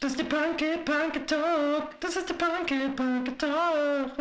Das 0.00 0.12
ist 0.12 0.18
der 0.18 0.24
Punky 0.24 0.78
Punky 0.78 1.20
Talk. 1.26 2.00
Das 2.00 2.16
ist 2.16 2.28
der 2.28 2.34
Punky 2.34 2.88
Punky 2.96 3.32
Talk. 3.36 4.16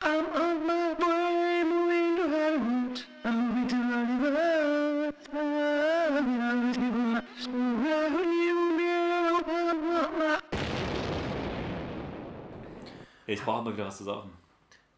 I'm 0.00 0.24
on 0.34 0.66
my 0.66 0.94
way, 0.98 1.64
moving 1.64 2.16
to 2.16 2.22
Hollywood. 2.22 3.04
I'm 3.24 3.36
moving 3.36 3.68
to 3.68 3.76
Hollywood. 3.76 5.14
Ich 13.26 13.42
brauche 13.42 13.62
mal 13.62 13.74
wieder 13.74 13.86
was 13.86 13.98
zu 13.98 14.04
saufen. 14.04 14.30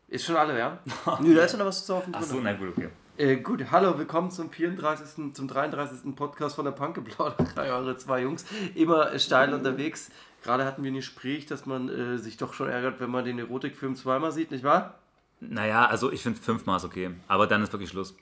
Ist 0.07 0.25
schon 0.25 0.37
alle, 0.37 0.57
ja? 0.57 0.79
Nö, 1.21 1.35
da 1.35 1.43
ist 1.43 1.51
schon 1.51 1.59
noch 1.59 1.67
was 1.67 1.81
zu 1.81 1.87
saufen 1.87 2.15
Ach 2.17 2.23
so, 2.23 2.41
na 2.41 2.53
gut, 2.53 2.69
okay. 2.77 2.91
Äh, 3.21 3.37
gut, 3.37 3.71
hallo, 3.71 3.99
willkommen 3.99 4.31
zum 4.31 4.51
34., 4.51 5.35
zum 5.35 5.47
33. 5.47 6.17
Podcast 6.17 6.57
von 6.57 6.65
der 6.65 6.73
Punkeplauderei, 6.73 7.71
eure 7.75 7.95
zwei 7.99 8.23
Jungs. 8.23 8.47
Immer 8.75 9.19
steil 9.19 9.53
unterwegs. 9.53 10.11
Gerade 10.43 10.65
hatten 10.65 10.83
wir 10.83 10.91
ein 10.91 10.95
Gespräch, 10.95 11.45
dass 11.45 11.67
man 11.67 11.91
äh, 11.91 12.17
sich 12.17 12.39
doch 12.39 12.55
schon 12.55 12.71
ärgert, 12.71 12.99
wenn 12.99 13.11
man 13.11 13.27
den 13.27 13.39
Erotikfilm 13.39 13.95
zweimal 13.95 14.33
sieht, 14.33 14.51
nicht 14.51 14.65
wahr? 14.65 15.01
Naja, 15.39 15.85
also 15.85 16.11
ich 16.11 16.23
finde 16.23 16.41
fünfmal 16.41 16.79
ist 16.79 16.87
okay. 16.87 17.11
Aber 17.29 17.47
dann 17.47 17.63
ist 17.63 17.71
wirklich 17.75 17.91
Schluss. 17.91 18.17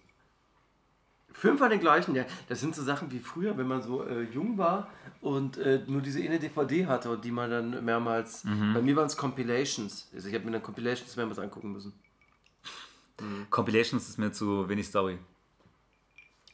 Fünfmal 1.32 1.68
den 1.68 1.78
gleichen, 1.78 2.16
ja. 2.16 2.24
Das 2.48 2.58
sind 2.58 2.74
so 2.74 2.82
Sachen 2.82 3.12
wie 3.12 3.20
früher, 3.20 3.56
wenn 3.56 3.68
man 3.68 3.82
so 3.82 4.02
äh, 4.02 4.22
jung 4.22 4.58
war 4.58 4.88
und 5.20 5.58
äh, 5.58 5.80
nur 5.86 6.00
diese 6.00 6.20
eine 6.20 6.40
DVD 6.40 6.86
hatte 6.86 7.10
und 7.10 7.24
die 7.24 7.30
man 7.30 7.48
dann 7.48 7.84
mehrmals. 7.84 8.42
Bei 8.74 8.82
mir 8.82 8.96
waren 8.96 9.06
es 9.06 9.16
Compilations. 9.16 10.10
Also 10.12 10.26
ich 10.26 10.34
habe 10.34 10.44
mir 10.44 10.50
dann 10.50 10.62
Compilations 10.64 11.14
mehrmals 11.14 11.38
angucken 11.38 11.70
müssen. 11.70 11.92
Compilations 13.50 14.08
ist 14.08 14.18
mir 14.18 14.32
zu 14.32 14.68
wenig 14.68 14.86
Story. 14.86 15.18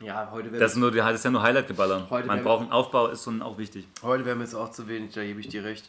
Ja, 0.01 0.31
heute 0.33 0.51
wäre 0.51 0.61
Das 0.63 0.73
ist, 0.73 0.79
nur, 0.79 0.91
das 0.91 1.15
ist 1.15 1.25
ja 1.25 1.31
nur 1.31 1.43
Highlight-Geballer. 1.43 2.09
Heute 2.11 2.27
Man 2.27 2.43
braucht 2.43 2.63
einen 2.63 2.73
Aufbau, 2.73 3.09
ist 3.09 3.25
schon 3.25 3.43
auch 3.43 3.59
wichtig. 3.59 3.87
Heute 4.03 4.25
wäre 4.25 4.37
mir 4.37 4.43
jetzt 4.45 4.55
auch 4.55 4.71
zu 4.71 4.89
wenig, 4.89 5.15
da 5.15 5.23
gebe 5.23 5.41
ich 5.41 5.49
dir 5.49 5.65
recht. 5.65 5.89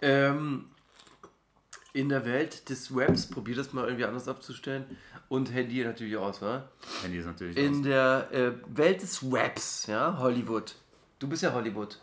Ähm, 0.00 0.66
in 1.92 2.08
der 2.08 2.24
Welt 2.24 2.68
des 2.68 2.94
Webs, 2.94 3.26
probier 3.26 3.56
das 3.56 3.72
mal 3.72 3.84
irgendwie 3.84 4.04
anders 4.04 4.28
abzustellen. 4.28 4.84
Und 5.28 5.52
Handy 5.52 5.84
natürlich 5.84 6.16
aus, 6.16 6.40
wa? 6.42 6.68
Handy 7.02 7.18
ist 7.18 7.26
natürlich 7.26 7.56
In 7.56 7.76
aus. 7.78 7.82
der 7.82 8.28
äh, 8.32 8.52
Welt 8.68 9.02
des 9.02 9.30
Webs, 9.30 9.86
ja, 9.86 10.16
Hollywood. 10.18 10.74
Du 11.18 11.28
bist 11.28 11.42
ja 11.42 11.52
Hollywood. 11.52 11.98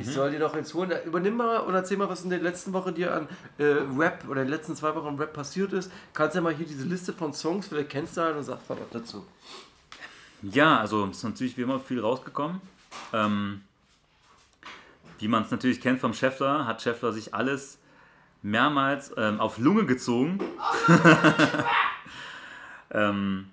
Ich 0.00 0.12
soll 0.12 0.30
dir 0.30 0.38
doch 0.38 0.54
jetzt 0.54 0.74
holen. 0.74 0.92
Übernimm 1.04 1.36
mal 1.36 1.58
und 1.58 1.74
erzähl 1.74 1.96
mal, 1.96 2.08
was 2.08 2.24
in 2.24 2.30
der 2.30 2.40
letzten 2.40 2.72
Woche 2.72 2.92
dir 2.92 3.14
an 3.14 3.28
äh, 3.58 3.64
Rap 3.96 4.24
oder 4.28 4.42
in 4.42 4.48
den 4.48 4.54
letzten 4.54 4.76
zwei 4.76 4.94
Wochen 4.94 5.08
an 5.08 5.18
Rap 5.18 5.32
passiert 5.32 5.72
ist. 5.72 5.90
Kannst 6.12 6.34
ja 6.34 6.40
mal 6.40 6.54
hier 6.54 6.66
diese 6.66 6.84
Liste 6.84 7.12
von 7.12 7.32
Songs, 7.32 7.68
vielleicht 7.68 7.90
kennst 7.90 8.16
du 8.16 8.22
einen 8.22 8.38
und 8.38 8.44
sagst 8.44 8.68
mal 8.68 8.78
was 8.78 8.90
dazu. 8.90 9.24
Ja, 10.42 10.78
also 10.78 11.06
ist 11.06 11.24
natürlich 11.24 11.56
wie 11.56 11.62
immer 11.62 11.80
viel 11.80 12.00
rausgekommen. 12.00 12.60
Ähm, 13.12 13.62
wie 15.18 15.28
man 15.28 15.44
es 15.44 15.50
natürlich 15.50 15.80
kennt 15.80 16.00
vom 16.00 16.12
Scheffler, 16.12 16.66
hat 16.66 16.82
Scheffler 16.82 17.12
sich 17.12 17.34
alles 17.34 17.78
mehrmals 18.42 19.12
ähm, 19.16 19.40
auf 19.40 19.58
Lunge 19.58 19.86
gezogen. 19.86 20.38
ähm, 22.90 23.48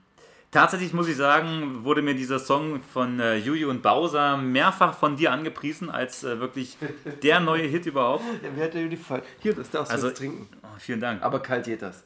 tatsächlich 0.53 0.93
muss 0.93 1.07
ich 1.07 1.17
sagen, 1.17 1.83
wurde 1.83 2.01
mir 2.01 2.13
dieser 2.15 2.39
Song 2.39 2.81
von 2.81 3.19
äh, 3.19 3.35
Juju 3.37 3.69
und 3.69 3.81
Bowser 3.81 4.37
mehrfach 4.37 4.97
von 4.97 5.15
dir 5.17 5.31
angepriesen 5.31 5.89
als 5.89 6.23
äh, 6.23 6.39
wirklich 6.39 6.77
der 7.23 7.39
neue 7.41 7.63
Hit 7.63 7.85
überhaupt. 7.85 8.23
Ja, 8.41 8.49
wer 8.55 8.65
hat 8.65 8.73
dir 8.73 8.87
die 8.87 8.95
Fall? 8.97 9.21
Hier, 9.39 9.53
das 9.53 9.69
darfst 9.69 9.91
du 9.91 9.95
Also- 9.95 10.07
jetzt 10.07 10.19
trinken. 10.19 10.47
Oh, 10.63 10.67
vielen 10.77 11.01
Dank. 11.01 11.21
Aber 11.21 11.39
kalt 11.41 11.65
geht 11.65 11.81
das. 11.81 12.03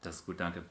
Das 0.00 0.16
ist 0.16 0.26
gut, 0.26 0.40
danke. 0.40 0.62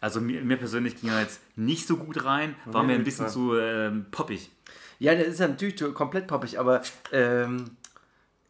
Also 0.00 0.20
mir, 0.20 0.42
mir 0.42 0.56
persönlich 0.56 1.00
ging 1.00 1.10
er 1.10 1.20
jetzt 1.22 1.40
nicht 1.56 1.86
so 1.86 1.96
gut 1.96 2.24
rein, 2.24 2.54
war 2.66 2.82
mir 2.82 2.94
ein 2.94 3.04
bisschen 3.04 3.28
zu 3.28 3.56
ähm, 3.58 4.06
poppig. 4.10 4.50
Ja, 4.98 5.14
der 5.14 5.26
ist 5.26 5.40
ja 5.40 5.48
natürlich 5.48 5.82
komplett 5.94 6.26
poppig, 6.26 6.58
aber 6.58 6.82
ähm, 7.12 7.76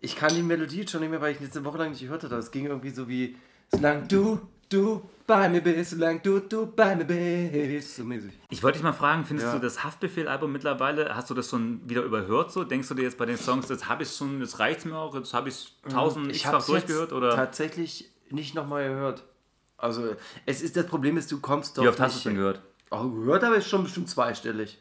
ich 0.01 0.17
kann 0.17 0.35
die 0.35 0.43
Melodie 0.43 0.81
jetzt 0.81 0.91
schon 0.93 1.01
nicht 1.01 1.11
mehr, 1.11 1.21
weil 1.21 1.33
ich 1.35 1.41
jetzt 1.41 1.57
eine 1.57 1.65
Woche 1.65 1.79
lang 1.79 1.91
nicht 1.91 2.03
gehört 2.03 2.25
habe. 2.25 2.35
Es 2.37 2.51
ging 2.51 2.67
irgendwie 2.67 2.91
so 2.91 3.09
wie, 3.09 3.37
solange 3.73 4.07
du, 4.09 4.41
du 4.69 5.03
bei 5.27 5.49
mir 5.49 5.61
bist, 5.61 5.91
solange 5.91 6.21
du, 6.21 6.39
du 6.41 6.67
bei 6.67 6.95
mir 6.95 7.05
bist. 7.05 7.97
So 7.97 8.05
mäßig. 8.05 8.33
Ich 8.49 8.63
wollte 8.63 8.79
dich 8.79 8.85
mal 8.85 8.93
fragen, 8.93 9.25
findest 9.25 9.49
Ja. 9.49 9.55
du 9.55 9.61
das 9.61 9.83
Haftbefehl-Album 9.83 10.53
mittlerweile, 10.53 11.15
hast 11.17 11.29
du 11.31 11.35
das 11.35 11.51
schon 11.51 11.81
wieder 11.89 12.03
überhört 12.03 12.53
so? 12.53 12.65
Denkst 12.65 12.89
du 12.89 12.95
dir 12.95 13.03
jetzt 13.03 13.19
bei 13.19 13.27
den 13.27 13.37
Songs, 13.37 13.69
jetzt 13.69 13.89
habe 13.89 14.03
ich 14.05 14.09
es 14.09 14.17
schon, 14.17 14.41
jetzt 14.41 14.59
reicht 14.61 14.81
es 14.81 14.85
mir 14.85 14.97
auch, 14.97 15.15
jetzt 15.15 15.35
habe 15.35 15.49
ich 15.49 15.55
es 15.57 15.93
tausend 15.93 16.31
Ich 16.31 16.47
habe 16.47 16.65
durchgehört? 16.65 17.13
Oder 17.13 17.35
tatsächlich 17.35 18.11
nicht 18.31 18.55
nochmal 18.55 18.89
gehört. 18.89 19.25
Also, 19.79 20.15
es 20.47 20.63
ist 20.63 20.77
das 20.77 20.87
Problem 20.87 21.17
ist, 21.17 21.31
du 21.31 21.41
kommst 21.41 21.77
doch 21.77 21.83
wie 21.83 21.89
oft 21.89 22.01
hast 22.01 22.15
du 22.15 22.19
es 22.19 22.25
denn 22.25 22.35
gehört? 22.37 22.61
Oh, 22.91 23.09
gehört 23.09 23.43
habe 23.43 23.57
ich 23.59 23.67
schon 23.67 23.83
bestimmt 23.83 24.09
zweistellig. 24.09 24.79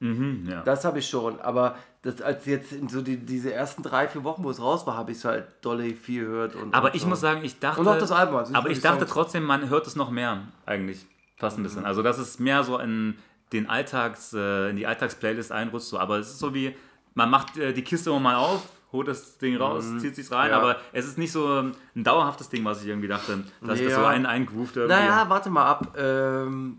Mhm, 0.00 0.48
ja. 0.50 0.62
Das 0.62 0.84
habe 0.84 0.98
ich 0.98 1.08
schon, 1.08 1.38
aber 1.40 1.76
das, 2.02 2.20
als 2.20 2.46
jetzt 2.46 2.72
in 2.72 2.88
so 2.88 3.00
die, 3.00 3.16
diese 3.16 3.52
ersten 3.52 3.82
drei, 3.82 4.08
vier 4.08 4.24
Wochen, 4.24 4.42
wo 4.44 4.50
es 4.50 4.60
raus 4.60 4.86
war, 4.86 4.96
habe 4.96 5.12
ich 5.12 5.18
es 5.18 5.24
halt 5.24 5.46
dolle 5.60 5.94
viel 5.94 6.24
gehört. 6.24 6.56
Und, 6.56 6.74
aber 6.74 6.88
und 6.88 6.94
ich 6.96 7.02
so. 7.02 7.08
muss 7.08 7.20
sagen, 7.20 7.44
ich 7.44 7.58
dachte, 7.60 7.80
Und 7.80 7.88
auch 7.88 7.98
das 7.98 8.10
Album, 8.10 8.36
also 8.36 8.54
aber 8.54 8.70
ich 8.70 8.80
dachte 8.80 9.00
Songs. 9.00 9.10
trotzdem, 9.12 9.44
man 9.44 9.68
hört 9.70 9.86
es 9.86 9.94
noch 9.96 10.10
mehr 10.10 10.42
eigentlich, 10.66 11.06
fast 11.38 11.58
ein 11.58 11.62
bisschen. 11.62 11.84
Also 11.84 12.02
dass 12.02 12.18
es 12.18 12.38
mehr 12.40 12.64
so 12.64 12.78
in 12.78 13.16
den 13.52 13.68
Alltags, 13.68 14.32
äh, 14.32 14.70
in 14.70 14.76
die 14.76 14.86
Alltagsplaylist 14.86 15.52
einrutscht. 15.52 15.86
So. 15.88 15.98
Aber 15.98 16.18
es 16.18 16.28
ist 16.30 16.38
so 16.40 16.54
wie, 16.54 16.74
man 17.14 17.30
macht 17.30 17.56
äh, 17.58 17.72
die 17.72 17.82
Kiste 17.82 18.10
immer 18.10 18.18
mal 18.20 18.34
auf, 18.36 18.66
holt 18.92 19.06
das 19.08 19.38
Ding 19.38 19.56
raus, 19.56 19.84
zieht 20.00 20.16
sich's 20.16 20.32
rein, 20.32 20.46
Mhm. 20.48 20.52
Ja. 20.52 20.58
aber 20.58 20.76
es 20.92 21.06
ist 21.06 21.18
nicht 21.18 21.30
so 21.32 21.60
ein 21.60 21.74
dauerhaftes 22.04 22.48
Ding, 22.48 22.64
was 22.64 22.82
ich 22.82 22.88
irgendwie 22.88 23.08
dachte, 23.08 23.44
dass 23.60 23.78
ich 23.78 23.84
das 23.84 23.92
Ja. 23.94 24.00
so 24.00 24.06
ein 24.06 24.26
eingroovt 24.26 24.76
irgendwie. 24.76 24.96
Naja, 24.96 25.26
warte 25.28 25.50
mal 25.50 25.66
ab. 25.66 25.96
Ähm, 25.96 26.78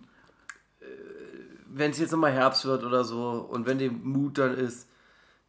wenn 1.75 1.91
es 1.91 1.97
jetzt 1.99 2.11
nochmal 2.11 2.31
Herbst 2.31 2.65
wird 2.65 2.83
oder 2.83 3.03
so 3.03 3.47
und 3.49 3.65
wenn 3.65 3.79
der 3.79 3.91
Mut 3.91 4.37
dann 4.37 4.53
ist, 4.53 4.89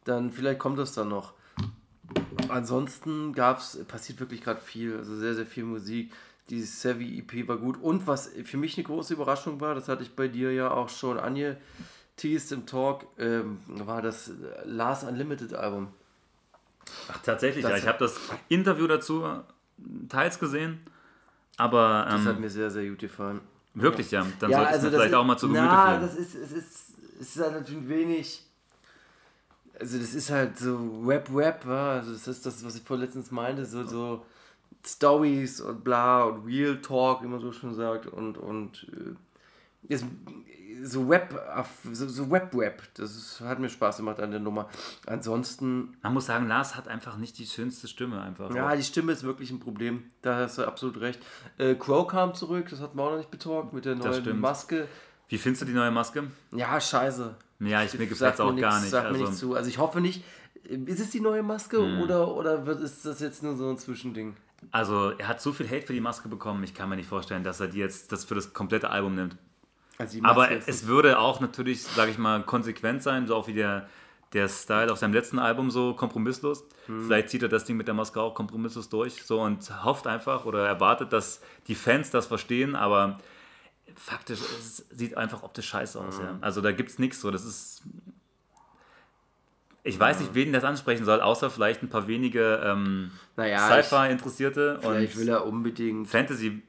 dann 0.05 0.31
vielleicht 0.31 0.59
kommt 0.59 0.79
das 0.79 0.93
dann 0.93 1.09
noch. 1.09 1.33
Ansonsten 2.49 3.33
gab's, 3.33 3.77
passiert 3.87 4.19
wirklich 4.19 4.41
gerade 4.41 4.61
viel, 4.61 4.97
also 4.97 5.15
sehr, 5.15 5.35
sehr 5.35 5.45
viel 5.45 5.63
Musik. 5.63 6.11
Die 6.49 6.61
Savvy 6.61 7.17
EP 7.19 7.47
war 7.47 7.57
gut. 7.57 7.81
Und 7.81 8.05
was 8.07 8.29
für 8.43 8.57
mich 8.57 8.77
eine 8.77 8.83
große 8.85 9.13
Überraschung 9.15 9.59
war, 9.61 9.73
das 9.73 9.87
hatte 9.87 10.03
ich 10.03 10.15
bei 10.15 10.27
dir 10.27 10.51
ja 10.53 10.69
auch 10.69 10.89
schon 10.89 11.17
angeteased 11.17 12.51
im 12.51 12.65
Talk, 12.67 13.05
ähm, 13.17 13.59
war 13.67 14.01
das 14.03 14.31
Last 14.63 15.07
Unlimited 15.07 15.53
Album. 15.55 15.87
Ach, 17.11 17.17
tatsächlich, 17.23 17.63
Das- 17.63 17.71
ja. 17.71 17.77
Ich 17.77 17.87
habe 17.87 17.97
das 17.97 18.19
Interview 18.47 18.85
dazu 18.85 19.23
teils 20.07 20.37
gesehen, 20.39 20.79
aber 21.57 22.05
Das 22.07 22.25
hat 22.25 22.35
ähm, 22.35 22.41
mir 22.41 22.49
sehr, 22.51 22.69
sehr 22.69 22.87
gut 22.89 22.99
gefallen. 22.99 23.41
wirklich, 23.73 24.11
ja. 24.11 24.23
Dann 24.39 24.51
Ja, 24.51 24.57
sollte 24.59 24.71
also 24.73 24.85
das 24.87 24.95
vielleicht 24.95 25.11
ist- 25.11 25.17
auch 25.17 25.25
mal 25.25 25.37
zu 25.37 25.47
Gemüte 25.47 25.65
na, 25.65 25.87
führen. 25.87 26.01
das 26.01 26.15
ist, 26.15 26.35
es 26.35 26.51
ist, 26.51 26.93
es 27.19 27.35
ist 27.35 27.41
halt 27.43 27.53
natürlich 27.53 27.89
wenig. 27.89 28.43
Also 29.79 29.97
das 29.97 30.13
ist 30.13 30.31
halt 30.31 30.57
so 30.57 31.05
Web-Web, 31.05 31.65
wa? 31.65 31.93
also 31.93 32.13
das 32.13 32.27
ist 32.27 32.45
das, 32.45 32.65
was 32.65 32.75
ich 32.75 32.83
vorletztens 32.83 33.31
meinte, 33.31 33.65
so, 33.65 33.83
so 33.83 34.25
Stories 34.85 35.61
und 35.61 35.83
bla 35.83 36.23
und 36.23 36.45
Real 36.45 36.79
Talk, 36.81 37.23
wie 37.23 37.27
man 37.27 37.39
so 37.39 37.51
schon 37.51 37.73
sagt, 37.73 38.07
und, 38.07 38.37
und 38.37 38.87
äh, 38.91 39.93
ist 39.93 40.05
so 40.83 41.09
Web, 41.09 41.33
so, 41.91 42.07
so 42.07 42.29
Web-Web, 42.29 42.83
das 42.95 43.15
ist, 43.15 43.41
hat 43.41 43.59
mir 43.59 43.69
Spaß 43.69 43.97
gemacht 43.97 44.19
an 44.19 44.31
der 44.31 44.39
Nummer. 44.39 44.69
Ansonsten, 45.05 45.95
Man 46.03 46.13
muss 46.13 46.25
sagen, 46.25 46.47
Lars 46.47 46.75
hat 46.75 46.87
einfach 46.87 47.17
nicht 47.17 47.37
die 47.37 47.45
schönste 47.45 47.87
Stimme 47.87 48.21
einfach. 48.21 48.53
ja, 48.53 48.75
die 48.75 48.83
Stimme 48.83 49.11
ist 49.11 49.23
wirklich 49.23 49.51
ein 49.51 49.59
Problem, 49.59 50.03
da 50.21 50.37
hast 50.37 50.57
du 50.57 50.65
absolut 50.65 50.99
recht. 50.99 51.19
Äh, 51.57 51.75
Crow 51.75 52.07
kam 52.07 52.35
zurück, 52.35 52.67
das 52.69 52.81
hat 52.81 52.95
man 52.95 53.05
auch 53.05 53.11
noch 53.11 53.17
nicht 53.17 53.31
betalkt, 53.31 53.73
mit 53.73 53.85
der 53.85 53.95
neuen. 53.95 54.39
Maske. 54.39 54.87
Wie 55.27 55.37
findest 55.37 55.63
du 55.63 55.65
die 55.65 55.73
neue 55.73 55.91
Maske? 55.91 56.25
Ja, 56.51 56.79
scheiße. 56.79 57.35
Ja, 57.59 57.83
ich, 57.83 57.97
mir 57.97 58.07
gefällt 58.07 58.33
es 58.35 58.39
auch 58.39 58.55
gar 58.55 58.71
nix, 58.73 58.81
nicht. 58.81 58.91
Sagt 58.91 59.07
Also, 59.07 59.17
Hm. 59.17 59.23
mir 59.23 59.29
nicht 59.29 59.39
zu. 59.39 59.55
Also 59.55 59.69
ich 59.69 59.77
hoffe 59.77 60.01
nicht. 60.01 60.23
Ist 60.63 60.99
es 60.99 61.11
die 61.11 61.19
neue 61.19 61.43
Maske 61.43 61.79
oder, 61.79 62.35
oder 62.35 62.65
wird, 62.65 62.81
ist 62.81 63.05
das 63.05 63.19
jetzt 63.19 63.43
nur 63.43 63.55
so 63.55 63.69
ein 63.69 63.77
Zwischending? 63.77 64.35
also 64.71 65.11
er 65.11 65.27
hat 65.27 65.41
so 65.41 65.53
viel 65.53 65.67
Hate 65.69 65.85
für 65.85 65.93
die 65.93 66.01
Maske 66.01 66.27
bekommen, 66.27 66.63
ich 66.63 66.73
kann 66.73 66.89
mir 66.89 66.95
nicht 66.95 67.09
vorstellen, 67.09 67.43
dass 67.43 67.59
er 67.59 67.67
die 67.67 67.79
jetzt 67.79 68.11
das 68.11 68.25
für 68.25 68.35
das 68.35 68.53
komplette 68.53 68.89
Album 68.89 69.15
nimmt. 69.15 69.37
Also 69.97 70.19
Aber 70.23 70.49
es 70.51 70.87
würde 70.87 71.19
auch 71.19 71.39
natürlich, 71.39 71.83
sage 71.83 72.11
ich 72.11 72.17
mal, 72.17 72.43
konsequent 72.43 73.03
sein, 73.03 73.27
so 73.27 73.35
auch 73.35 73.47
wie 73.47 73.53
der, 73.53 73.87
der 74.33 74.49
Style 74.49 74.91
auf 74.91 74.97
seinem 74.97 75.13
letzten 75.13 75.39
Album 75.39 75.71
so 75.71 75.93
kompromisslos. 75.93 76.65
Hm. 76.87 77.05
Vielleicht 77.05 77.29
zieht 77.29 77.43
er 77.43 77.49
das 77.49 77.63
Ding 77.65 77.77
mit 77.77 77.87
der 77.87 77.93
Maske 77.93 78.19
auch 78.19 78.33
kompromisslos 78.33 78.89
durch 78.89 79.23
so 79.23 79.41
und 79.41 79.83
hofft 79.85 80.07
einfach 80.07 80.45
oder 80.45 80.67
erwartet, 80.67 81.13
dass 81.13 81.41
die 81.67 81.75
Fans 81.75 82.09
das 82.09 82.27
verstehen, 82.27 82.75
aber 82.75 83.19
faktisch 83.95 84.39
es 84.39 84.85
sieht 84.91 85.17
einfach 85.17 85.43
optisch 85.43 85.67
scheiße 85.67 85.99
aus. 85.99 86.17
Hm. 86.17 86.25
Ja. 86.25 86.37
Also 86.41 86.61
da 86.61 86.71
gibt 86.71 86.89
es 86.91 86.99
nichts 86.99 87.19
so. 87.21 87.31
Das 87.31 87.43
ist. 87.45 87.81
Ich 89.83 89.99
weiß 89.99 90.19
nicht, 90.19 90.33
wen 90.33 90.51
das 90.51 90.63
ansprechen 90.63 91.05
soll, 91.05 91.21
außer 91.21 91.51
vielleicht 91.51 91.83
ein 91.83 91.89
paar 91.89 92.07
wenige 92.07 92.59
ähm, 92.65 93.11
Naja, 93.37 93.67
Sci-Fi-Interessierte 93.83 94.79
Vielleicht 94.81 95.15
will 95.15 95.29
und 95.29 95.35
er 95.35 95.45
unbedingt, 95.45 96.07
Fantasy. 96.07 96.63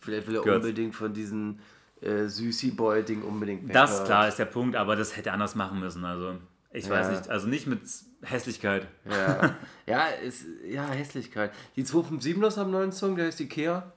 vielleicht 0.00 0.26
will 0.28 0.36
er 0.36 0.42
Girls. 0.42 0.56
unbedingt 0.66 0.94
von 0.94 1.14
diesem 1.14 1.60
äh, 2.02 2.26
Süßi 2.26 2.72
Boy-Ding 2.72 3.22
unbedingt. 3.22 3.74
Das 3.74 4.04
klar 4.04 4.28
ist 4.28 4.36
der 4.38 4.44
Punkt, 4.44 4.76
aber 4.76 4.96
das 4.96 5.16
hätte 5.16 5.30
er 5.30 5.32
anders 5.32 5.54
machen 5.54 5.80
müssen. 5.80 6.04
Also 6.04 6.36
ich 6.70 6.84
Ja. 6.84 6.90
weiß 6.90 7.08
nicht, 7.08 7.30
also 7.30 7.48
nicht 7.48 7.66
mit 7.66 7.80
Hässlichkeit. 8.20 8.86
Ja, 9.08 9.56
ja, 9.86 10.04
ist, 10.08 10.44
ja, 10.66 10.86
Hässlichkeit. 10.88 11.52
Die 11.74 11.84
257ers 11.84 12.56
haben 12.58 12.64
einen 12.64 12.72
neuen 12.72 12.92
Song, 12.92 13.16
der 13.16 13.26
heißt 13.28 13.40
Ikea. 13.40 13.90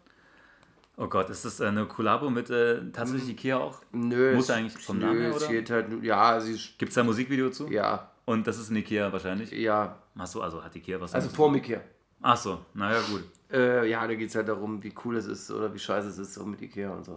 Oh 0.98 1.08
Gott, 1.08 1.30
ist 1.30 1.46
das 1.46 1.62
eine 1.62 1.86
Kollabo 1.86 2.30
mit 2.30 2.50
äh, 2.50 2.82
tatsächlich 2.92 3.30
Ikea 3.30 3.58
auch? 3.58 3.82
Nö. 3.92 4.36
Muss 4.36 4.50
eigentlich 4.50 4.78
vom 4.84 5.00
nö, 5.00 5.06
Namen 5.06 5.22
her, 5.22 5.36
oder? 5.36 5.46
steht 5.46 5.70
halt, 5.70 6.04
ja, 6.04 6.40
sie 6.40 6.60
Gibt 6.78 6.90
es 6.90 6.96
da 6.96 7.02
ein 7.02 7.08
Musikvideo 7.08 7.50
zu? 7.50 7.68
ja, 7.70 8.12
Und 8.26 8.46
das 8.46 8.60
ist 8.60 8.70
ein 8.70 8.76
Ikea 8.76 9.12
wahrscheinlich. 9.12 9.52
Ja, 9.52 9.98
Achso, 10.18 10.42
also 10.42 10.64
hat 10.64 10.76
Ikea 10.76 11.00
was. 11.02 11.14
also 11.16 11.30
vor 11.30 11.56
Ikea. 11.56 11.82
Achso, 12.22 12.66
naja, 12.74 13.00
gut. 13.10 13.24
Äh, 13.52 13.90
ja, 13.90 14.06
da 14.06 14.14
geht 14.14 14.30
es 14.30 14.36
halt 14.36 14.48
darum, 14.48 14.84
wie 14.84 14.94
cool 15.04 15.16
es 15.18 15.26
ist 15.26 15.50
oder 15.52 15.74
wie 15.74 15.80
scheiße 15.80 16.08
es 16.10 16.18
ist 16.18 16.34
so 16.34 16.46
mit 16.46 16.62
Ikea 16.62 16.92
und 16.92 17.04
so. 17.06 17.14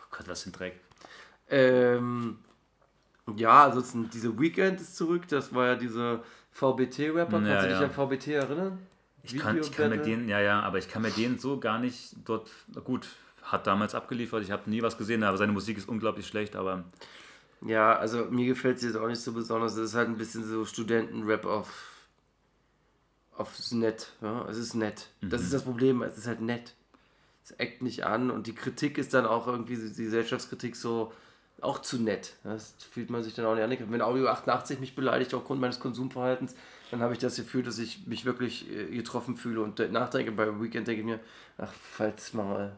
Oh 0.00 0.04
Gott, 0.10 0.28
was 0.28 0.42
für 0.44 0.50
ein 0.50 0.52
Dreck. 0.52 0.80
Ähm, 1.48 2.38
ja, 3.36 3.64
ansonsten, 3.66 4.08
diese 4.08 4.38
Weekend 4.38 4.80
ist 4.80 4.96
zurück, 4.96 5.28
das 5.28 5.54
war 5.54 5.66
ja 5.66 5.74
dieser 5.74 6.22
VBT-Rapper. 6.52 7.40
Ja, 7.40 7.54
Kannst 7.54 7.64
du 7.64 7.68
dich 7.68 7.80
ja. 7.80 7.84
an 7.86 7.90
VBT 7.90 8.28
erinnern? 8.28 8.78
Ich 9.26 9.38
kann, 9.38 9.60
ich 9.60 9.72
kann 9.72 9.90
mir 9.90 9.98
den, 9.98 10.28
ja, 10.28 10.40
ja, 10.40 10.60
aber 10.60 10.78
ich 10.78 10.88
kann 10.88 11.02
mir 11.02 11.10
den 11.10 11.38
so 11.38 11.58
gar 11.58 11.78
nicht 11.78 12.16
dort, 12.24 12.50
gut, 12.84 13.08
hat 13.42 13.66
damals 13.66 13.94
abgeliefert, 13.94 14.42
ich 14.42 14.50
habe 14.50 14.68
nie 14.68 14.82
was 14.82 14.98
gesehen, 14.98 15.22
aber 15.22 15.36
seine 15.36 15.52
Musik 15.52 15.78
ist 15.78 15.88
unglaublich 15.88 16.26
schlecht, 16.26 16.56
aber 16.56 16.84
Ja, 17.60 17.96
also 17.96 18.26
mir 18.26 18.46
gefällt 18.46 18.78
es 18.78 18.82
jetzt 18.84 18.96
auch 18.96 19.08
nicht 19.08 19.20
so 19.20 19.32
besonders. 19.32 19.72
Es 19.76 19.90
ist 19.90 19.94
halt 19.94 20.08
ein 20.08 20.18
bisschen 20.18 20.44
so 20.44 20.64
Studentenrap 20.64 21.44
auf 21.44 21.96
aufs 23.36 23.72
Nett. 23.72 24.12
Ja? 24.22 24.46
Es 24.48 24.56
ist 24.56 24.74
nett. 24.74 25.08
Das 25.20 25.42
ist 25.42 25.52
das 25.52 25.64
Problem, 25.64 26.02
es 26.02 26.16
ist 26.16 26.26
halt 26.26 26.40
nett. 26.40 26.74
Es 27.44 27.52
eckt 27.52 27.82
nicht 27.82 28.04
an 28.04 28.30
und 28.30 28.46
die 28.46 28.54
Kritik 28.54 28.98
ist 28.98 29.14
dann 29.14 29.26
auch 29.26 29.46
irgendwie, 29.46 29.76
die 29.76 30.04
Gesellschaftskritik 30.04 30.74
so 30.74 31.12
auch 31.60 31.80
zu 31.80 32.00
nett. 32.00 32.34
Das 32.44 32.74
fühlt 32.90 33.10
man 33.10 33.22
sich 33.22 33.34
dann 33.34 33.46
auch 33.46 33.54
nicht 33.54 33.82
an. 33.82 33.92
Wenn 33.92 34.02
Audio 34.02 34.28
88 34.28 34.80
mich 34.80 34.94
beleidigt 34.94 35.32
aufgrund 35.34 35.60
meines 35.60 35.80
Konsumverhaltens, 35.80 36.54
dann 36.90 37.00
habe 37.00 37.12
ich 37.12 37.18
das 37.18 37.36
Gefühl, 37.36 37.62
dass 37.62 37.78
ich 37.78 38.06
mich 38.06 38.24
wirklich 38.24 38.70
äh, 38.70 38.86
getroffen 38.96 39.36
fühle 39.36 39.60
und 39.60 39.78
nachdenke. 39.92 40.32
Bei 40.32 40.46
Weekend 40.60 40.86
denke 40.86 41.00
ich 41.00 41.06
mir, 41.06 41.20
ach, 41.58 41.72
falls 41.72 42.32
mal. 42.34 42.76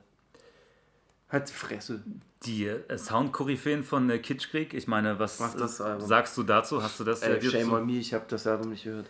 Halt 1.31 1.49
die 1.51 1.53
Fresse. 1.53 2.03
die 2.47 2.65
äh, 2.67 2.97
Sound-Koryphäen 2.97 3.85
von 3.85 4.09
äh, 4.09 4.19
Kitschkrieg, 4.19 4.73
ich 4.73 4.87
meine, 4.89 5.19
was 5.19 5.39
äh, 5.41 5.99
sagst 5.99 6.37
du 6.39 6.43
dazu? 6.43 6.83
Hast 6.83 6.99
du 7.01 7.05
das 7.05 7.21
Äh, 7.23 7.41
shame 7.43 7.69
zu- 7.69 7.75
on 7.75 7.85
me, 7.87 7.99
ich 7.99 8.15
habe 8.15 8.25
das 8.29 8.47
Album 8.47 8.71
nicht 8.71 8.85
gehört. 8.85 9.07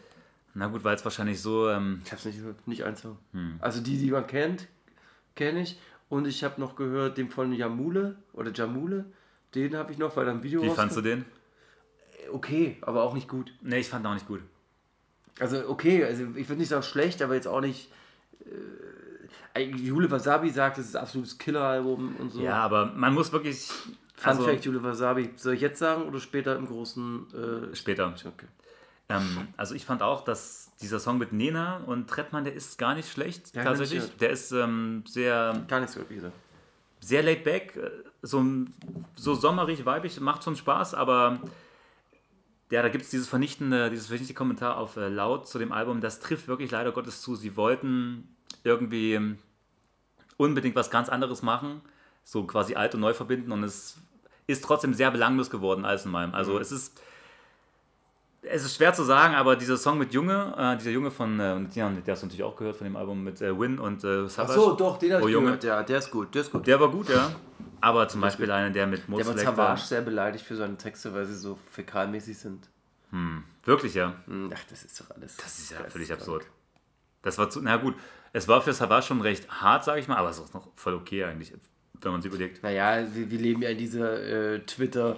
Na 0.55 0.67
gut, 0.67 0.83
weil 0.83 0.97
es 0.97 1.05
wahrscheinlich 1.05 1.41
so, 1.41 1.69
ähm, 1.69 2.03
Ich 2.05 2.11
hab's 2.11 2.25
nicht 2.25 2.39
gehört, 2.39 2.67
nicht 2.67 2.83
ein 2.83 2.97
Song. 2.97 3.19
Hm. 3.33 3.59
Also 3.61 3.81
die, 3.81 3.99
die 3.99 4.11
man 4.11 4.27
kennt, 4.27 4.67
kenne 5.37 5.61
ich. 5.63 5.79
Und 6.09 6.27
ich 6.27 6.43
habe 6.43 6.61
noch 6.61 6.75
gehört 6.75 7.19
den 7.19 7.31
von 7.31 7.53
Jamule 7.53 8.17
oder 8.33 8.51
Jamule. 8.53 9.05
Den 9.55 9.77
habe 9.77 9.93
ich 9.93 9.99
noch, 9.99 10.17
weil 10.17 10.25
da 10.25 10.33
ein 10.33 10.43
Video 10.43 10.61
wie 10.63 10.71
fandst 10.71 10.97
du 10.97 11.03
den? 11.03 11.25
Okay, 12.33 12.79
aber 12.81 13.05
auch 13.05 13.15
nicht 13.15 13.29
gut. 13.29 13.53
Nee, 13.63 13.79
ich 13.79 13.89
fand 13.89 14.05
auch 14.07 14.15
nicht 14.15 14.27
gut. 14.27 14.41
Also 15.41 15.69
okay, 15.69 16.05
also 16.05 16.25
ich 16.35 16.49
würde 16.49 16.61
nicht 16.61 16.69
sagen 16.69 16.83
schlecht, 16.83 17.23
aber 17.23 17.35
jetzt 17.35 17.49
auch 17.49 17.61
nicht. 17.61 17.91
Äh, 19.55 19.61
Jule 19.61 20.11
Wasabi 20.11 20.51
sagt, 20.51 20.79
es 20.79 20.87
ist 20.87 20.97
ein 20.97 21.03
absolutes 21.03 21.37
Killer-Album 21.37 22.17
und 22.19 22.31
so. 22.31 22.41
Ja, 22.41 22.61
aber 22.63 22.87
man 22.87 23.13
muss 23.13 23.33
wirklich, 23.33 23.69
Fun 24.15 24.31
also, 24.31 24.45
Fact, 24.45 24.65
Jule 24.65 24.83
Wasabi. 24.83 25.31
Soll 25.37 25.55
ich 25.55 25.61
jetzt 25.61 25.81
sagen 25.81 26.03
oder 26.05 26.21
später 26.21 26.57
im 26.57 26.67
großen... 26.67 27.71
Äh, 27.73 27.75
später. 27.75 28.07
okay. 28.07 28.47
Ähm, 29.09 29.49
also 29.57 29.75
ich 29.75 29.85
fand 29.85 30.03
auch, 30.03 30.23
dass 30.23 30.71
dieser 30.81 31.01
Song 31.01 31.19
mit 31.19 31.33
Nena 31.33 31.79
und 31.87 32.09
Trettmann, 32.09 32.45
der 32.45 32.55
ist 32.55 32.79
gar 32.79 32.95
nicht 32.95 33.11
schlecht, 33.11 33.55
Ja, 33.55 33.65
tatsächlich. 33.65 34.05
ich 34.05 34.17
Der 34.19 34.31
ist 34.31 34.53
ähm, 34.53 35.03
sehr, 35.07 35.65
Gar 35.67 35.81
nicht 35.81 35.93
so 35.93 36.01
wieder. 36.09 36.31
sehr 37.01 37.23
laid 37.23 37.43
back, 37.43 37.77
äh, 37.77 37.91
so, 38.23 38.45
so 39.17 39.35
sommerig, 39.35 39.85
weibig, 39.87 40.21
macht 40.21 40.45
schon 40.45 40.57
Spaß, 40.57 40.95
aber 40.95 41.41
ja, 42.71 42.83
da 42.83 42.89
gibt 42.89 43.05
es 43.05 43.11
dieses 43.11 43.29
vernichtende, 43.29 43.91
dieses 43.91 44.07
vernichtende 44.07 44.37
Kommentar 44.37 44.77
auf 44.77 44.97
äh, 44.97 45.09
Laut 45.09 45.49
zu 45.49 45.59
dem 45.59 45.73
Album, 45.73 46.01
das 46.01 46.21
trifft 46.21 46.49
wirklich 46.49 46.71
leider 46.71 46.93
Gottes 46.93 47.23
zu. 47.23 47.35
Sie 47.35 47.57
wollten 47.57 48.37
irgendwie 48.65 49.15
ähm, 49.15 49.39
unbedingt 50.37 50.77
was 50.77 50.91
ganz 50.91 51.09
anderes 51.09 51.43
machen, 51.43 51.81
so 52.25 52.45
quasi 52.45 52.75
alt 52.75 52.95
und 52.95 53.01
neu 53.01 53.15
verbinden 53.15 53.53
und 53.53 53.65
es 53.65 53.97
ist 54.47 54.65
trotzdem 54.65 54.95
sehr 54.95 55.11
belanglos 55.11 55.51
geworden, 55.51 55.85
alles 55.85 56.05
in 56.05 56.11
meinem. 56.11 56.35
Also 56.35 56.59
es 56.59 56.73
ist 56.73 57.01
es 58.43 58.65
ist 58.65 58.77
schwer 58.77 58.93
zu 58.95 59.03
sagen, 59.05 59.35
aber 59.35 59.57
dieser 59.57 59.77
Song 59.77 59.99
mit 59.99 60.13
Junge, 60.15 60.55
äh, 60.57 60.77
dieser 60.77 60.91
Junge 60.91 61.11
von, 61.11 61.39
äh, 61.41 61.61
der 61.75 61.87
hast 62.07 62.23
du 62.23 62.27
natürlich 62.27 62.43
auch 62.45 62.57
gehört 62.57 62.77
von 62.77 62.85
dem 62.87 62.97
Album 62.97 63.23
mit 63.25 63.41
äh, 63.41 63.59
Win 63.59 63.79
und 63.79 64.05
äh, 64.05 64.25
Ach 64.27 64.31
Savage. 64.31 64.55
so, 64.61 64.73
doch, 64.75 64.99
den 64.99 65.13
habe 65.15 65.25
Oh, 65.25 65.29
ich 65.29 65.33
Junge. 65.33 65.47
gehört. 65.47 65.65
Ja, 65.65 65.83
der 65.83 65.99
ist 65.99 66.11
gut, 66.11 66.35
der 66.35 66.43
ist 66.43 66.53
gut. 66.53 66.67
Der 66.67 66.79
war 66.81 66.91
gut, 66.91 67.09
ja. 67.09 67.31
Aber 67.81 68.09
zum 68.09 68.21
Beispiel 68.21 68.51
einer, 68.51 68.71
der 68.71 68.87
mit 68.87 69.01
Der 69.03 69.09
wird 69.17 69.27
Mozart. 69.27 69.41
Savage 69.41 69.81
sehr 69.83 70.03
beleidigt 70.03 70.45
für 70.45 70.57
seine 70.57 70.77
Texte, 70.77 71.13
weil 71.15 71.27
sie 71.27 71.37
so 71.37 71.59
fäkalmäßig 71.71 72.39
sind. 72.39 72.69
Wirklich, 73.65 73.95
ja. 73.95 74.15
Hm, 74.27 74.51
Ach, 74.55 74.65
das 74.69 74.85
ist 74.85 75.01
doch 75.01 75.11
alles. 75.15 75.37
Das 75.37 75.59
ist 75.59 75.71
ja 75.71 75.79
völlig 75.89 76.13
absurd. 76.13 76.45
Das 77.23 77.39
war 77.39 77.49
zu, 77.51 77.61
na 77.63 77.77
gut, 77.77 77.95
es 78.33 78.47
war 78.49 78.61
für 78.63 78.73
Savage 78.73 79.07
schon 79.07 79.21
recht 79.21 79.49
hart, 79.51 79.85
sage 79.85 80.01
ich 80.01 80.09
mal, 80.09 80.17
aber 80.17 80.29
es 80.31 80.39
ist 80.39 80.55
noch 80.55 80.69
voll 80.77 80.95
okay 80.95 81.25
eigentlich, 81.25 81.53
wenn 82.01 82.13
man 82.13 82.21
sich 82.23 82.31
überlegt. 82.33 82.63
Naja, 82.63 83.07
wir, 83.15 83.31
wir 83.31 83.39
leben 83.39 83.63
ja 83.63 83.71
in 83.71 83.79
dieser 83.79 84.21
äh, 84.23 84.61
Twitter, 84.61 85.17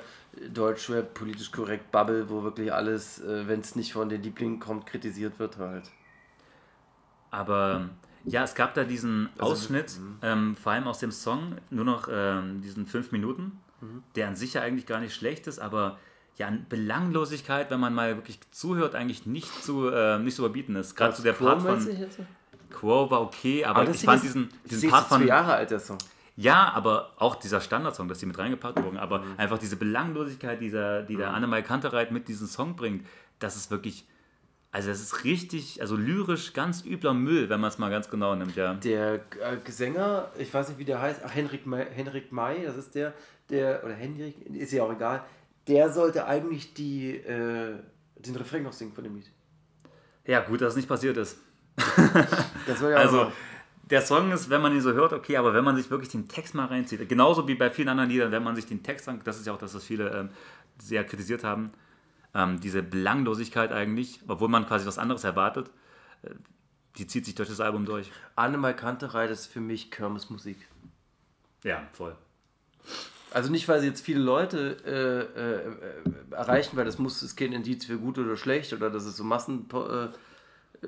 Deutschrap, 0.52 1.12
politisch 1.14 1.50
korrekt 1.50 1.90
Bubble, 1.90 2.28
wo 2.30 2.42
wirklich 2.42 2.72
alles, 2.72 3.20
äh, 3.20 3.48
wenn 3.48 3.60
es 3.60 3.76
nicht 3.76 3.92
von 3.92 4.08
den 4.08 4.22
Lieblingen 4.22 4.60
kommt, 4.60 4.86
kritisiert 4.86 5.38
wird 5.38 5.58
halt. 5.58 5.90
Aber 7.30 7.90
ja, 8.24 8.42
es 8.44 8.54
gab 8.54 8.74
da 8.74 8.84
diesen 8.84 9.28
Also, 9.38 9.52
Ausschnitt, 9.52 9.98
ähm, 10.22 10.56
vor 10.56 10.72
allem 10.72 10.86
aus 10.86 10.98
dem 10.98 11.10
Song, 11.12 11.56
nur 11.70 11.84
noch 11.84 12.08
ähm, 12.10 12.60
diesen 12.62 12.86
fünf 12.86 13.12
Minuten, 13.12 13.60
Mhm. 13.80 14.02
der 14.14 14.28
an 14.28 14.36
sich 14.36 14.52
ja 14.52 14.60
eigentlich 14.60 14.84
gar 14.84 15.00
nicht 15.00 15.14
schlecht 15.14 15.46
ist, 15.46 15.58
aber 15.58 15.98
ja, 16.36 16.48
an 16.48 16.66
Belanglosigkeit, 16.68 17.70
wenn 17.70 17.80
man 17.80 17.94
mal 17.94 18.14
wirklich 18.16 18.38
zuhört, 18.50 18.94
eigentlich 18.94 19.24
nicht 19.24 19.64
zu, 19.64 19.88
äh, 19.88 20.18
nicht 20.18 20.36
zu 20.36 20.42
überbieten 20.44 20.76
ist. 20.76 20.96
Gerade 20.96 21.14
zu 21.14 21.22
der 21.22 21.32
Part 21.32 21.62
von 21.62 21.86
Quo 22.70 23.10
war 23.10 23.22
okay, 23.22 23.64
aber, 23.64 23.88
ich 23.88 24.02
fand 24.02 24.22
diesen, 24.22 24.50
diesen 24.70 24.90
Part 24.90 25.06
von. 25.08 25.26
Jahre 25.26 25.54
alt, 25.54 25.70
der 25.70 25.80
Song. 25.80 25.96
Ja, 26.40 26.72
aber 26.72 27.12
auch 27.18 27.36
dieser 27.36 27.60
Standardsong, 27.60 28.08
dass 28.08 28.18
die 28.18 28.26
mit 28.26 28.38
reingepackt 28.38 28.82
wurden, 28.82 28.96
aber 28.96 29.18
Mhm. 29.20 29.34
einfach 29.36 29.58
diese 29.58 29.76
Belanglosigkeit, 29.76 30.60
dieser, 30.60 31.02
die 31.02 31.16
der 31.16 31.32
Annemai 31.34 31.60
Kantereit 31.62 32.12
mit 32.12 32.28
diesem 32.28 32.46
Song 32.46 32.76
bringt, 32.76 33.06
das 33.40 33.56
ist 33.56 33.70
wirklich. 33.70 34.06
Also, 34.72 34.88
das 34.88 35.00
ist 35.00 35.24
richtig, 35.24 35.82
also 35.82 35.96
lyrisch 35.96 36.52
ganz 36.52 36.84
übler 36.84 37.12
Müll, 37.12 37.48
wenn 37.50 37.60
man 37.60 37.68
es 37.68 37.78
mal 37.78 37.90
ganz 37.90 38.08
genau 38.08 38.36
nimmt, 38.36 38.54
ja. 38.56 38.74
Der 38.74 39.14
äh, 39.14 39.70
Sänger, 39.70 40.30
ich 40.38 40.54
weiß 40.54 40.68
nicht, 40.68 40.78
wie 40.78 40.84
der 40.84 41.02
heißt, 41.02 41.22
ach, 41.24 41.34
Henrik 41.34 41.66
May, 41.66 41.84
Henrik 41.92 42.30
May, 42.30 42.64
das 42.64 42.76
ist 42.76 42.94
der, 42.94 43.12
der, 43.50 43.82
oder 43.84 43.94
Henrik, 43.94 44.46
ist 44.46 44.72
ja 44.72 44.84
auch 44.84 44.92
egal, 44.92 45.24
der 45.66 45.90
sollte 45.90 46.24
eigentlich 46.24 46.72
die, 46.72 47.16
äh, 47.16 47.74
den 48.16 48.36
Refrain 48.36 48.62
noch 48.62 48.72
singen 48.72 48.92
von 48.92 49.02
dem 49.04 49.16
Lied. 49.16 49.28
Ja, 50.24 50.40
gut, 50.40 50.60
dass 50.60 50.70
es 50.70 50.76
nicht 50.76 50.88
passiert 50.88 51.16
ist. 51.16 51.38
Das 52.66 52.78
soll 52.78 52.92
ja 52.92 52.96
auch 52.98 53.00
Also, 53.02 53.24
noch- 53.24 53.32
der 53.90 54.02
Song 54.02 54.30
ist, 54.30 54.50
wenn 54.50 54.62
man 54.62 54.72
ihn 54.72 54.80
so 54.80 54.92
hört, 54.92 55.12
okay, 55.12 55.36
aber 55.36 55.52
wenn 55.52 55.64
man 55.64 55.76
sich 55.76 55.90
wirklich 55.90 56.10
den 56.10 56.28
Text 56.28 56.54
mal 56.54 56.66
reinzieht, 56.66 57.08
genauso 57.08 57.48
wie 57.48 57.54
bei 57.54 57.70
vielen 57.70 57.88
anderen 57.88 58.10
Liedern, 58.10 58.30
wenn 58.32 58.42
man 58.42 58.54
sich 58.54 58.66
den 58.66 58.82
Text 58.82 59.08
an, 59.08 59.20
das 59.24 59.38
ist 59.38 59.46
ja 59.46 59.52
auch 59.52 59.58
das, 59.58 59.74
was 59.74 59.84
viele 59.84 60.10
ähm, 60.10 60.28
sehr 60.78 61.04
kritisiert 61.04 61.42
haben, 61.42 61.72
ähm, 62.34 62.60
diese 62.60 62.82
Belanglosigkeit 62.82 63.72
eigentlich, 63.72 64.20
obwohl 64.28 64.48
man 64.48 64.66
quasi 64.66 64.86
was 64.86 64.98
anderes 64.98 65.24
erwartet, 65.24 65.70
äh, 66.22 66.30
die 66.98 67.06
zieht 67.06 67.24
sich 67.24 67.34
durch 67.34 67.48
das 67.48 67.60
Album 67.60 67.84
durch. 67.84 68.10
Annemal 68.36 68.74
Kanterei, 68.74 69.26
das 69.26 69.40
ist 69.40 69.52
für 69.52 69.60
mich 69.60 69.90
Kirmesmusik. 69.90 70.56
Ja, 71.64 71.82
voll. 71.92 72.16
Also 73.32 73.50
nicht, 73.50 73.68
weil 73.68 73.80
sie 73.80 73.86
jetzt 73.86 74.04
viele 74.04 74.20
Leute 74.20 74.76
äh, 74.84 75.40
äh, 75.40 76.32
äh, 76.32 76.34
erreichen, 76.34 76.76
weil 76.76 76.84
das 76.84 76.98
muss, 76.98 77.22
ist 77.22 77.36
kein 77.36 77.52
Indiz 77.52 77.84
für 77.86 77.98
gut 77.98 78.18
oder 78.18 78.36
schlecht 78.36 78.72
oder 78.72 78.90
dass 78.90 79.04
es 79.04 79.16
so 79.16 79.22
massenkompatibel 79.24 80.12
äh, 80.12 80.29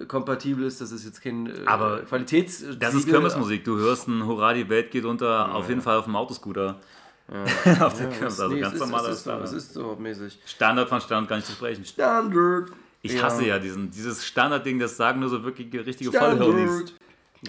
kompatibel 0.09 0.65
ist, 0.65 0.81
das 0.81 0.93
ist 0.93 1.05
jetzt 1.05 1.23
kein 1.23 1.47
äh, 1.47 1.67
Aber 1.67 2.01
Qualitäts... 2.03 2.65
Das 2.79 2.95
ist 2.95 3.07
Kirmesmusik. 3.07 3.65
Du 3.65 3.77
hörst 3.77 4.09
ein 4.09 4.27
Hurra, 4.27 4.55
die 4.55 4.69
Welt 4.69 4.91
geht 4.91 5.05
unter, 5.05 5.55
auf 5.55 5.69
jeden 5.69 5.83
Fall 5.83 5.99
auf 5.99 6.05
dem 6.05 6.17
Autoscooter. 6.17 6.81
auf 7.81 7.97
der 7.97 8.11
Ja, 8.11 8.17
Kirmes, 8.17 8.35
es, 8.35 8.41
also 8.41 8.55
nee, 8.55 8.61
ganz 8.61 8.79
normaler 8.79 9.09
ist 9.09 9.17
so, 9.19 9.31
Standard. 9.31 9.49
es 9.49 9.53
ist 9.53 9.73
so 9.73 9.97
mäßig. 9.99 10.39
Standard 10.45 10.89
von 10.89 11.01
Standard 11.01 11.29
gar 11.29 11.37
nicht 11.37 11.47
zu 11.47 11.53
sprechen. 11.53 11.85
Standard. 11.85 12.71
Ich 13.01 13.23
hasse 13.23 13.45
ja 13.45 13.59
diesen, 13.59 13.91
dieses 13.91 14.25
Standardding, 14.25 14.79
das 14.79 14.97
sagen 14.97 15.21
nur 15.21 15.29
so 15.29 15.43
wirklich 15.43 15.73
richtige 15.73 16.13
Vollhirnis. 16.13 16.93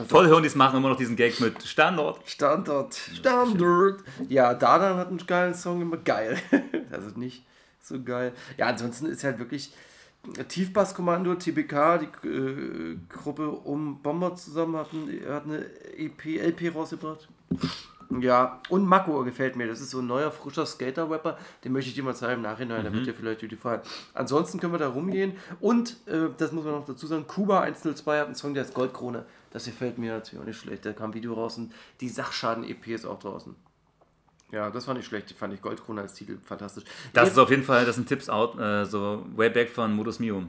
Vollhirnis 0.08 0.56
machen 0.56 0.78
immer 0.78 0.90
noch 0.90 0.98
diesen 0.98 1.16
Gag 1.16 1.40
mit 1.40 1.62
Standard. 1.64 2.20
Standard. 2.26 2.96
Standard. 2.96 4.00
Ja, 4.28 4.54
Dadan 4.54 4.98
hat 4.98 5.10
einen 5.10 5.26
geilen 5.26 5.54
Song, 5.54 5.82
immer 5.82 5.98
geil. 5.98 6.40
also 6.92 7.10
nicht 7.16 7.44
so 7.80 8.02
geil. 8.02 8.34
Ja, 8.58 8.68
ansonsten 8.68 9.06
ist 9.06 9.24
halt 9.24 9.38
wirklich 9.38 9.74
Tiefbasskommando, 10.48 11.36
TBK, 11.36 12.00
die 12.00 12.28
äh, 12.28 12.98
Gruppe 13.10 13.50
um 13.50 14.02
Bomber 14.02 14.36
zusammen 14.36 14.78
hat, 14.78 14.94
ein, 14.94 15.22
hat 15.28 15.44
eine 15.44 15.66
EP, 15.98 16.26
LP 16.26 16.74
rausgebracht. 16.74 17.28
Ja, 18.22 18.62
und 18.70 18.86
Mako 18.86 19.24
gefällt 19.24 19.56
mir. 19.56 19.68
Das 19.68 19.82
ist 19.82 19.90
so 19.90 20.00
ein 20.00 20.08
neuer, 20.08 20.32
frischer 20.32 20.66
Skater-Rapper. 20.66 21.38
Den 21.64 21.72
möchte 21.72 21.90
ich 21.90 21.96
dir 21.96 22.04
mal 22.04 22.16
zeigen 22.16 22.36
im 22.36 22.42
Nachhinein. 22.42 22.84
Der 22.84 22.94
wird 22.94 23.08
dir 23.08 23.14
vielleicht 23.14 23.48
gefallen. 23.50 23.82
Ansonsten 24.14 24.60
können 24.60 24.74
wir 24.74 24.80
da 24.80 24.90
rumgehen. 24.90 25.34
Und, 25.60 25.98
äh, 26.08 26.30
das 26.38 26.52
muss 26.52 26.64
man 26.64 26.74
noch 26.74 26.86
dazu 26.86 27.08
sagen, 27.08 27.28
Kuba 27.28 27.62
102 27.62 28.20
hat 28.20 28.26
einen 28.28 28.36
Song, 28.36 28.54
der 28.54 28.64
ist 28.64 28.74
Goldkrone. 28.74 29.26
Das 29.52 29.66
gefällt 29.66 29.98
mir 29.98 30.14
natürlich 30.14 30.42
auch 30.42 30.48
nicht 30.48 30.60
schlecht. 30.60 30.86
Da 30.86 30.94
kam 30.94 31.12
ein 31.12 31.14
Video 31.14 31.34
raus 31.34 31.58
und 31.58 31.74
die 32.02 32.10
Sachschaden-EP 32.10 32.88
ist 32.88 33.06
auch 33.06 33.20
draußen. 33.20 33.56
Ja, 34.54 34.70
das 34.70 34.86
fand 34.86 35.00
ich 35.00 35.06
schlecht. 35.06 35.30
Die 35.30 35.34
fand 35.34 35.54
ich 35.54 35.62
Goldkrone 35.62 36.02
als 36.02 36.14
Titel 36.14 36.38
fantastisch. 36.44 36.84
Das 37.12 37.24
Jetzt- 37.26 37.34
ist 37.34 37.38
auf 37.40 37.50
jeden 37.50 37.64
Fall, 37.64 37.86
das 37.86 37.96
sind 37.96 38.08
Tipps 38.08 38.30
out, 38.30 38.58
äh, 38.60 38.86
so 38.86 39.26
way 39.36 39.50
back 39.50 39.70
von 39.70 39.94
Modus 39.94 40.20
Mio. 40.20 40.44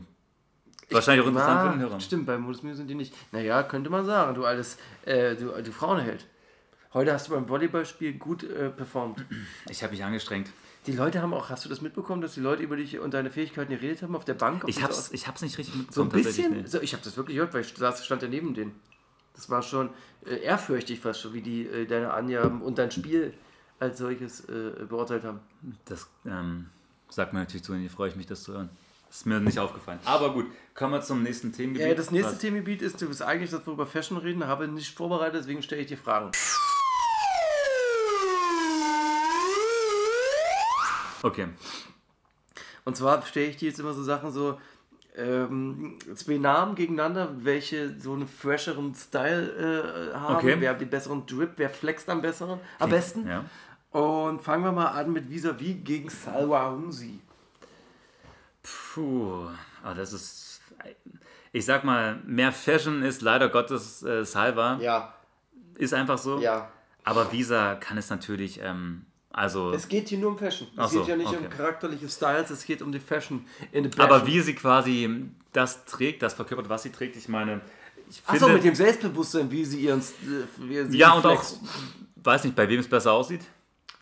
Wahrscheinlich 0.90 1.24
auch 1.24 1.28
interessant 1.30 1.62
für 1.62 1.78
den 1.78 1.80
Hörer. 1.88 2.00
Stimmt, 2.00 2.26
bei 2.26 2.36
Modus 2.36 2.62
Mio 2.62 2.74
sind 2.74 2.88
die 2.88 2.94
nicht. 2.94 3.14
Naja, 3.32 3.62
könnte 3.62 3.88
man 3.88 4.04
sagen, 4.04 4.34
du 4.34 4.44
altes, 4.44 4.76
äh, 5.06 5.34
du, 5.34 5.46
du 5.62 5.72
Frauenheld. 5.72 6.26
Heute 6.92 7.12
hast 7.14 7.26
du 7.28 7.32
beim 7.32 7.48
Volleyballspiel 7.48 8.12
gut 8.12 8.44
äh, 8.44 8.68
performt. 8.68 9.24
Ich 9.70 9.82
habe 9.82 9.92
mich 9.92 10.04
angestrengt. 10.04 10.48
Die 10.86 10.92
Leute 10.92 11.22
haben 11.22 11.32
auch, 11.32 11.48
hast 11.48 11.64
du 11.64 11.70
das 11.70 11.80
mitbekommen, 11.80 12.20
dass 12.20 12.34
die 12.34 12.40
Leute 12.40 12.62
über 12.62 12.76
dich 12.76 12.98
und 12.98 13.14
deine 13.14 13.30
Fähigkeiten 13.30 13.70
geredet 13.72 14.02
haben 14.02 14.14
auf 14.14 14.26
der 14.26 14.34
Bank? 14.34 14.64
Ich 14.66 14.82
hab's, 14.82 14.98
aus- 14.98 15.12
ich 15.12 15.26
hab's 15.26 15.40
nicht 15.40 15.56
richtig 15.56 15.74
so 15.90 16.04
mitbekommen. 16.04 16.10
ein 16.10 16.22
tatsächlich, 16.24 16.48
bisschen? 16.62 16.66
So, 16.66 16.80
ich 16.82 16.92
habe 16.92 17.02
das 17.02 17.16
wirklich 17.16 17.36
gehört, 17.36 17.54
weil 17.54 17.62
ich 17.62 17.74
saß, 17.74 18.04
stand 18.04 18.20
ja 18.22 18.28
neben 18.28 18.52
denen. 18.52 18.78
Das 19.34 19.48
war 19.48 19.62
schon 19.62 19.88
äh, 20.26 20.36
ehrfürchtig 20.42 21.00
fast 21.00 21.22
schon, 21.22 21.32
wie 21.32 21.40
die 21.40 21.66
äh, 21.66 21.86
deine 21.86 22.12
Angaben 22.12 22.60
und 22.60 22.76
dein 22.78 22.90
Spiel 22.90 23.32
als 23.84 23.98
solches 23.98 24.40
äh, 24.48 24.84
beurteilt 24.88 25.24
haben. 25.24 25.40
Das 25.84 26.08
ähm, 26.26 26.66
sagt 27.08 27.32
mir 27.32 27.40
natürlich 27.40 27.62
zu, 27.64 27.72
und 27.72 27.88
freue 27.90 28.08
ich 28.10 28.16
mich, 28.16 28.26
das 28.26 28.42
zu 28.42 28.52
hören. 28.54 28.70
Ist 29.10 29.26
mir 29.26 29.38
nicht 29.38 29.58
aufgefallen. 29.60 30.00
Aber 30.04 30.32
gut, 30.32 30.46
kommen 30.74 30.92
wir 30.94 31.00
zum 31.00 31.22
nächsten 31.22 31.52
Themengebiet. 31.52 31.86
Äh, 31.86 31.94
das 31.94 32.10
nächste 32.10 32.32
Was- 32.32 32.38
Themengebiet 32.40 32.82
ist, 32.82 33.00
du 33.00 33.06
bist 33.08 33.22
eigentlich, 33.22 33.50
dass 33.50 33.64
wir 33.66 33.72
über 33.72 33.86
Fashion 33.86 34.16
reden, 34.18 34.44
habe 34.46 34.66
nicht 34.66 34.96
vorbereitet, 34.96 35.40
deswegen 35.42 35.62
stelle 35.62 35.82
ich 35.82 35.86
dir 35.86 35.98
Fragen. 35.98 36.32
Okay. 41.22 41.48
Und 42.84 42.96
zwar 42.96 43.22
stelle 43.22 43.46
ich 43.46 43.56
dir 43.56 43.68
jetzt 43.68 43.80
immer 43.80 43.94
so 43.94 44.02
Sachen 44.02 44.30
so, 44.30 44.60
ähm, 45.16 45.96
zwei 46.16 46.38
Namen 46.38 46.74
gegeneinander, 46.74 47.30
welche 47.38 47.98
so 48.00 48.12
einen 48.14 48.26
fresheren 48.26 48.94
Style 48.96 50.10
äh, 50.12 50.14
haben, 50.16 50.36
Okay. 50.36 50.56
wer 50.58 50.70
hat 50.70 50.80
den 50.80 50.90
besseren 50.90 51.24
Drip, 51.24 51.52
wer 51.56 51.70
flext 51.70 52.10
am 52.10 52.20
besseren, 52.20 52.58
am 52.80 52.90
besten. 52.90 53.26
Ja. 53.26 53.44
Und 53.94 54.40
fangen 54.40 54.64
wir 54.64 54.72
mal 54.72 54.88
an 54.88 55.12
mit 55.12 55.30
Vis-a-vis 55.30 55.76
gegen 55.84 56.10
Salwa 56.10 56.68
Humsi. 56.72 57.20
Puh, 58.62 59.46
aber 59.84 59.94
das 59.94 60.12
ist. 60.12 60.60
Ich 61.52 61.64
sag 61.64 61.84
mal, 61.84 62.18
mehr 62.26 62.50
Fashion 62.50 63.02
ist 63.02 63.22
leider 63.22 63.48
Gottes 63.48 64.02
äh, 64.02 64.24
Salva. 64.24 64.78
Ja, 64.80 65.14
Ist 65.76 65.94
einfach 65.94 66.18
so. 66.18 66.40
ja. 66.40 66.68
Aber 67.04 67.30
Visa 67.30 67.76
kann 67.76 67.96
es 67.96 68.10
natürlich. 68.10 68.58
Ähm, 68.60 69.04
also. 69.30 69.70
Es 69.70 69.86
geht 69.86 70.08
hier 70.08 70.18
nur 70.18 70.30
um 70.30 70.38
Fashion. 70.38 70.66
Es 70.76 70.90
so, 70.90 70.98
geht 70.98 71.08
ja 71.10 71.16
nicht 71.16 71.28
um 71.28 71.36
okay. 71.36 71.56
charakterliche 71.56 72.08
Styles, 72.08 72.50
es 72.50 72.64
geht 72.64 72.82
um 72.82 72.90
die 72.90 72.98
Fashion 72.98 73.46
in 73.70 73.84
the 73.84 73.90
aber 74.00 74.18
Fashion. 74.18 74.26
wie 74.34 74.40
sie 74.40 74.54
quasi 74.56 75.26
das 75.52 75.84
trägt, 75.84 76.22
das 76.22 76.34
verkörpert, 76.34 76.68
was 76.68 76.82
sie 76.82 76.90
trägt, 76.90 77.14
ich 77.14 77.28
meine. 77.28 77.60
Ich 78.10 78.20
Achso, 78.26 78.38
finde- 78.46 78.54
mit 78.54 78.64
dem 78.64 78.74
Selbstbewusstsein, 78.74 79.48
wie 79.52 79.64
sie 79.64 79.82
ihren. 79.82 80.02
Wie 80.58 80.84
sie 80.84 80.98
Ja, 80.98 81.12
und 81.12 81.24
auch. 81.26 81.44
Weiß 82.16 82.42
nicht, 82.42 82.56
bei 82.56 82.68
wem 82.68 82.80
es 82.80 82.88
besser 82.88 83.12
aussieht. 83.12 83.42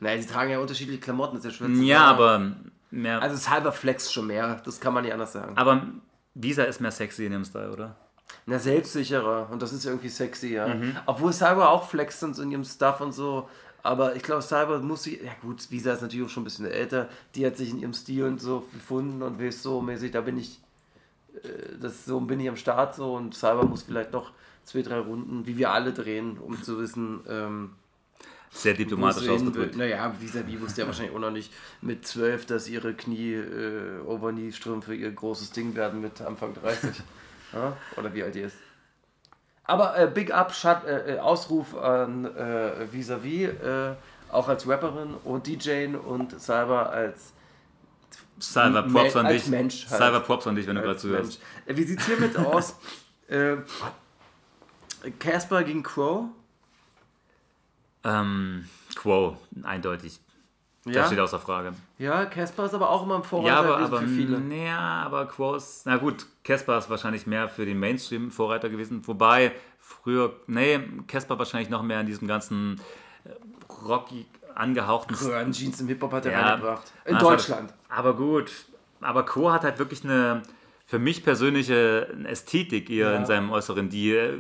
Naja, 0.02 0.20
sie 0.20 0.26
tragen 0.28 0.50
ja 0.50 0.58
unterschiedliche 0.58 1.00
Klamotten, 1.00 1.36
das 1.36 1.44
ist 1.44 1.60
ja 1.60 1.66
schwer 1.66 1.76
Ja, 1.84 2.04
aber 2.06 2.52
mehr. 2.90 3.22
Also, 3.22 3.34
es 3.34 3.42
ist 3.42 3.50
halber 3.50 3.72
Flex 3.72 4.12
schon 4.12 4.26
mehr, 4.26 4.60
das 4.64 4.80
kann 4.80 4.92
man 4.94 5.04
nicht 5.04 5.12
anders 5.12 5.32
sagen. 5.32 5.56
aber 5.56 5.86
Visa 6.34 6.64
ist 6.64 6.80
mehr 6.80 6.90
sexy 6.90 7.26
in 7.26 7.32
dem 7.32 7.44
Style, 7.44 7.70
oder? 7.72 7.94
Na, 8.46 8.58
selbstsicherer 8.58 9.48
und 9.50 9.62
das 9.62 9.72
ist 9.72 9.84
irgendwie 9.84 10.08
sexy, 10.08 10.54
ja. 10.54 10.66
Mhm. 10.74 10.96
Obwohl 11.06 11.32
Cyber 11.32 11.70
auch 11.70 11.88
flext 11.88 12.22
und 12.24 12.34
so 12.34 12.42
in 12.42 12.50
ihrem 12.50 12.64
Stuff 12.64 13.00
und 13.00 13.12
so. 13.12 13.48
Aber 13.84 14.16
ich 14.16 14.22
glaube, 14.22 14.42
Cyber 14.42 14.78
muss 14.80 15.02
sie. 15.04 15.20
Ja, 15.24 15.32
gut, 15.42 15.70
Visa 15.70 15.92
ist 15.92 16.02
natürlich 16.02 16.26
auch 16.26 16.30
schon 16.30 16.42
ein 16.42 16.44
bisschen 16.44 16.66
älter. 16.66 17.08
Die 17.34 17.44
hat 17.46 17.56
sich 17.56 17.70
in 17.70 17.78
ihrem 17.80 17.92
Stil 17.94 18.24
und 18.24 18.40
so 18.40 18.66
gefunden 18.72 19.22
und 19.22 19.40
weiß 19.40 19.62
so 19.62 19.80
mäßig, 19.82 20.10
da 20.12 20.20
bin 20.22 20.38
ich. 20.38 20.60
äh, 21.44 21.76
Das 21.80 22.04
so 22.04 22.18
bin 22.20 22.40
ich 22.40 22.48
am 22.48 22.56
Start 22.56 22.94
so 22.94 23.14
und 23.14 23.34
Cyber 23.34 23.64
muss 23.64 23.82
vielleicht 23.82 24.12
noch 24.12 24.32
zwei, 24.64 24.82
drei 24.82 24.98
Runden, 24.98 25.46
wie 25.46 25.56
wir 25.58 25.70
alle 25.72 25.92
drehen, 25.92 26.38
um 26.38 26.60
zu 26.62 26.78
wissen, 26.80 27.20
ähm, 27.28 27.70
Sehr 28.54 28.74
diplomatisch 28.74 29.28
ausgedrückt. 29.28 29.76
Naja, 29.76 30.14
vis-à-vis 30.20 30.60
wusste 30.60 30.82
ja 30.82 30.86
wahrscheinlich 30.86 31.14
auch 31.14 31.20
noch 31.20 31.30
nicht 31.30 31.50
mit 31.80 32.06
12, 32.06 32.44
dass 32.46 32.68
ihre 32.68 32.92
Knie, 32.92 33.32
äh, 33.34 34.00
Overknee-Strümpfe 34.06 34.94
ihr 34.94 35.10
großes 35.10 35.52
Ding 35.52 35.74
werden 35.74 36.00
mit 36.02 36.20
Anfang 36.20 36.52
30. 36.54 36.90
ja? 37.54 37.76
Oder 37.96 38.12
wie 38.12 38.22
alt 38.22 38.36
ihr 38.36 38.46
ist. 38.46 38.56
Aber 39.64 39.98
äh, 39.98 40.06
Big 40.06 40.34
Up, 40.34 40.54
Shut, 40.54 40.84
äh, 40.84 41.14
äh, 41.14 41.18
Ausruf 41.20 41.74
an 41.74 42.26
äh, 42.26 42.92
Vis-a-vis, 42.92 43.48
äh, 43.48 43.94
auch 44.30 44.48
als 44.48 44.68
Rapperin 44.68 45.14
und 45.24 45.46
DJ 45.46 45.86
und 45.96 46.38
Cyber 46.40 46.90
als, 46.90 47.32
Me- 48.56 48.82
Props 48.92 49.16
an 49.16 49.28
dich. 49.28 49.46
Mensch 49.46 49.86
halt. 49.88 49.98
Salva, 49.98 50.20
Props 50.20 50.46
an 50.46 50.56
dich, 50.56 50.66
wenn 50.66 50.76
du 50.76 50.82
gerade 50.82 50.98
zuhörst. 50.98 51.40
Wie 51.66 51.84
sieht's 51.84 52.04
hiermit 52.06 52.36
aus? 52.36 52.76
Casper 55.18 55.62
gegen 55.64 55.82
Crow. 55.82 56.26
Ähm, 58.04 58.68
Quo, 58.96 59.36
eindeutig. 59.62 60.20
Das 60.84 61.06
steht 61.06 61.20
außer 61.20 61.38
Frage. 61.38 61.74
Ja, 61.98 62.24
Casper 62.26 62.64
ist 62.64 62.74
aber 62.74 62.90
auch 62.90 63.04
immer 63.04 63.14
im 63.16 63.22
Vorreiter 63.22 63.52
Ja, 63.54 63.58
aber, 63.60 63.76
aber, 63.78 63.98
für 64.00 64.08
viele. 64.08 64.40
nee, 64.40 64.68
aber 64.68 65.26
Quo 65.26 65.54
ist, 65.54 65.86
na 65.86 65.96
gut, 65.96 66.26
Casper 66.42 66.76
ist 66.78 66.90
wahrscheinlich 66.90 67.24
mehr 67.26 67.48
für 67.48 67.64
den 67.64 67.78
Mainstream 67.78 68.32
Vorreiter 68.32 68.68
gewesen. 68.68 69.06
Wobei, 69.06 69.52
früher, 69.78 70.32
nee, 70.48 70.80
Casper 71.06 71.38
wahrscheinlich 71.38 71.70
noch 71.70 71.82
mehr 71.84 72.00
in 72.00 72.06
diesem 72.06 72.26
ganzen 72.26 72.80
äh, 73.24 73.30
rocky 73.86 74.26
angehauchten 74.56 75.14
Röhren 75.14 75.52
Jeans 75.52 75.80
im 75.80 75.86
Hip-Hop 75.86 76.12
hat 76.12 76.26
er 76.26 76.32
Ja. 76.32 76.48
reingebracht. 76.48 76.92
In 77.04 77.18
Deutschland. 77.18 77.72
Aber 77.88 78.14
gut, 78.16 78.50
aber 79.00 79.24
Quo 79.24 79.52
hat 79.52 79.62
halt 79.62 79.78
wirklich 79.78 80.02
eine, 80.02 80.42
für 80.84 80.98
mich 80.98 81.24
persönliche 81.24 82.08
Ästhetik 82.24 82.90
eher 82.90 83.12
Ja. 83.12 83.16
in 83.16 83.24
seinem 83.24 83.50
Äußeren, 83.50 83.88
die 83.88 84.12
äh, 84.12 84.38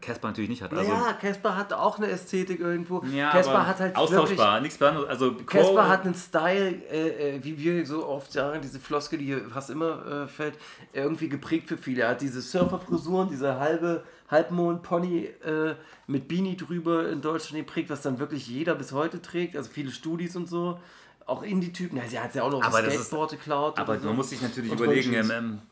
Casper 0.00 0.28
natürlich 0.28 0.50
nicht 0.50 0.60
hat. 0.62 0.74
Also, 0.74 0.90
ja, 0.92 1.12
Casper 1.14 1.56
hat 1.56 1.72
auch 1.72 1.96
eine 1.98 2.08
Ästhetik 2.08 2.60
irgendwo. 2.60 3.02
ja, 3.14 3.30
Casper 3.30 3.54
aber 3.54 3.66
hat 3.66 3.80
halt 3.80 3.96
austauschbar, 3.96 4.60
nichts 4.60 4.80
anderes. 4.82 5.08
Also 5.08 5.32
Quo, 5.32 5.44
Casper 5.46 5.88
hat 5.88 6.04
einen 6.04 6.14
Style, 6.14 6.82
äh, 6.90 7.36
äh, 7.36 7.44
wie 7.44 7.58
wir 7.58 7.86
so 7.86 8.06
oft 8.06 8.32
sagen, 8.32 8.60
diese 8.62 8.80
Floskel, 8.80 9.18
die 9.18 9.26
hier 9.26 9.48
fast 9.48 9.70
immer 9.70 10.24
äh, 10.24 10.28
fällt, 10.28 10.58
irgendwie 10.92 11.28
geprägt 11.28 11.68
für 11.68 11.76
viele. 11.78 12.02
Er 12.02 12.10
hat 12.10 12.20
diese 12.20 12.42
Surferfrisuren, 12.42 13.28
diese 13.30 13.58
halbe 13.58 14.04
Halbmond-Pony 14.30 15.24
äh, 15.44 15.74
mit 16.06 16.28
Beanie 16.28 16.56
drüber 16.56 17.08
in 17.08 17.20
Deutschland 17.20 17.66
geprägt, 17.66 17.90
was 17.90 18.02
dann 18.02 18.18
wirklich 18.18 18.46
jeder 18.46 18.74
bis 18.74 18.92
heute 18.92 19.22
trägt, 19.22 19.56
also 19.56 19.70
viele 19.70 19.90
Studis 19.90 20.36
und 20.36 20.48
so. 20.48 20.78
Auch 21.26 21.42
Indie-Typen, 21.42 21.96
ja, 21.96 22.06
sie 22.06 22.18
hat 22.20 22.34
ja 22.34 22.42
auch 22.42 22.50
noch 22.50 22.62
Aber 22.62 22.82
das 22.82 22.92
das 22.92 23.00
ist- 23.02 23.06
Skateboard 23.06 23.30
geklaut. 23.30 23.78
Aber 23.78 23.98
so. 23.98 24.06
man 24.08 24.16
muss 24.16 24.30
sich 24.30 24.42
natürlich 24.42 24.70
Und 24.70 24.78
überlegen, 24.80 25.14
ähm, 25.14 25.62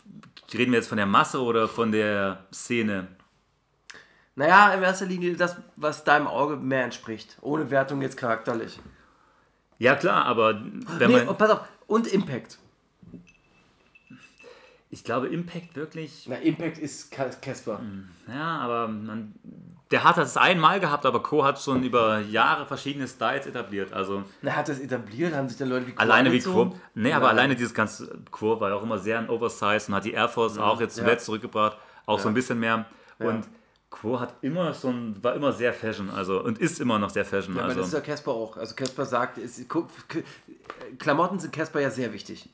reden 0.54 0.72
wir 0.72 0.78
jetzt 0.78 0.88
von 0.88 0.96
der 0.96 1.06
Masse 1.06 1.40
oder 1.42 1.68
von 1.68 1.92
der 1.92 2.46
Szene? 2.52 3.08
Naja, 4.34 4.72
in 4.72 4.82
erster 4.82 5.04
Linie 5.04 5.36
das, 5.36 5.56
was 5.76 6.04
deinem 6.04 6.26
Auge 6.26 6.56
mehr 6.56 6.84
entspricht. 6.84 7.36
Ohne 7.42 7.70
Wertung 7.70 8.00
jetzt 8.00 8.16
charakterlich. 8.16 8.80
Ja 9.78 9.94
klar, 9.94 10.24
aber 10.24 10.62
wenn 10.98 11.10
Nee, 11.10 11.16
man, 11.18 11.28
und 11.28 11.36
pass 11.38 11.50
auf, 11.50 11.60
und 11.86 12.06
Impact. 12.06 12.58
ich 14.90 15.04
glaube 15.04 15.28
Impact 15.28 15.74
wirklich, 15.76 16.26
Na, 16.28 16.36
Impact 16.36 16.78
ist 16.78 17.10
Casper. 17.10 17.80
ja, 18.28 18.58
aber 18.58 18.88
man, 18.88 19.34
der 19.92 20.04
hat 20.04 20.16
das 20.16 20.36
einmal 20.38 20.80
gehabt, 20.80 21.04
aber 21.04 21.22
Co 21.22 21.44
hat 21.44 21.60
schon 21.60 21.82
über 21.84 22.20
Jahre 22.20 22.64
verschiedene 22.66 23.06
Styles 23.06 23.46
etabliert. 23.46 23.92
Also 23.92 24.24
Na, 24.40 24.56
hat 24.56 24.68
das 24.68 24.80
etabliert? 24.80 25.34
Haben 25.34 25.48
sich 25.48 25.58
dann 25.58 25.68
Leute 25.68 25.86
wie 25.86 25.92
Quo 25.92 26.00
alleine 26.00 26.32
wie? 26.32 26.40
Quo, 26.40 26.74
nee, 26.94 27.12
aber 27.12 27.26
Nein. 27.26 27.36
alleine 27.36 27.56
dieses 27.56 27.74
ganze 27.74 28.18
Quo 28.30 28.58
war 28.58 28.70
ja 28.70 28.76
auch 28.76 28.82
immer 28.82 28.98
sehr 28.98 29.18
ein 29.18 29.28
Oversize 29.28 29.84
und 29.88 29.94
hat 29.94 30.04
die 30.04 30.12
Air 30.12 30.28
Force 30.28 30.56
auch 30.56 30.80
jetzt 30.80 30.96
ja. 30.96 31.04
zuletzt 31.04 31.26
zurückgebracht, 31.26 31.76
auch 32.06 32.18
so 32.18 32.28
ein 32.28 32.34
bisschen 32.34 32.58
mehr. 32.58 32.86
Ja. 33.18 33.26
Und 33.26 33.46
Quo 33.90 34.18
hat 34.18 34.34
immer 34.40 34.72
schon, 34.72 35.22
war 35.22 35.34
immer 35.34 35.52
sehr 35.52 35.74
Fashion, 35.74 36.08
also 36.08 36.42
und 36.42 36.58
ist 36.58 36.80
immer 36.80 36.98
noch 36.98 37.10
sehr 37.10 37.26
Fashion. 37.26 37.54
Ja, 37.54 37.60
aber 37.60 37.68
also. 37.68 37.80
das 37.80 37.88
ist 37.88 37.94
ja 37.94 38.00
Casper 38.00 38.32
auch. 38.32 38.56
Also 38.56 38.74
Casper 38.74 39.04
sagt, 39.04 39.36
ist, 39.36 39.66
Klamotten 40.98 41.38
sind 41.38 41.52
Casper 41.52 41.80
ja 41.80 41.90
sehr 41.90 42.14
wichtig. 42.14 42.48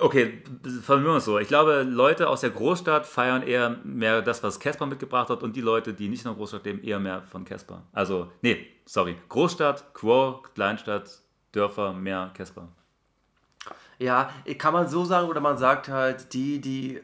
Okay, 0.00 0.42
formulieren 0.82 1.14
wir 1.14 1.18
es 1.18 1.24
so. 1.24 1.38
Ich 1.38 1.48
glaube, 1.48 1.82
Leute 1.82 2.28
aus 2.28 2.40
der 2.42 2.50
Großstadt 2.50 3.06
feiern 3.06 3.42
eher 3.42 3.76
mehr 3.84 4.22
das, 4.22 4.42
was 4.42 4.60
Casper 4.60 4.86
mitgebracht 4.86 5.28
hat 5.28 5.42
und 5.42 5.56
die 5.56 5.60
Leute, 5.60 5.94
die 5.94 6.08
nicht 6.08 6.24
in 6.24 6.30
der 6.30 6.36
Großstadt 6.36 6.64
leben, 6.64 6.82
eher 6.82 6.98
mehr 6.98 7.22
von 7.22 7.44
Casper. 7.44 7.82
Also, 7.92 8.30
nee, 8.42 8.66
sorry. 8.84 9.16
Großstadt, 9.28 9.94
Quo, 9.94 10.42
Kleinstadt, 10.54 11.20
Dörfer, 11.52 11.92
mehr 11.92 12.30
Casper. 12.34 12.68
Ja, 13.98 14.30
kann 14.58 14.72
man 14.72 14.88
so 14.88 15.04
sagen 15.04 15.28
oder 15.28 15.40
man 15.40 15.58
sagt 15.58 15.88
halt, 15.88 16.32
die, 16.32 16.60
die. 16.60 17.00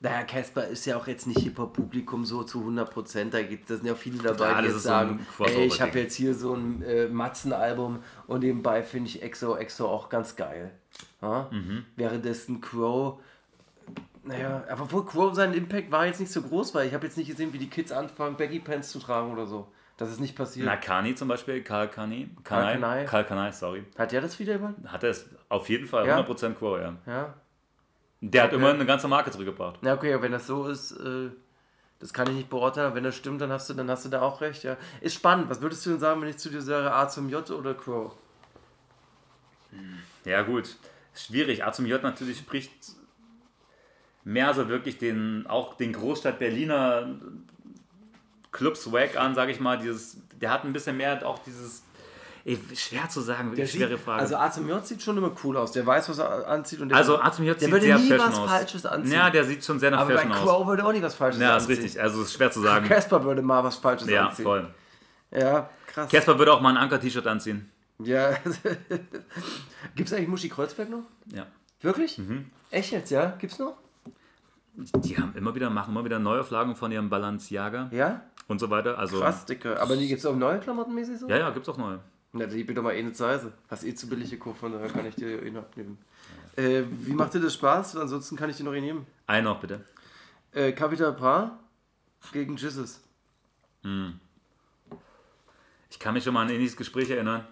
Naja, 0.00 0.24
Casper 0.24 0.66
ist 0.66 0.84
ja 0.84 0.98
auch 0.98 1.06
jetzt 1.06 1.26
nicht 1.26 1.40
Hip-Hop-Publikum 1.40 2.26
so 2.26 2.42
zu 2.42 2.60
100%. 2.60 3.30
Da, 3.30 3.42
gibt, 3.42 3.70
da 3.70 3.76
sind 3.76 3.86
ja 3.86 3.94
viele 3.94 4.18
dabei, 4.18 4.50
Ja, 4.50 4.58
die 4.60 4.64
jetzt 4.66 4.74
so 4.74 4.80
sagen, 4.80 5.26
Crossover-Ding. 5.36 5.60
ey, 5.60 5.66
ich 5.66 5.80
habe 5.80 5.98
jetzt 5.98 6.14
hier 6.14 6.34
so 6.34 6.52
ein 6.52 6.82
äh, 6.82 7.08
Matzen-Album 7.08 8.00
und 8.26 8.40
nebenbei 8.40 8.82
finde 8.82 9.08
ich 9.08 9.22
Exo 9.22 9.56
Exo 9.56 9.88
auch 9.88 10.10
ganz 10.10 10.36
geil. 10.36 10.72
Ja? 11.24 11.48
Mhm. 11.50 11.84
Währenddessen 11.96 12.60
Crow. 12.60 13.18
Naja, 14.22 14.64
aber 14.70 14.90
wohl 14.92 15.04
Crow 15.04 15.34
sein 15.34 15.52
Impact 15.52 15.90
war 15.90 16.06
jetzt 16.06 16.20
nicht 16.20 16.32
so 16.32 16.40
groß, 16.42 16.74
weil 16.74 16.86
ich 16.86 16.94
habe 16.94 17.06
jetzt 17.06 17.16
nicht 17.18 17.28
gesehen, 17.28 17.52
wie 17.52 17.58
die 17.58 17.68
Kids 17.68 17.92
anfangen, 17.92 18.36
Baggy 18.36 18.60
Pants 18.60 18.90
zu 18.90 18.98
tragen 18.98 19.30
oder 19.32 19.46
so. 19.46 19.68
Das 19.96 20.10
ist 20.10 20.18
nicht 20.18 20.34
passiert. 20.34 20.66
Na, 20.66 20.76
Kani 20.76 21.14
zum 21.14 21.28
Beispiel, 21.28 21.62
Karl 21.62 21.88
Kani. 21.88 22.30
Karl 22.42 22.74
Kanai. 22.74 23.04
Karl 23.04 23.24
Kanai, 23.24 23.52
sorry. 23.52 23.84
Hat 23.96 24.10
der 24.12 24.22
das 24.22 24.38
wieder 24.38 24.54
jemand? 24.54 24.90
Hat 24.90 25.04
er 25.04 25.10
es 25.10 25.28
auf 25.48 25.68
jeden 25.68 25.86
Fall 25.86 26.06
Ja. 26.06 26.18
100% 26.18 26.54
Quo, 26.54 26.78
ja. 26.78 26.96
Ja. 27.06 27.34
Der 28.20 28.42
hat 28.42 28.48
Okay. 28.50 28.56
immer 28.56 28.70
eine 28.70 28.86
ganze 28.86 29.06
Marke 29.06 29.30
zurückgebracht. 29.30 29.78
Na 29.82 29.92
okay, 29.94 30.12
aber 30.14 30.22
wenn 30.24 30.32
das 30.32 30.46
so 30.46 30.66
ist, 30.66 30.92
äh, 30.92 31.30
das 32.00 32.12
kann 32.12 32.26
ich 32.28 32.34
nicht 32.34 32.48
beurteilen. 32.50 32.94
Wenn 32.94 33.04
das 33.04 33.14
stimmt, 33.14 33.40
dann 33.40 33.52
hast 33.52 33.68
du, 33.70 33.74
dann 33.74 33.88
hast 33.90 34.04
du 34.04 34.08
da 34.08 34.22
auch 34.22 34.40
recht. 34.40 34.64
Ja. 34.64 34.76
Ist 35.00 35.14
spannend. 35.14 35.48
Was 35.50 35.60
würdest 35.60 35.84
du 35.86 35.90
denn 35.90 36.00
sagen, 36.00 36.20
wenn 36.22 36.28
ich 36.28 36.38
zu 36.38 36.48
dir 36.48 36.62
sage 36.62 36.92
A 36.92 37.06
zum 37.08 37.28
J 37.28 37.48
oder 37.50 37.74
Crow? 37.74 38.12
Ja, 40.24 40.42
gut. 40.42 40.76
Schwierig. 41.14 41.64
A 41.64 41.72
zum 41.72 41.86
J 41.86 42.02
natürlich 42.02 42.38
spricht 42.38 42.72
mehr 44.24 44.52
so 44.54 44.68
wirklich 44.68 44.98
den, 44.98 45.46
auch 45.48 45.74
den 45.76 45.92
Großstadt 45.92 46.38
Berliner 46.38 47.06
Club 48.52 48.76
Swag 48.76 49.16
an, 49.16 49.34
sage 49.34 49.52
ich 49.52 49.60
mal. 49.60 49.78
Dieses, 49.78 50.16
der 50.40 50.50
hat 50.50 50.64
ein 50.64 50.72
bisschen 50.72 50.96
mehr 50.96 51.26
auch 51.26 51.38
dieses, 51.40 51.82
Ey, 52.46 52.58
schwer 52.76 53.08
zu 53.08 53.22
sagen, 53.22 53.48
Der 53.50 53.56
wirklich 53.58 53.70
schwere 53.72 53.90
sieht, 53.96 54.00
Frage. 54.00 54.20
Also 54.20 54.36
Artem 54.36 54.68
J 54.68 54.86
sieht 54.86 55.00
schon 55.02 55.16
immer 55.16 55.32
cool 55.42 55.56
aus. 55.56 55.72
Der 55.72 55.86
weiß, 55.86 56.10
was 56.10 56.18
er 56.18 56.46
anzieht. 56.46 56.78
Und 56.80 56.90
der 56.90 56.98
Also 56.98 57.18
Artem 57.18 57.46
J 57.46 57.54
der 57.54 57.60
sieht 57.60 57.72
würde 57.72 57.86
sehr 57.86 57.96
nie 57.98 58.08
Fashion 58.08 58.28
was 58.32 58.38
aus. 58.38 58.50
Falsches 58.50 58.86
anziehen. 58.86 59.12
ja, 59.14 59.30
der 59.30 59.44
sieht 59.44 59.64
schon 59.64 59.78
sehr 59.80 59.90
nach 59.90 60.00
aber 60.00 60.12
Fashion 60.14 60.32
aus. 60.32 60.38
Crow 60.42 60.66
würde 60.66 60.84
auch 60.84 60.92
nie 60.92 61.00
was 61.00 61.14
Falsches 61.14 61.40
Ja, 61.40 61.56
ist 61.56 61.62
anziehen. 61.62 61.82
richtig. 61.82 62.00
Also 62.02 62.20
es 62.20 62.28
ist 62.28 62.34
schwer 62.34 62.50
zu 62.50 62.60
sagen. 62.60 62.86
Casper 62.86 63.24
würde 63.24 63.40
mal 63.40 63.64
was 63.64 63.76
Falsches 63.76 64.10
Ja, 64.10 64.26
anziehen. 64.28 64.42
voll. 64.44 64.74
Ja, 65.30 65.70
krass. 65.86 66.10
Casper 66.10 66.38
würde 66.38 66.52
auch 66.52 66.60
mal 66.60 66.70
ein 66.70 66.76
Anker-T-Shirt 66.76 67.26
anziehen. 67.26 67.70
Ja. 67.98 68.32
Gibt 69.94 70.08
es 70.08 70.12
eigentlich 70.12 70.28
Muschi 70.28 70.48
Kreuzberg 70.48 70.90
noch? 70.90 71.04
Ja. 71.32 71.46
Wirklich? 71.80 72.18
Mhm. 72.18 72.50
Echt 72.70 72.92
jetzt, 72.92 73.10
ja? 73.10 73.36
Gibt's 73.38 73.58
noch? 73.58 73.76
Die 74.76 75.16
haben 75.16 75.34
immer 75.36 75.54
wieder, 75.54 75.70
machen 75.70 75.92
immer 75.92 76.04
wieder 76.04 76.18
Neuauflagen 76.18 76.74
von 76.74 76.90
ihrem 76.90 77.08
Balenciaga 77.08 77.88
Ja? 77.92 78.22
und 78.48 78.58
so 78.58 78.70
weiter. 78.70 78.98
Also, 78.98 79.20
Krass, 79.20 79.44
Dicke. 79.46 79.80
Aber 79.80 79.96
die 79.96 80.08
gibt's 80.08 80.26
auch 80.26 80.34
neue 80.34 80.58
Klamotten 80.58 80.94
mäßig 80.94 81.20
so? 81.20 81.28
Ja, 81.28 81.36
ja, 81.38 81.50
gibt's 81.50 81.68
auch 81.68 81.76
neue. 81.76 82.00
Na, 82.32 82.46
die 82.46 82.64
bitte 82.64 82.82
mal 82.82 82.92
eh 82.94 82.98
eine 82.98 83.12
Zeise. 83.12 83.52
Hast 83.70 83.84
eh 83.84 83.94
zu 83.94 84.08
billig 84.08 84.30
gekauft, 84.30 84.58
von 84.58 84.72
daher 84.72 84.88
kann 84.88 85.06
ich 85.06 85.14
dir 85.14 85.40
eh 85.40 85.50
noch 85.52 85.62
abnehmen. 85.62 85.98
Äh, 86.56 86.82
wie 86.90 87.12
macht 87.12 87.34
dir 87.34 87.40
das 87.40 87.54
Spaß? 87.54 87.96
Ansonsten 87.96 88.34
kann 88.36 88.50
ich 88.50 88.56
dir 88.56 88.64
noch 88.64 88.74
eh 88.74 88.80
nehmen. 88.80 89.06
Einen 89.28 89.44
noch 89.44 89.60
bitte. 89.60 89.84
Äh, 90.52 90.72
Capital 90.72 91.12
Bra 91.12 91.58
gegen 92.32 92.56
Jesus. 92.56 93.00
Ich 95.90 95.98
kann 96.00 96.14
mich 96.14 96.24
schon 96.24 96.34
mal 96.34 96.42
an 96.42 96.50
ähnliches 96.50 96.76
Gespräch 96.76 97.10
erinnern, 97.10 97.46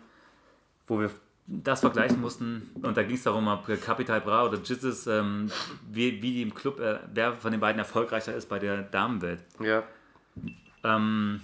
wo 0.86 1.00
wir 1.00 1.10
das 1.46 1.80
vergleichen 1.80 2.20
mussten. 2.20 2.70
Und 2.82 2.96
da 2.96 3.02
ging 3.02 3.16
es 3.16 3.24
darum, 3.24 3.48
ob 3.48 3.66
Capital 3.80 4.20
Bra 4.20 4.46
oder 4.46 4.58
Jizzes, 4.58 5.06
ähm, 5.06 5.50
wie, 5.90 6.22
wie 6.22 6.32
die 6.32 6.42
im 6.42 6.54
Club, 6.54 6.80
äh, 6.80 7.00
wer 7.12 7.34
von 7.34 7.50
den 7.50 7.60
beiden 7.60 7.78
erfolgreicher 7.78 8.34
ist 8.34 8.48
bei 8.48 8.58
der 8.58 8.82
Damenwelt. 8.82 9.42
Ja. 9.60 9.82
Ähm, 10.84 11.40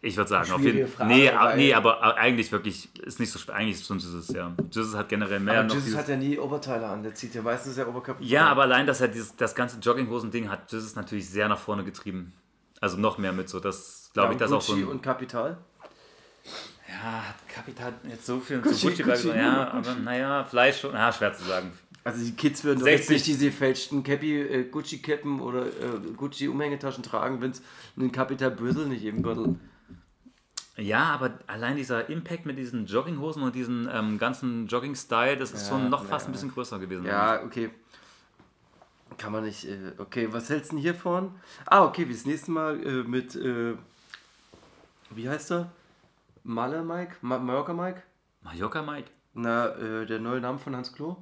ich 0.00 0.16
würde 0.16 0.30
sagen, 0.30 0.52
auf 0.52 0.60
jeden 0.60 0.86
Frage, 0.86 1.12
nee, 1.12 1.30
nee, 1.56 1.74
aber 1.74 2.16
eigentlich 2.16 2.52
wirklich 2.52 2.88
ist 3.00 3.18
nicht 3.18 3.32
so 3.32 3.38
schwer. 3.38 3.56
Eigentlich 3.56 3.76
ist 3.76 3.86
schon 3.86 3.98
Jesus, 3.98 4.28
ja. 4.28 4.54
Jesus 4.70 4.94
hat 4.94 5.08
generell 5.08 5.40
mehr 5.40 5.60
Aber 5.60 5.68
noch 5.68 5.74
Jesus 5.74 5.96
hat 5.96 6.08
ja 6.08 6.16
nie 6.16 6.38
Oberteile 6.38 6.86
an. 6.86 7.02
Der 7.02 7.14
zieht 7.14 7.34
ja 7.34 7.42
meistens 7.42 7.76
ja 7.76 7.86
Oberkapital. 7.86 8.30
Ja, 8.30 8.46
aber 8.46 8.62
allein, 8.62 8.86
dass 8.86 9.00
er 9.00 9.08
dieses, 9.08 9.34
das 9.34 9.56
ganze 9.56 9.78
Jogginghosen-Ding 9.80 10.48
hat, 10.50 10.70
Jesus 10.70 10.94
natürlich 10.94 11.28
sehr 11.28 11.48
nach 11.48 11.58
vorne 11.58 11.82
getrieben. 11.82 12.32
Also 12.80 12.96
noch 12.96 13.18
mehr 13.18 13.32
mit 13.32 13.48
so, 13.48 13.58
das 13.58 14.10
glaube 14.12 14.34
ich, 14.34 14.38
das 14.38 14.52
auch 14.52 14.60
so 14.60 14.74
Gucci 14.74 14.84
ein, 14.84 14.88
und 14.88 15.02
Kapital. 15.02 15.58
Ja, 16.88 17.28
hat 17.28 17.48
Kapital 17.48 17.94
jetzt 18.08 18.26
so 18.26 18.40
viel 18.40 18.60
Gucci, 18.60 18.76
zu 18.76 18.86
Gucci, 18.88 19.02
Gucci, 19.02 19.26
Gucci 19.28 19.38
ja, 19.38 19.70
aber 19.70 19.94
naja, 19.96 20.44
vielleicht 20.44 20.80
schon, 20.80 20.94
ja, 20.94 21.12
schwer 21.12 21.32
zu 21.34 21.44
sagen. 21.44 21.70
Also 22.04 22.24
die 22.24 22.32
Kids 22.32 22.64
würden 22.64 22.78
doch 22.78 22.86
60. 22.86 23.00
jetzt 23.00 23.10
nicht 23.10 23.26
diese 23.26 23.44
gefälschten 23.46 24.02
Cappy, 24.02 24.40
äh, 24.40 24.64
Gucci-Cappen 24.64 25.40
oder 25.40 25.66
äh, 25.66 26.00
Gucci-Umhängetaschen 26.16 27.02
tragen, 27.02 27.40
wenn 27.42 27.50
es 27.50 27.62
einen 27.96 28.10
Capital 28.10 28.50
Brüssel 28.50 28.86
nicht 28.86 29.04
im 29.04 29.22
Gürtel. 29.22 29.56
Ja, 30.78 31.04
aber 31.06 31.38
allein 31.48 31.76
dieser 31.76 32.08
Impact 32.08 32.46
mit 32.46 32.56
diesen 32.56 32.86
Jogginghosen 32.86 33.42
und 33.42 33.54
diesen 33.54 33.88
ähm, 33.92 34.16
ganzen 34.16 34.68
Jogging-Style, 34.68 35.36
das 35.36 35.50
ist 35.50 35.64
Ja, 35.64 35.68
schon 35.70 35.90
noch 35.90 36.04
ja. 36.04 36.08
fast 36.08 36.26
ein 36.26 36.32
bisschen 36.32 36.52
größer 36.52 36.78
gewesen. 36.78 37.04
Ja, 37.04 37.42
okay. 37.42 37.70
Kann 39.18 39.32
man 39.32 39.44
nicht. 39.44 39.64
Äh, 39.64 39.92
okay, 39.98 40.28
was 40.30 40.48
hältst 40.48 40.70
du 40.70 40.76
denn 40.76 40.82
hier 40.82 40.94
vorn? 40.94 41.34
Ah, 41.66 41.84
okay, 41.84 42.08
wie 42.08 42.12
das 42.12 42.24
nächste 42.24 42.52
Mal 42.52 42.80
äh, 42.86 43.02
mit. 43.02 43.34
Äh, 43.34 43.74
wie 45.10 45.28
heißt 45.28 45.50
er? 45.50 45.70
Malle 46.48 46.82
Mike? 46.82 47.16
Ma 47.20 47.38
Mallorca 47.38 47.74
Mike? 47.74 48.02
Mallorca 48.40 48.80
Mike? 48.80 49.10
Na, 49.34 49.68
äh, 49.76 50.06
der 50.06 50.18
neue 50.18 50.40
Name 50.40 50.58
von 50.58 50.74
Hans 50.74 50.94
Klo? 50.94 51.16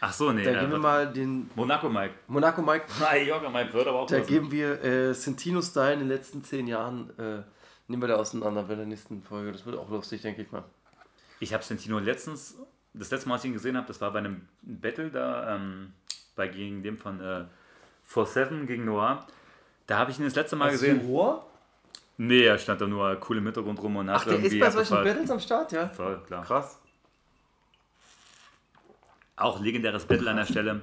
Ach 0.00 0.10
so, 0.12 0.32
nee. 0.32 0.42
Da 0.42 0.52
äh, 0.52 0.60
geben 0.60 0.72
wir 0.72 0.78
mal 0.78 1.12
den 1.12 1.50
Monaco 1.54 1.90
Mike. 1.90 2.14
Monaco 2.28 2.62
Mike. 2.62 2.86
Mallorca 2.98 3.50
Mike 3.50 3.74
wird 3.74 3.86
aber 3.86 3.98
auch 4.00 4.06
Da 4.06 4.16
passen. 4.20 4.28
geben 4.28 4.50
wir 4.50 4.82
äh, 4.82 5.12
Centino-Style 5.12 5.92
in 5.92 5.98
den 5.98 6.08
letzten 6.08 6.42
zehn 6.42 6.66
Jahren. 6.66 7.10
Äh, 7.18 7.42
nehmen 7.88 8.02
wir 8.02 8.08
da 8.08 8.16
auseinander 8.16 8.62
bei 8.62 8.74
der 8.74 8.86
nächsten 8.86 9.22
Folge. 9.22 9.52
Das 9.52 9.66
wird 9.66 9.76
auch 9.76 9.90
lustig, 9.90 10.22
denke 10.22 10.40
ich 10.40 10.50
mal. 10.50 10.64
Ich 11.40 11.52
habe 11.52 11.62
Sentino 11.62 11.98
letztens, 11.98 12.56
das 12.94 13.10
letzte 13.10 13.28
Mal, 13.28 13.34
als 13.34 13.44
ich 13.44 13.48
ihn 13.50 13.54
gesehen 13.54 13.76
habe, 13.76 13.86
das 13.86 14.00
war 14.00 14.12
bei 14.12 14.20
einem 14.20 14.48
Battle 14.62 15.10
da, 15.10 15.56
ähm, 15.56 15.92
bei 16.36 16.48
gegen 16.48 16.82
dem 16.82 16.96
von 16.96 17.20
äh, 17.20 17.44
4-7 18.10 18.64
gegen 18.64 18.86
Noir. 18.86 19.26
Da 19.86 19.98
habe 19.98 20.10
ich 20.10 20.18
ihn 20.18 20.24
das 20.24 20.34
letzte 20.36 20.56
Mal 20.56 20.70
gesehen. 20.70 21.00
Rohr? 21.06 21.44
Nee, 22.20 22.44
er 22.44 22.58
stand 22.58 22.80
da 22.80 22.86
nur 22.86 23.16
cool 23.28 23.38
im 23.38 23.44
Hintergrund 23.44 23.80
rum 23.80 23.96
und 23.96 24.08
Ach, 24.10 24.20
hat 24.20 24.26
der 24.26 24.34
ist 24.38 24.44
irgendwie 24.52 24.58
bei 24.58 24.70
solchen. 24.70 25.04
Battles 25.04 25.30
am 25.30 25.38
Start, 25.40 25.70
ja? 25.72 25.88
Voll, 25.88 26.20
klar. 26.26 26.44
Krass. 26.44 26.78
Auch 29.36 29.60
legendäres 29.60 30.04
Battle 30.04 30.28
an 30.30 30.36
der 30.36 30.44
Stelle. 30.46 30.82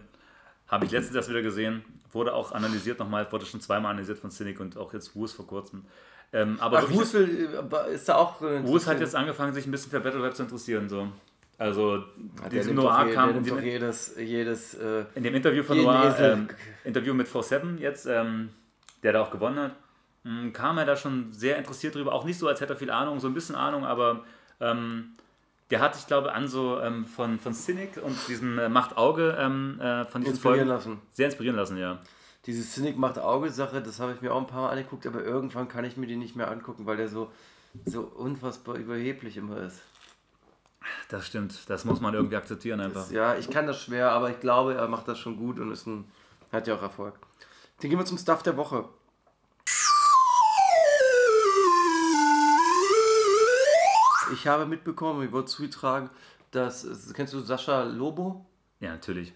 Habe 0.67 0.85
ich 0.85 0.91
letztens 0.91 1.15
erst 1.15 1.29
wieder 1.29 1.41
gesehen. 1.41 1.83
Wurde 2.11 2.33
auch 2.33 2.53
analysiert 2.53 2.99
nochmal, 2.99 3.29
wurde 3.31 3.45
schon 3.45 3.59
zweimal 3.59 3.91
analysiert 3.91 4.17
von 4.17 4.31
Cynic 4.31 4.59
und 4.61 4.77
auch 4.77 4.93
jetzt 4.93 5.13
Wus 5.15 5.33
vor 5.33 5.45
kurzem. 5.45 5.85
Ähm, 6.31 6.57
aber 6.61 6.79
Ach, 6.79 6.89
Wus 6.89 7.13
äh, 7.13 7.47
ist 7.93 8.07
da 8.07 8.15
auch. 8.15 8.41
Wus 8.41 8.87
hat 8.87 8.99
jetzt 9.01 9.15
angefangen, 9.15 9.53
sich 9.53 9.67
ein 9.67 9.71
bisschen 9.71 9.91
für 9.91 9.99
Battle 9.99 10.23
Rap 10.23 10.35
zu 10.35 10.43
interessieren. 10.43 10.87
So. 10.87 11.09
Also, 11.57 11.97
der 12.43 12.49
diese 12.49 12.67
nimmt 12.69 12.79
doch, 12.79 12.91
Noir 12.97 13.07
je- 13.07 13.13
kam. 13.13 13.25
der 13.27 13.33
nimmt 13.35 13.45
die- 13.45 13.49
doch 13.51 13.61
jedes, 13.61 14.15
jedes 14.17 14.73
äh, 14.75 15.05
In 15.15 15.23
dem 15.23 15.35
Interview 15.35 15.63
von 15.63 15.77
Noir, 15.81 16.15
ähm, 16.19 16.47
Interview 16.85 17.13
mit 17.13 17.27
4-7 17.27 17.77
jetzt, 17.79 18.05
ähm, 18.05 18.49
der 19.03 19.13
da 19.13 19.21
auch 19.21 19.31
gewonnen 19.31 19.59
hat, 19.59 19.75
kam 20.53 20.77
er 20.77 20.85
da 20.85 20.95
schon 20.95 21.31
sehr 21.31 21.57
interessiert 21.57 21.95
drüber. 21.95 22.13
Auch 22.13 22.25
nicht 22.25 22.39
so, 22.39 22.47
als 22.47 22.61
hätte 22.61 22.73
er 22.73 22.77
viel 22.77 22.89
Ahnung, 22.89 23.19
so 23.19 23.27
ein 23.27 23.33
bisschen 23.33 23.55
Ahnung, 23.55 23.85
aber 23.85 24.23
ähm, 24.59 25.15
der 25.69 25.81
hat 25.81 25.95
sich, 25.95 26.07
glaube 26.07 26.29
ich, 26.29 26.33
an 26.33 26.47
so 26.47 26.79
ähm, 26.79 27.05
von, 27.05 27.39
von 27.39 27.53
Cynic 27.53 27.97
und 27.97 28.15
diesem 28.27 28.57
äh, 28.59 28.69
Macht 28.69 28.97
Auge 28.97 29.37
ähm, 29.39 29.79
äh, 29.79 30.05
von 30.05 30.21
diesen 30.21 30.35
inspirieren 30.35 30.67
Folgen 30.67 30.67
lassen. 30.67 31.01
sehr 31.11 31.27
inspirieren 31.27 31.55
lassen, 31.55 31.77
ja. 31.77 31.99
Diese 32.45 32.63
Cynic 32.63 32.97
macht 32.97 33.17
Auge-Sache, 33.17 33.81
das 33.81 33.99
habe 33.99 34.13
ich 34.13 34.21
mir 34.21 34.31
auch 34.31 34.39
ein 34.39 34.45
paar 34.47 34.61
Mal 34.63 34.69
angeguckt, 34.69 35.07
aber 35.07 35.23
irgendwann 35.23 35.67
kann 35.67 35.83
ich 35.83 35.97
mir 35.97 36.05
die 36.05 36.15
nicht 36.15 36.35
mehr 36.35 36.51
angucken, 36.51 36.85
weil 36.85 36.97
der 36.97 37.07
so, 37.07 37.31
so 37.85 38.01
unfassbar 38.01 38.75
überheblich 38.75 39.37
immer 39.37 39.57
ist. 39.57 39.81
Das 41.09 41.25
stimmt, 41.25 41.67
das 41.67 41.85
muss 41.85 42.01
man 42.01 42.13
irgendwie 42.13 42.35
akzeptieren 42.35 42.79
einfach. 42.79 43.01
Das, 43.01 43.11
ja, 43.11 43.35
ich 43.35 43.49
kann 43.49 43.65
das 43.65 43.81
schwer, 43.81 44.11
aber 44.11 44.29
ich 44.29 44.39
glaube, 44.39 44.75
er 44.75 44.87
macht 44.87 45.07
das 45.07 45.17
schon 45.17 45.37
gut 45.37 45.59
und 45.59 45.71
ist 45.71 45.87
ein, 45.87 46.05
hat 46.51 46.67
ja 46.67 46.75
auch 46.75 46.83
Erfolg. 46.83 47.15
Dann 47.81 47.89
gehen 47.89 47.97
wir 47.97 48.05
zum 48.05 48.19
Stuff 48.19 48.43
der 48.43 48.55
Woche. 48.57 48.85
Ich 54.35 54.47
habe 54.47 54.65
mitbekommen, 54.65 55.25
ich 55.25 55.31
wollte 55.31 55.49
zugetragen, 55.49 56.09
dass, 56.51 56.85
kennst 57.13 57.33
du 57.33 57.39
Sascha 57.39 57.83
Lobo? 57.83 58.45
Ja, 58.81 58.91
natürlich. 58.91 59.33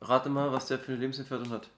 Rate 0.00 0.30
mal, 0.30 0.50
was 0.52 0.68
der 0.68 0.78
für 0.78 0.92
eine 0.92 1.00
Lebensentfernung 1.00 1.50
hat. 1.50 1.68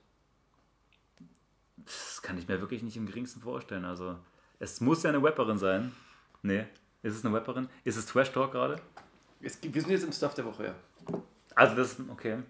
Das 1.77 2.21
kann 2.21 2.37
ich 2.37 2.47
mir 2.47 2.61
wirklich 2.61 2.81
nicht 2.81 2.95
im 2.95 3.07
geringsten 3.07 3.41
vorstellen. 3.41 3.83
Also, 3.83 4.17
es 4.59 4.79
muss 4.79 5.03
ja 5.03 5.09
eine 5.09 5.21
Rapperin 5.21 5.57
sein. 5.57 5.91
Nee. 6.43 6.65
Ist 7.03 7.17
es 7.17 7.25
eine 7.25 7.35
Rapperin? 7.35 7.67
Ist 7.83 7.97
es 7.97 8.05
Trash 8.05 8.31
Talk 8.31 8.53
gerade? 8.53 8.81
Wir 9.41 9.49
sind 9.51 9.89
jetzt 9.89 10.05
im 10.05 10.13
Stuff 10.13 10.33
der 10.33 10.45
Woche, 10.45 10.65
ja. 10.65 10.75
Also 11.55 11.75
das, 11.75 11.97
okay. 12.09 12.41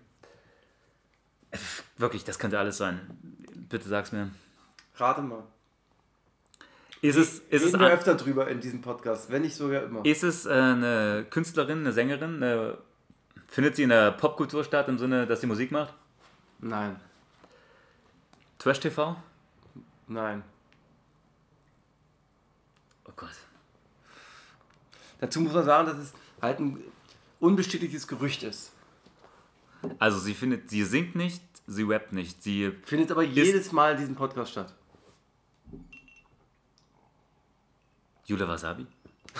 Äh, 1.49 1.57
Wirklich, 1.97 2.23
das 2.23 2.37
könnte 2.37 2.59
alles 2.59 2.77
sein. 2.77 3.01
Bitte 3.69 3.89
sag's 3.89 4.11
mir. 4.11 4.29
Rate 4.97 5.21
mal. 5.23 5.43
Ist 7.05 7.17
es, 7.17 7.39
ist 7.49 7.63
es, 7.65 7.73
wir 7.73 7.91
öfter 7.91 8.15
drüber 8.15 8.47
in 8.47 8.59
diesem 8.59 8.81
Podcast, 8.81 9.29
wenn 9.29 9.43
nicht 9.43 9.55
sogar 9.55 9.83
immer. 9.83 10.03
ist 10.05 10.23
es 10.23 10.45
äh, 10.45 10.49
eine 10.49 11.25
Künstlerin, 11.29 11.79
eine 11.79 11.91
Sängerin? 11.91 12.41
Eine, 12.41 12.77
findet 13.47 13.75
sie 13.75 13.83
in 13.83 13.89
der 13.89 14.11
Popkultur 14.11 14.63
statt 14.63 14.87
im 14.87 14.97
Sinne, 14.97 15.27
dass 15.27 15.41
sie 15.41 15.47
Musik 15.47 15.71
macht? 15.71 15.93
Nein, 16.59 16.99
Trash 18.57 18.79
TV? 18.79 19.15
nein. 20.07 20.43
Oh 23.07 23.11
Gott. 23.15 23.35
Dazu 25.19 25.39
muss 25.41 25.53
man 25.53 25.63
sagen, 25.63 25.87
dass 25.87 25.97
es 25.97 26.13
halt 26.41 26.59
ein 26.59 26.83
unbestätigtes 27.39 28.07
Gerücht 28.07 28.41
ist. 28.41 28.71
Also 29.99 30.17
sie 30.17 30.33
findet, 30.33 30.69
sie 30.71 30.83
singt 30.83 31.15
nicht, 31.15 31.43
sie 31.67 31.83
rappt 31.83 32.13
nicht. 32.13 32.41
Sie 32.41 32.71
Findet 32.83 33.11
aber 33.11 33.21
jedes 33.21 33.71
Mal 33.71 33.91
in 33.91 33.97
diesem 33.99 34.15
Podcast 34.15 34.51
statt. 34.51 34.73
Jule 38.25 38.47
Wasabi? 38.47 38.85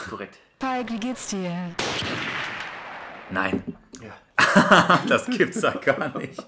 Korrekt. 0.09 0.37
Falk, 0.59 0.91
wie 0.91 0.99
geht's 0.99 1.27
dir? 1.29 1.75
Nein, 3.31 3.63
Ja. 4.01 4.13
das 5.07 5.25
gibt's 5.27 5.61
da 5.61 5.71
gar 5.71 6.17
nicht. 6.17 6.45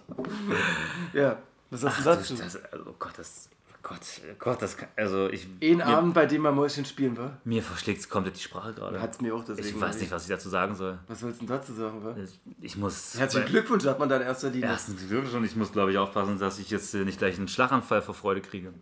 Ja, 1.13 1.37
was 1.71 1.83
hast 1.83 1.99
du 1.99 2.03
Das, 2.03 2.17
dazu? 2.19 2.35
das, 2.35 2.63
also, 2.71 2.85
oh 2.89 2.95
Gott, 2.99 3.13
das, 3.17 3.49
Gott, 3.81 3.99
Gott, 4.37 4.61
das 4.61 4.77
kann, 4.77 4.89
also 4.95 5.29
ich, 5.29 5.47
Ein 5.63 5.77
mir, 5.77 5.85
Abend, 5.87 6.13
bei 6.13 6.25
dem 6.25 6.41
man 6.43 6.53
Mäuschen 6.53 6.85
spielen 6.85 7.17
war, 7.17 7.37
mir 7.45 7.63
verschlägt 7.63 8.07
komplett 8.09 8.35
die 8.35 8.41
Sprache 8.41 8.73
gerade. 8.73 9.01
hat 9.01 9.11
es 9.13 9.21
mir 9.21 9.33
auch 9.33 9.43
deswegen. 9.43 9.67
Ich 9.69 9.79
weiß 9.79 9.99
nicht, 10.01 10.11
was 10.11 10.23
ich 10.23 10.29
dazu 10.29 10.49
sagen 10.49 10.75
soll. 10.75 10.99
Was 11.07 11.21
sollst 11.21 11.41
du 11.41 11.45
denn 11.45 11.55
dazu 11.55 11.73
sagen, 11.73 12.03
wa? 12.03 12.15
Ich 12.61 12.75
muss. 12.77 13.17
Herzlichen 13.17 13.47
Glückwunsch, 13.47 13.83
sagt 13.83 13.99
man 13.99 14.09
dann 14.09 14.21
in 14.21 14.27
erster 14.27 14.49
Linie. 14.49 14.69
Erstens 14.69 15.07
Glückwunsch 15.07 15.33
und 15.33 15.43
ich 15.45 15.55
muss, 15.55 15.71
glaube 15.71 15.91
ich, 15.91 15.97
aufpassen, 15.97 16.37
dass 16.37 16.59
ich 16.59 16.69
jetzt 16.69 16.93
nicht 16.93 17.17
gleich 17.17 17.37
einen 17.37 17.47
Schlaganfall 17.47 18.01
vor 18.01 18.13
Freude 18.13 18.41
kriege. 18.41 18.73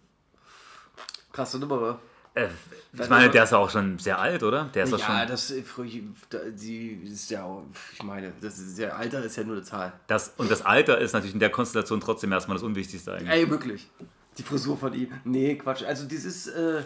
Krasse 1.32 1.60
Nummer, 1.60 1.80
wa? 1.82 2.00
Äh, 2.36 2.48
ich 2.94 3.10
meine, 3.10 3.30
der 3.30 3.44
ist 3.46 3.52
ja 3.52 3.58
auch 3.58 3.70
schon 3.70 3.98
sehr 3.98 4.20
alt, 4.20 4.44
oder? 4.44 4.66
Der 4.74 4.84
ist 4.84 4.92
Ja, 4.92 4.98
schon. 5.00 5.28
das, 5.28 5.54
die 6.54 7.02
ist 7.06 7.30
ja, 7.32 7.44
auch- 7.44 7.64
ich 7.94 8.04
meine, 8.04 8.32
das 8.42 8.60
ist, 8.60 8.78
der 8.78 8.96
Alter 8.98 9.24
ist 9.24 9.36
ja 9.38 9.44
nur 9.44 9.56
eine 9.56 9.64
Zahl. 9.64 9.94
Das, 10.08 10.34
und 10.38 10.52
das 10.52 10.62
Alter 10.66 10.98
ist 11.00 11.14
natürlich 11.14 11.34
in 11.34 11.40
der 11.40 11.50
Konstellation 11.50 12.00
trotzdem 12.02 12.32
erstmal 12.32 12.56
das 12.56 12.64
Unwichtigste 12.64 13.14
eigentlich. 13.14 13.30
Ey, 13.30 13.50
wirklich. 13.50 13.90
Die 14.38 14.44
Frisur 14.44 14.78
von 14.78 14.94
ihm. 14.94 15.12
Nee, 15.24 15.56
Quatsch. 15.56 15.84
Also 15.84 16.06
dieses, 16.08 16.48
äh, 16.48 16.84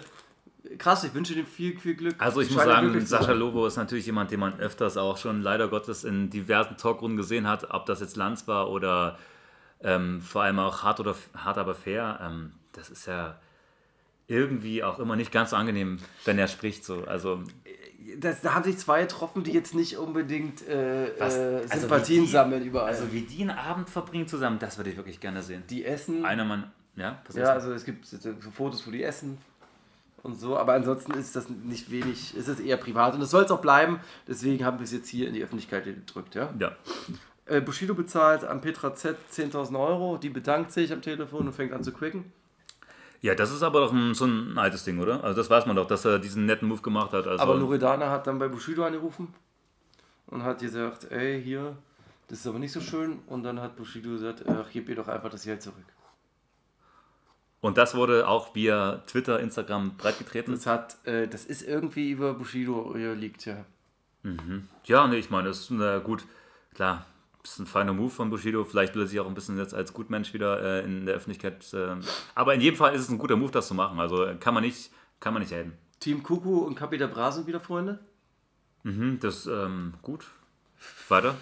krass, 0.77 1.03
ich 1.03 1.13
wünsche 1.15 1.33
dir 1.33 1.45
viel, 1.45 1.77
viel 1.79 1.95
Glück. 1.95 2.15
Also 2.19 2.41
ich 2.41 2.49
muss 2.51 2.63
Scheint 2.63 2.69
er 2.71 2.89
sagen, 2.91 3.05
Sascha. 3.05 3.31
Lobo 3.31 3.65
ist 3.65 3.77
natürlich 3.77 4.05
jemand, 4.05 4.29
den 4.29 4.39
man 4.39 4.59
öfters 4.59 4.97
auch 4.97 5.17
schon 5.17 5.41
leider 5.41 5.67
Gottes 5.67 6.03
in 6.03 6.29
diversen 6.29 6.77
Talkrunden 6.77 7.17
gesehen 7.17 7.47
hat, 7.47 7.71
ob 7.71 7.87
das 7.87 8.01
jetzt 8.01 8.15
Lanz 8.17 8.47
war 8.47 8.69
oder 8.69 9.17
ähm, 9.81 10.21
vor 10.21 10.43
allem 10.43 10.59
auch 10.59 10.83
hart 10.83 10.99
oder 10.99 11.15
hart 11.35 11.57
aber 11.57 11.73
fair. 11.73 12.19
Ähm, 12.21 12.51
das 12.73 12.89
ist 12.91 13.07
ja 13.07 13.39
irgendwie 14.29 14.83
auch 14.83 14.99
immer 14.99 15.15
nicht 15.17 15.31
ganz 15.31 15.49
so 15.49 15.55
angenehm, 15.57 15.97
wenn 16.25 16.37
er 16.39 16.47
spricht. 16.47 16.85
So. 16.85 17.03
Also 17.05 17.43
Das, 18.19 18.41
da 18.41 18.53
haben 18.53 18.63
sich 18.63 18.77
zwei 18.77 19.01
getroffen, 19.01 19.43
die 19.43 19.51
jetzt 19.51 19.73
nicht 19.75 19.97
unbedingt 19.97 20.65
äh, 20.67 21.11
Was? 21.19 21.35
äh, 21.35 21.61
Also 21.69 21.79
Sympathien 21.81 22.25
die- 22.25 22.31
sammeln 22.31 22.63
überall. 22.63 22.87
Also 22.89 23.11
wie 23.11 23.21
die 23.21 23.41
einen 23.41 23.51
Abend 23.57 23.89
verbringen 23.89 24.27
zusammen, 24.27 24.59
das 24.59 24.77
würde 24.77 24.91
ich 24.91 24.97
wirklich 24.97 25.19
gerne 25.19 25.41
sehen. 25.41 25.63
die 25.69 25.83
essen. 25.83 26.23
Einer 26.25 26.45
Mann, 26.45 26.71
ja, 26.95 27.21
was 27.27 27.35
Ja, 27.35 27.53
also 27.53 27.71
es 27.73 27.83
gibt 27.83 28.05
so 28.05 28.17
Fotos, 28.55 28.85
wo 28.87 28.91
die 28.91 29.03
essen 29.03 29.37
und 30.21 30.39
so, 30.39 30.57
aber 30.57 30.73
ansonsten 30.73 31.13
ist 31.13 31.35
das 31.35 31.49
nicht 31.49 31.89
wenig, 31.91 32.35
ist 32.35 32.47
es 32.47 32.59
eher 32.59 32.77
privat 32.77 33.15
und 33.15 33.21
es 33.21 33.31
soll 33.31 33.43
es 33.45 33.51
auch 33.51 33.61
bleiben, 33.61 33.99
deswegen 34.27 34.63
haben 34.65 34.77
wir 34.79 34.83
es 34.83 34.91
jetzt 34.91 35.07
hier 35.09 35.27
in 35.27 35.33
die 35.33 35.41
Öffentlichkeit 35.43 35.85
gedrückt, 35.85 36.35
ja. 36.35 36.53
ja. 36.59 36.75
Äh, 37.45 37.61
Bushido 37.61 37.95
bezahlt 37.95 38.43
an 38.43 38.61
Petra 38.61 38.93
Z 38.93 39.15
10.000 39.31 39.79
Euro, 39.79 40.17
die 40.17 40.29
bedankt 40.29 40.71
sich 40.71 40.91
am 40.93 41.01
Telefon 41.01 41.47
und 41.47 41.53
fängt 41.53 41.73
an 41.73 41.83
zu 41.83 41.91
quicken. 41.93 42.31
Ja, 43.21 43.35
das 43.35 43.51
ist 43.51 43.63
aber 43.63 43.81
doch 43.81 43.91
ein, 43.93 44.13
so 44.13 44.25
ein 44.25 44.57
altes 44.57 44.83
Ding, 44.83 44.99
oder? 44.99 45.23
Also 45.23 45.37
das 45.41 45.49
weiß 45.49 45.65
man 45.65 45.75
doch, 45.75 45.87
dass 45.87 46.05
er 46.05 46.19
diesen 46.19 46.45
netten 46.45 46.67
Move 46.67 46.81
gemacht 46.81 47.11
hat. 47.13 47.27
Also, 47.27 47.41
Aber 47.43 47.55
Loredana 47.55 48.09
hat 48.09 48.27
dann 48.27 48.39
bei 48.39 48.47
Bushido 48.47 48.85
angerufen 48.85 49.33
und 50.27 50.43
hat 50.43 50.59
gesagt, 50.59 51.11
ey, 51.11 51.41
hier, 51.41 51.75
das 52.27 52.39
ist 52.39 52.47
aber 52.47 52.59
nicht 52.59 52.71
so 52.71 52.79
schön 52.81 53.19
und 53.27 53.43
dann 53.43 53.59
hat 53.59 53.75
Bushido 53.75 54.11
gesagt, 54.11 54.43
ach, 54.47 54.67
gib 54.71 54.87
ihr 54.89 54.95
doch 54.95 55.07
einfach 55.07 55.29
das 55.29 55.43
Geld 55.43 55.61
zurück. 55.61 55.85
und 57.61 57.77
das 57.77 57.93
wurde 57.95 58.27
auch 58.27 58.55
via 58.55 59.01
Twitter, 59.07 59.39
Instagram 59.39 59.97
breitgetreten. 59.97 60.53
Das 60.53 60.65
hat, 60.65 60.97
äh, 61.05 61.27
das 61.27 61.43
ist 61.45 61.61
irgendwie 61.61 62.11
über 62.11 62.33
Bushido 62.35 62.93
liegt, 62.95 63.45
ja. 63.45 63.65
Ja, 64.85 65.07
nee, 65.07 65.17
ich 65.17 65.29
meine, 65.29 65.47
das 65.47 65.59
ist 65.61 65.71
äh, 65.71 65.99
gut, 66.01 66.25
klar, 66.73 67.05
das 67.43 67.53
ist 67.53 67.59
ein 67.59 67.65
feiner 67.65 67.93
Move 67.93 68.09
von 68.09 68.29
Bushido. 68.29 68.63
Vielleicht 68.63 68.95
will 68.95 69.03
er 69.03 69.07
sich 69.07 69.19
auch 69.19 69.27
ein 69.27 69.33
bisschen 69.33 69.57
jetzt 69.57 69.73
als 69.73 69.93
Gutmensch 69.93 70.33
wieder 70.33 70.61
äh, 70.61 70.83
in 70.83 71.05
der 71.05 71.15
Öffentlichkeit. 71.15 71.73
Äh, 71.73 71.95
aber 72.35 72.53
in 72.53 72.61
jedem 72.61 72.75
Fall 72.75 72.93
ist 72.93 73.01
es 73.01 73.09
ein 73.09 73.17
guter 73.17 73.37
Move, 73.37 73.51
das 73.51 73.67
zu 73.67 73.73
machen. 73.73 73.99
Also 73.99 74.25
äh, 74.25 74.35
kann 74.35 74.53
man 74.53 74.63
nicht, 74.63 74.91
kann 75.19 75.33
man 75.33 75.41
nicht 75.41 75.53
haten. 75.53 75.73
Team 75.99 76.23
Kuku 76.23 76.59
und 76.59 76.75
Capita 76.75 77.07
Bra 77.07 77.31
sind 77.31 77.47
wieder 77.47 77.59
Freunde. 77.59 77.99
Mhm, 78.83 79.19
das 79.21 79.45
ähm, 79.47 79.93
gut. 80.01 80.27
Weiter. 81.09 81.35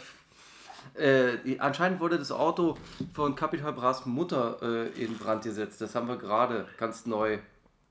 Äh, 0.96 1.60
anscheinend 1.60 2.00
wurde 2.00 2.18
das 2.18 2.32
Auto 2.32 2.78
von 3.14 3.36
Capital 3.36 3.74
Bras 3.74 4.06
Mutter 4.06 4.58
äh, 4.62 5.04
in 5.04 5.18
Brand 5.18 5.44
gesetzt. 5.44 5.82
Das 5.82 5.96
haben 5.96 6.08
wir 6.08 6.18
gerade 6.18 6.68
ganz 6.78 7.06
neu 7.06 7.40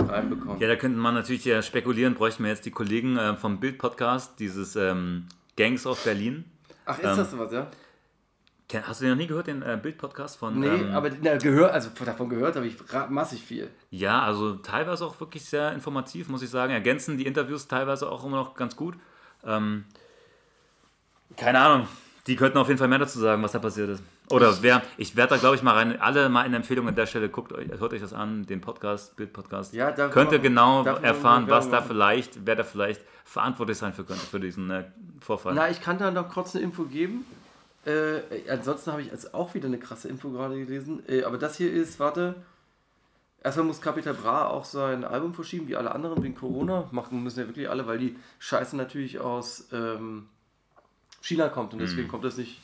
reinbekommen. 0.00 0.60
Ja, 0.60 0.68
da 0.68 0.76
könnte 0.76 0.98
man 0.98 1.14
natürlich 1.14 1.46
äh, 1.46 1.62
spekulieren, 1.62 2.14
bräuchten 2.14 2.42
wir 2.42 2.50
jetzt 2.50 2.66
die 2.66 2.70
Kollegen 2.70 3.16
äh, 3.16 3.36
vom 3.36 3.60
Bild-Podcast, 3.60 4.40
dieses 4.40 4.76
ähm, 4.76 5.26
Gangs 5.56 5.86
of 5.86 6.02
Berlin. 6.04 6.44
Ach, 6.84 6.98
ist 6.98 7.04
ähm, 7.04 7.16
das 7.16 7.30
sowas, 7.30 7.52
ja? 7.52 7.70
Hast 8.72 9.00
du 9.00 9.04
den 9.04 9.12
noch 9.12 9.18
nie 9.18 9.28
gehört, 9.28 9.46
den 9.46 9.62
äh, 9.62 9.78
Bild-Podcast 9.80 10.38
von? 10.38 10.58
Nee, 10.58 10.66
ähm, 10.66 10.90
aber 10.92 11.10
na, 11.22 11.36
gehört, 11.36 11.72
also 11.72 11.90
davon 12.04 12.28
gehört 12.28 12.56
habe 12.56 12.66
ich 12.66 12.76
massig 13.08 13.40
viel. 13.40 13.70
Ja, 13.90 14.22
also 14.22 14.54
teilweise 14.56 15.06
auch 15.06 15.20
wirklich 15.20 15.44
sehr 15.44 15.72
informativ, 15.72 16.28
muss 16.28 16.42
ich 16.42 16.50
sagen. 16.50 16.72
Ergänzen 16.72 17.16
die 17.16 17.26
Interviews 17.26 17.68
teilweise 17.68 18.10
auch 18.10 18.24
immer 18.24 18.38
noch 18.38 18.54
ganz 18.54 18.74
gut. 18.74 18.96
Ähm, 19.44 19.84
keine 21.36 21.60
Ahnung. 21.60 21.88
Die 22.26 22.34
könnten 22.34 22.58
auf 22.58 22.66
jeden 22.66 22.78
Fall 22.78 22.88
mehr 22.88 22.98
dazu 22.98 23.20
sagen, 23.20 23.40
was 23.44 23.52
da 23.52 23.60
passiert 23.60 23.88
ist. 23.88 24.02
Oder 24.30 24.60
wer, 24.60 24.82
ich 24.96 25.14
werde 25.14 25.34
da 25.34 25.36
glaube 25.36 25.54
ich 25.54 25.62
mal 25.62 25.74
rein, 25.74 26.00
alle 26.00 26.28
mal 26.28 26.44
in 26.44 26.52
Empfehlung 26.52 26.88
an 26.88 26.96
der 26.96 27.06
Stelle, 27.06 27.28
guckt 27.28 27.52
euch, 27.52 27.68
hört 27.68 27.92
euch 27.92 28.00
das 28.00 28.12
an, 28.12 28.44
den 28.46 28.60
Podcast, 28.60 29.14
Bild-Podcast. 29.14 29.74
Ja, 29.74 29.92
Könnt 29.92 30.32
ihr 30.32 30.40
genau 30.40 30.84
erfahren, 30.84 31.48
was 31.48 31.70
da 31.70 31.82
vielleicht, 31.82 32.44
wer 32.44 32.56
da 32.56 32.64
vielleicht 32.64 33.02
verantwortlich 33.24 33.78
sein 33.78 33.92
für 33.92 34.02
könnte 34.02 34.26
für 34.26 34.40
diesen 34.40 34.70
äh, 34.70 34.84
Vorfall. 35.20 35.54
Na, 35.54 35.70
ich 35.70 35.80
kann 35.80 35.98
da 35.98 36.10
noch 36.10 36.28
kurz 36.28 36.56
eine 36.56 36.64
Info 36.64 36.84
geben. 36.84 37.24
Äh, 37.86 38.20
ansonsten 38.50 38.90
habe 38.92 39.02
ich 39.02 39.10
also 39.12 39.28
auch 39.32 39.54
wieder 39.54 39.66
eine 39.68 39.78
krasse 39.78 40.08
Info 40.08 40.30
gerade 40.30 40.56
gelesen. 40.58 41.02
Äh, 41.08 41.22
aber 41.22 41.38
das 41.38 41.56
hier 41.56 41.72
ist, 41.72 41.98
warte. 42.00 42.34
Erstmal 43.44 43.66
muss 43.66 43.80
Capital 43.80 44.14
Bra 44.14 44.48
auch 44.48 44.64
sein 44.64 45.04
Album 45.04 45.32
verschieben, 45.32 45.68
wie 45.68 45.76
alle 45.76 45.92
anderen 45.94 46.20
wegen 46.22 46.34
Corona. 46.34 46.88
Machen 46.90 47.22
müssen 47.22 47.38
ja 47.40 47.46
wirklich 47.46 47.70
alle, 47.70 47.86
weil 47.86 47.98
die 47.98 48.16
Scheiße 48.40 48.76
natürlich 48.76 49.20
aus 49.20 49.68
ähm, 49.72 50.26
China 51.20 51.48
kommt 51.48 51.72
und 51.72 51.78
Mhm. 51.78 51.84
deswegen 51.84 52.08
kommt 52.08 52.24
das 52.24 52.36
nicht. 52.38 52.60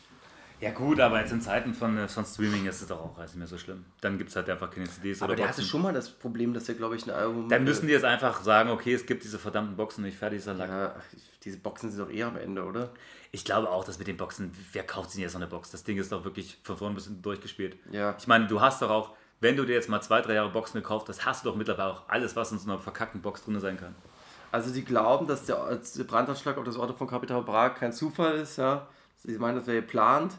Ja 0.61 0.71
gut, 0.71 1.01
aber 1.01 1.21
jetzt 1.21 1.33
in 1.33 1.41
Zeiten 1.41 1.75
von, 1.75 1.99
äh, 1.99 2.07
von 2.09 2.25
Streaming 2.25 2.67
ist 2.67 2.83
es 2.83 2.89
doch 2.89 3.01
auch 3.01 3.17
nicht 3.19 3.35
mehr 3.37 3.47
so 3.49 3.59
schlimm. 3.59 3.85
Dann 4.01 4.17
gibt 4.19 4.31
es 4.31 4.37
halt 4.37 4.49
einfach 4.49 4.71
keine 4.71 4.89
CDs 4.89 5.21
Aber 5.21 5.31
oder 5.33 5.37
der 5.37 5.49
hatte 5.49 5.57
Boxen. 5.57 5.71
schon 5.71 5.83
mal 5.83 5.93
das 5.93 6.09
Problem, 6.11 6.55
dass 6.55 6.69
er, 6.69 6.77
glaube 6.77 6.97
ich, 6.97 7.05
ein 7.07 7.11
Album. 7.11 7.49
Dann 7.49 7.65
müssen 7.65 7.87
die 7.87 7.93
jetzt 7.93 8.05
einfach 8.05 8.43
sagen, 8.43 8.71
okay, 8.71 8.95
es 8.95 9.05
gibt 9.07 9.23
diese 9.25 9.39
verdammten 9.41 9.77
Boxen 9.77 10.03
nicht, 10.05 10.17
fertig 10.17 10.39
ist 10.39 10.47
Lack. 10.47 10.69
Ja, 10.69 10.97
diese 11.45 11.59
Boxen 11.59 11.91
sind 11.91 12.01
doch 12.01 12.11
eher 12.13 12.29
am 12.29 12.37
Ende, 12.37 12.65
oder? 12.65 12.91
Ich 13.35 13.47
glaube 13.47 13.71
auch, 13.71 13.83
dass 13.85 13.99
mit 13.99 14.07
den 14.07 14.19
Boxen, 14.19 14.53
wer 14.73 14.87
kauft 14.87 15.11
sich 15.11 15.23
jetzt 15.23 15.33
so 15.33 15.39
eine 15.39 15.47
Box? 15.47 15.71
Das 15.71 15.85
Ding 15.85 15.97
ist 15.97 16.13
doch 16.13 16.23
wirklich 16.25 16.59
von 16.63 16.77
vorn 16.77 16.95
bis 16.95 17.05
hinten 17.05 17.23
durchgespielt. 17.23 17.79
Ja. 17.91 18.15
Ich 18.19 18.27
meine, 18.27 18.47
du 18.47 18.61
hast 18.61 18.83
doch 18.83 18.91
auch, 18.91 19.15
wenn 19.41 19.57
du 19.57 19.65
dir 19.65 19.73
jetzt 19.73 19.89
mal 19.89 20.03
zwei, 20.03 20.21
drei 20.21 20.35
Jahre 20.35 20.51
Boxen 20.51 20.83
gekauft 20.83 21.09
hast, 21.09 21.25
hast 21.25 21.45
du 21.45 21.49
doch 21.49 21.57
mittlerweile 21.57 21.95
auch 21.95 22.03
alles, 22.09 22.37
was 22.37 22.53
in 22.53 22.59
so 22.59 22.71
einer 22.71 22.79
verkackten 22.79 23.23
Box 23.23 23.43
drin 23.43 23.59
sein 23.59 23.79
kann. 23.79 23.95
Also 24.51 24.71
die 24.71 24.85
glauben, 24.85 25.27
dass 25.27 25.47
der, 25.47 25.81
Brandanschlag 26.07 26.59
auf 26.59 26.65
das 26.65 26.77
Auto 26.77 26.93
von 26.93 27.09
Capital 27.09 27.43
Bra 27.43 27.71
kein 27.71 27.93
Zufall 27.95 28.37
ist, 28.37 28.59
ja. 28.59 28.87
Sie 29.17 29.39
meinen, 29.39 29.57
das 29.57 29.67
wäre 29.67 29.81
geplant. 29.81 30.35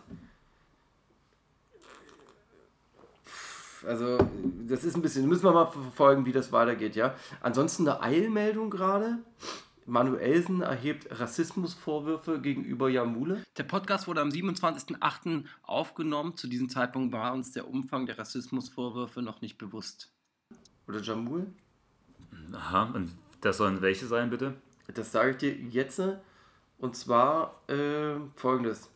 Also, 3.87 4.19
das 4.67 4.83
ist 4.83 4.95
ein 4.95 5.01
bisschen, 5.01 5.27
müssen 5.27 5.43
wir 5.43 5.51
mal 5.51 5.65
verfolgen, 5.65 6.27
wie 6.27 6.31
das 6.31 6.51
weitergeht, 6.51 6.95
ja. 6.95 7.15
Ansonsten 7.41 7.87
eine 7.87 8.01
Eilmeldung 8.01 8.69
gerade. 8.69 9.17
Manuelsen 9.85 10.61
erhebt 10.61 11.19
Rassismusvorwürfe 11.19 12.39
gegenüber 12.39 12.89
Jamule. 12.89 13.43
Der 13.57 13.63
Podcast 13.63 14.07
wurde 14.07 14.21
am 14.21 14.29
27.08. 14.29 15.45
aufgenommen. 15.63 16.37
Zu 16.37 16.47
diesem 16.47 16.69
Zeitpunkt 16.69 17.13
war 17.13 17.33
uns 17.33 17.51
der 17.51 17.67
Umfang 17.67 18.05
der 18.05 18.17
Rassismusvorwürfe 18.17 19.21
noch 19.21 19.41
nicht 19.41 19.57
bewusst. 19.57 20.11
Oder 20.87 21.01
Jamul? 21.01 21.47
Aha, 22.53 22.91
und 22.93 23.11
das 23.41 23.57
sollen 23.57 23.81
welche 23.81 24.05
sein, 24.05 24.29
bitte? 24.29 24.55
Das 24.93 25.11
sage 25.11 25.31
ich 25.31 25.37
dir 25.37 25.53
jetzt. 25.53 26.01
Und 26.77 26.95
zwar 26.95 27.61
äh, 27.69 28.15
folgendes. 28.35 28.89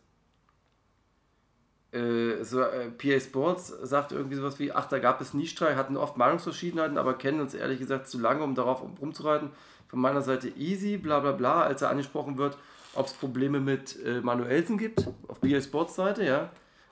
Äh, 1.91 2.43
so, 2.43 2.61
äh, 2.61 2.91
PA 2.91 3.19
Sports 3.19 3.67
sagt 3.67 4.11
irgendwie 4.11 4.35
sowas 4.35 4.59
wie, 4.59 4.73
ach, 4.73 4.87
da 4.87 4.99
gab 4.99 5.21
es 5.21 5.33
nie 5.33 5.47
Streit, 5.47 5.77
hatten 5.77 5.95
oft 5.95 6.17
Meinungsverschiedenheiten, 6.17 6.97
aber 6.97 7.13
kennen 7.13 7.39
uns 7.39 7.53
ehrlich 7.53 7.79
gesagt 7.79 8.07
zu 8.07 8.19
lange, 8.19 8.43
um 8.43 8.55
darauf 8.55 8.81
rumzureiten. 9.01 9.51
Von 9.89 9.99
meiner 9.99 10.21
Seite 10.21 10.49
easy, 10.49 10.97
bla 10.97 11.19
bla 11.19 11.31
bla, 11.31 11.61
als 11.63 11.81
er 11.81 11.89
angesprochen 11.89 12.37
wird, 12.37 12.57
ob 12.93 13.07
es 13.07 13.13
Probleme 13.13 13.59
mit 13.59 13.97
äh, 14.03 14.21
Manuelsen 14.21 14.77
gibt, 14.77 15.07
auf 15.27 15.39
PA 15.39 15.61
Sports 15.61 15.95
Seite, 15.95 16.25
ja. 16.25 16.49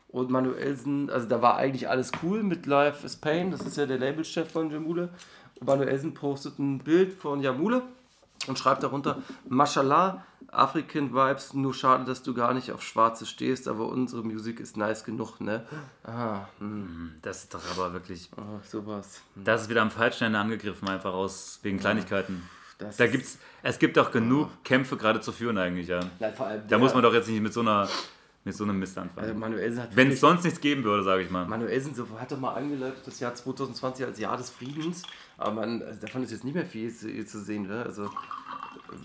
Und 0.09 0.29
Manuelsen, 0.29 1.09
also 1.09 1.27
da 1.27 1.41
war 1.41 1.57
eigentlich 1.57 1.89
alles 1.89 2.11
cool 2.23 2.41
mit 2.41 2.65
Life 2.67 3.05
is 3.05 3.17
Pain, 3.17 3.51
das 3.51 3.61
ist 3.61 3.75
ja 3.75 3.85
der 3.85 3.97
Labelchef 3.97 4.49
von 4.49 4.71
Jamule. 4.71 5.09
Und 5.59 5.67
Manuelsen 5.67 6.13
postet 6.13 6.57
ein 6.59 6.79
Bild 6.79 7.13
von 7.13 7.41
Jamule 7.41 7.81
und 8.47 8.57
schreibt 8.57 8.83
darunter, 8.83 9.21
Mashallah, 9.49 10.23
African 10.51 11.13
Vibes, 11.13 11.53
nur 11.53 11.73
schade, 11.73 12.05
dass 12.05 12.23
du 12.23 12.33
gar 12.33 12.53
nicht 12.53 12.71
auf 12.71 12.81
Schwarze 12.81 13.25
stehst, 13.25 13.67
aber 13.67 13.87
unsere 13.87 14.23
Musik 14.23 14.59
ist 14.59 14.77
nice 14.77 15.03
genug, 15.03 15.41
ne? 15.41 15.65
Ah, 16.03 16.47
hm, 16.59 17.15
Das 17.21 17.43
ist 17.43 17.53
doch 17.53 17.61
aber 17.75 17.91
wirklich, 17.93 18.29
oh, 18.37 18.59
sowas. 18.63 19.21
Hm, 19.33 19.43
das 19.43 19.63
ist 19.63 19.69
wieder 19.69 19.81
am 19.81 19.91
falschen 19.91 20.25
Ende 20.25 20.39
angegriffen, 20.39 20.87
einfach 20.87 21.13
aus, 21.13 21.59
wegen 21.63 21.77
Kleinigkeiten. 21.79 22.47
Das 22.77 22.97
Da 22.97 23.07
gibt's, 23.07 23.39
es 23.63 23.79
gibt 23.79 23.97
doch 23.97 24.11
genug 24.11 24.49
Kämpfe 24.63 24.97
gerade 24.97 25.21
zu 25.21 25.31
führen 25.31 25.57
eigentlich, 25.57 25.87
ja. 25.87 25.99
Nein, 26.19 26.33
allem 26.37 26.63
Da 26.67 26.77
muss 26.77 26.93
man 26.93 27.03
doch 27.03 27.13
jetzt 27.13 27.29
nicht 27.29 27.41
mit 27.41 27.53
so 27.53 27.61
einer, 27.61 27.87
mit 28.43 28.53
so 28.53 28.63
einem 28.63 28.77
Mist 28.77 28.97
Also 28.97 29.09
anfangen. 29.09 29.39
Manuelsen 29.39 29.83
hat 29.83 29.95
Wenn 29.95 30.11
es 30.11 30.19
sonst 30.19 30.43
nichts 30.43 30.59
geben 30.59 30.83
würde, 30.83 31.03
sage 31.03 31.23
ich 31.23 31.29
mal. 31.29 31.45
Manuelsen 31.45 31.95
so, 31.95 32.05
hat 32.19 32.31
doch 32.31 32.39
mal 32.39 32.53
angeleitet 32.53 33.01
das 33.05 33.19
Jahr 33.19 33.33
2020 33.33 34.05
als 34.05 34.19
Jahr 34.19 34.35
des 34.37 34.49
Friedens, 34.49 35.03
aber 35.37 35.51
man, 35.51 35.81
also 35.81 36.01
davon 36.01 36.23
ist 36.23 36.31
jetzt 36.31 36.43
nicht 36.43 36.53
mehr 36.53 36.65
viel 36.65 36.93
zu, 36.93 37.25
zu 37.25 37.39
sehen. 37.39 37.67
Ne? 37.67 37.83
Also, 37.83 38.09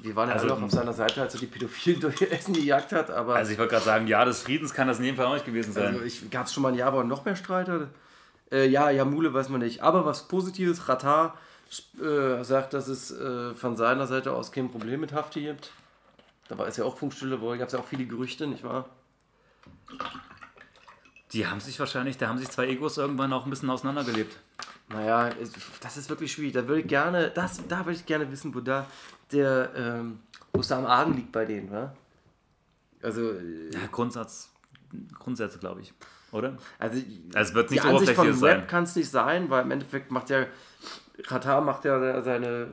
wir 0.03 0.17
waren 0.17 0.29
ja 0.29 0.35
Also, 0.35 0.47
alle 0.49 0.57
auch 0.57 0.63
auf 0.63 0.71
seiner 0.71 0.93
Seite, 0.93 1.23
als 1.23 1.35
er 1.35 1.41
die 1.41 1.47
Pädophilen 1.47 2.01
durch 2.01 2.21
Essen 2.23 2.55
gejagt 2.55 2.93
hat, 2.93 3.11
aber 3.11 3.37
Also 3.37 3.53
ich 3.53 3.59
wollte 3.59 3.73
gerade 3.73 3.85
sagen, 3.85 4.07
ja, 4.09 4.25
des 4.25 4.43
Friedens 4.43 4.75
kann 4.75 4.89
das 4.89 4.99
in 4.99 5.05
jedem 5.05 5.17
Fall 5.17 5.27
auch 5.27 5.35
nicht 5.35 5.47
gewesen 5.47 5.73
sein. 5.73 5.95
also 5.95 6.03
ich 6.03 6.29
gab 6.31 6.47
es 6.47 6.53
schon 6.53 6.63
mal 6.65 6.71
ein 6.71 6.75
Jahr, 6.79 6.93
wo 6.93 6.99
er 6.99 7.05
noch 7.05 7.25
mehr 7.25 7.37
Streit 7.37 7.69
hatte. 7.69 7.89
Äh, 8.51 8.67
ja, 8.69 8.91
Jamule 8.91 9.33
weiß 9.33 9.49
man 9.49 9.61
nicht. 9.61 9.83
Aber 9.83 10.05
was 10.05 10.27
Positives, 10.27 10.89
Ratar 10.89 11.37
äh, 12.01 12.43
sagt, 12.43 12.75
dass 12.75 12.89
es 12.89 13.11
äh, 13.13 13.55
von 13.55 13.77
seiner 13.77 14.07
Seite 14.07 14.33
aus 14.33 14.53
kein 14.53 14.71
Problem 14.71 15.01
mit 15.01 15.13
Hafti 15.13 15.43
gibt. 15.43 15.73
Da 16.49 16.59
war 16.59 16.67
es 16.67 16.77
ja 16.77 16.85
auch 16.85 16.97
Funkstille, 16.97 17.41
wo 17.41 17.51
gab 17.57 17.69
es 17.69 17.73
ja 17.73 17.79
auch 17.79 17.87
viele 17.87 18.07
Gerüchte, 18.07 18.47
nicht 18.47 18.65
wahr? 18.65 18.89
Die 21.33 21.47
haben 21.47 21.61
sich 21.61 21.79
wahrscheinlich, 21.79 22.19
da 22.19 22.29
haben 22.29 22.39
sich 22.39 22.49
zwei 22.49 22.67
Egos 22.67 22.99
irgendwann 22.99 23.33
auch 23.33 23.45
ein 23.45 23.51
bisschen 23.51 23.71
auseinandergelebt. 23.71 24.37
Naja, 24.89 25.31
das 25.81 25.97
ist 25.97 26.11
wirklich 26.11 26.33
schwierig. 26.33 26.53
Da 26.55 26.67
würde 26.67 26.81
ich 26.81 26.89
gerne, 26.89 27.31
das, 27.31 27.65
da 27.69 27.81
würde 27.87 27.93
ich 27.93 28.07
gerne 28.07 28.31
wissen, 28.33 28.53
wo 28.53 28.61
da 28.61 28.87
der, 29.31 29.71
ähm, 29.77 30.19
wo 30.53 30.61
es 30.61 30.67
da 30.69 30.79
am 30.79 30.87
Argen 30.87 31.15
liegt 31.15 31.31
bei 31.31 31.45
denen, 31.45 31.71
wa? 31.71 31.95
Also, 33.01 33.31
äh, 33.31 33.71
Ja, 33.73 33.87
Grundsatz, 33.93 34.51
Grundsätze, 35.17 35.61
glaube 35.61 35.83
ich. 35.83 35.95
Oder? 36.33 36.59
also, 36.81 37.01
Also 37.35 37.51
es 37.51 37.55
wird 37.55 37.71
die 37.71 37.75
nicht 37.75 37.83
so 37.85 37.89
Ansicht 37.89 38.13
von 38.13 38.27
oberflächlich 38.27 38.43
Rap 38.51 38.59
sein. 38.61 38.67
kann 38.67 38.85
es 38.85 38.97
nicht 38.97 39.11
sein, 39.11 39.51
weil 39.51 39.63
im 39.65 39.71
Endeffekt 39.71 40.11
macht 40.11 40.31
ja, 40.31 40.47
Katar 41.27 41.61
macht 41.61 41.85
ja 41.85 42.23
seine 42.23 42.69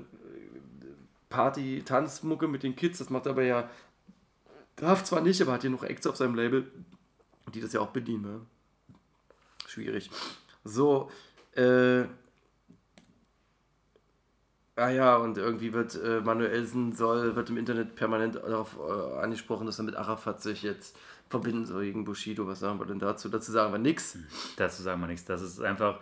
Party, 1.29 1.83
Tanzmucke 1.83 2.47
mit 2.47 2.63
den 2.63 2.75
Kids, 2.75 2.99
das 2.99 3.10
macht 3.10 3.27
aber 3.27 3.43
ja 3.43 3.69
Graf 4.75 5.03
zwar 5.03 5.21
nicht, 5.21 5.41
aber 5.41 5.53
hat 5.53 5.63
ja 5.63 5.69
noch 5.69 5.83
Acts 5.83 6.05
auf 6.05 6.15
seinem 6.15 6.36
Label, 6.36 6.71
die 7.53 7.62
das 7.62 7.73
ja 7.73 7.81
auch 7.81 7.89
bedienen. 7.89 8.21
Ne? 8.21 8.41
Schwierig. 9.67 10.12
So, 10.63 11.10
äh, 11.55 12.05
Ah 14.77 14.89
ja, 14.89 15.17
und 15.17 15.39
irgendwie 15.39 15.73
wird 15.73 15.95
äh, 15.95 16.21
Manuelsen 16.21 16.93
soll, 16.93 17.36
wird 17.36 17.49
im 17.49 17.57
Internet 17.57 17.95
permanent 17.95 18.36
darauf 18.36 18.77
äh, 18.77 19.17
angesprochen, 19.17 19.65
dass 19.65 19.79
er 19.79 19.86
mit 19.86 19.95
Arafat 19.95 20.43
sich 20.43 20.62
jetzt 20.62 20.95
verbinden 21.27 21.65
soll 21.65 21.86
gegen 21.86 22.05
Bushido. 22.05 22.45
Was 22.45 22.60
sagen 22.60 22.79
wir 22.79 22.86
denn 22.86 22.99
dazu? 22.99 23.27
Dazu 23.27 23.51
sagen 23.51 23.73
wir 23.73 23.79
nichts. 23.79 24.19
Dazu 24.55 24.83
sagen 24.83 25.01
wir 25.01 25.07
nichts. 25.07 25.25
Das 25.25 25.41
ist 25.41 25.60
einfach. 25.62 25.99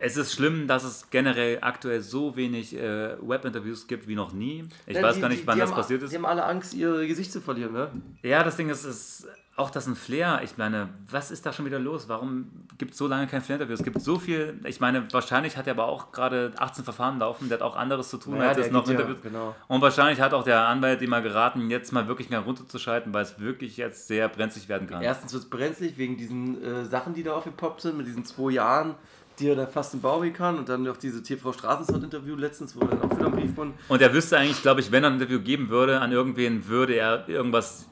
Es 0.00 0.16
ist 0.16 0.32
schlimm, 0.32 0.68
dass 0.68 0.84
es 0.84 1.10
generell 1.10 1.58
aktuell 1.60 2.00
so 2.00 2.36
wenig 2.36 2.74
äh, 2.76 3.16
Webinterviews 3.20 3.86
gibt 3.88 4.06
wie 4.06 4.14
noch 4.14 4.32
nie. 4.32 4.64
Ich 4.86 4.96
Ja, 4.96 5.02
weiß 5.02 5.16
die- 5.16 5.20
gar 5.20 5.28
nicht, 5.28 5.42
die- 5.42 5.46
wann 5.46 5.56
die 5.56 5.60
das 5.60 5.70
haben, 5.70 5.76
passiert 5.76 6.02
ist. 6.02 6.12
Die 6.12 6.16
haben 6.16 6.26
alle 6.26 6.44
Angst, 6.44 6.72
ihr 6.74 7.06
Gesicht 7.06 7.32
zu 7.32 7.40
verlieren, 7.40 7.72
ne? 7.72 7.90
Ja, 8.22 8.44
das 8.44 8.56
Ding 8.56 8.68
ist, 8.70 8.84
ist 8.84 9.26
auch 9.56 9.70
das 9.70 9.88
ein 9.88 9.96
Flair. 9.96 10.40
Ich 10.44 10.56
meine, 10.56 10.88
was 11.10 11.32
ist 11.32 11.44
da 11.44 11.52
schon 11.52 11.66
wieder 11.66 11.80
los? 11.80 12.08
Warum 12.08 12.48
gibt 12.78 12.92
es 12.92 12.98
so 12.98 13.08
lange 13.08 13.26
kein 13.26 13.42
Flair-Interview? 13.42 13.74
Es 13.74 13.82
gibt 13.82 14.00
so 14.00 14.20
viel. 14.20 14.60
Ich 14.66 14.78
meine, 14.78 15.12
wahrscheinlich 15.12 15.56
hat 15.56 15.66
er 15.66 15.72
aber 15.72 15.86
auch 15.88 16.12
gerade 16.12 16.52
18 16.56 16.84
Verfahren 16.84 17.18
laufen. 17.18 17.48
Der 17.48 17.58
hat 17.58 17.62
auch 17.64 17.74
anderes 17.74 18.08
zu 18.08 18.18
tun, 18.18 18.36
Ja, 18.36 18.50
als 18.50 18.58
jetzt 18.58 18.70
noch 18.70 18.86
ja- 18.86 18.92
Interviews. 18.92 19.18
genau. 19.20 19.56
Und 19.66 19.80
wahrscheinlich 19.82 20.20
hat 20.20 20.32
auch 20.32 20.44
der 20.44 20.68
Anwalt 20.68 21.02
ihm 21.02 21.10
mal 21.10 21.22
geraten, 21.22 21.70
jetzt 21.70 21.90
mal 21.92 22.06
wirklich 22.06 22.30
mal 22.30 22.38
runterzuschalten, 22.38 23.12
weil 23.12 23.24
es 23.24 23.40
wirklich 23.40 23.76
jetzt 23.76 24.06
sehr 24.06 24.28
brenzlig 24.28 24.68
werden 24.68 24.86
kann. 24.86 25.02
Erstens 25.02 25.32
wird 25.32 25.42
es 25.42 25.50
brenzlig 25.50 25.98
wegen 25.98 26.16
diesen 26.16 26.62
äh, 26.62 26.84
Sachen, 26.84 27.14
die 27.14 27.24
da 27.24 27.32
aufgepoppt 27.32 27.80
sind, 27.80 27.96
mit 27.96 28.06
diesen 28.06 28.24
zwei 28.24 28.52
Jahren, 28.52 28.94
die 29.38 29.48
er 29.48 29.56
da 29.56 29.66
fast 29.66 29.94
im 29.94 30.00
Bau 30.00 30.24
kann. 30.32 30.58
Und 30.58 30.68
dann 30.68 30.82
noch 30.82 30.96
diese 30.96 31.22
TV 31.22 31.52
Straßensound-Interview 31.52 32.36
letztens, 32.36 32.76
wo 32.76 32.80
er 32.80 32.88
dann 32.88 33.02
auch 33.02 33.10
wieder 33.10 33.26
einen 33.26 33.34
Brief 33.34 33.54
von. 33.54 33.74
Und 33.88 34.02
er 34.02 34.12
wüsste 34.12 34.38
eigentlich, 34.38 34.62
glaube 34.62 34.80
ich, 34.80 34.92
wenn 34.92 35.04
er 35.04 35.10
ein 35.10 35.14
Interview 35.14 35.40
geben 35.40 35.68
würde 35.68 36.00
an 36.00 36.12
irgendwen, 36.12 36.66
würde 36.66 36.94
er 36.94 37.28
irgendwas 37.28 37.86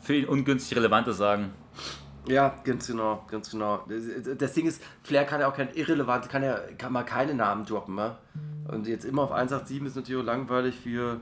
für 0.00 0.14
ihn 0.14 0.26
ungünstig 0.26 0.76
Relevantes 0.76 1.16
sagen. 1.16 1.52
Ja, 2.28 2.56
ganz 2.64 2.88
genau, 2.88 3.24
ganz 3.30 3.50
genau. 3.50 3.84
Das, 3.88 4.36
das 4.36 4.52
Ding 4.52 4.66
ist, 4.66 4.82
Flair 5.04 5.24
kann 5.24 5.40
ja 5.40 5.48
auch 5.48 5.54
kein 5.54 5.72
irrelevant, 5.74 6.28
kann 6.28 6.42
ja 6.42 6.58
kann 6.76 6.92
mal 6.92 7.04
keine 7.04 7.34
Namen 7.34 7.64
droppen, 7.64 7.94
ne? 7.94 8.16
Und 8.66 8.88
jetzt 8.88 9.04
immer 9.04 9.22
auf 9.22 9.30
187 9.30 9.86
ist 9.86 9.96
natürlich 9.96 10.20
auch 10.20 10.26
langweilig 10.26 10.74
für 10.74 11.20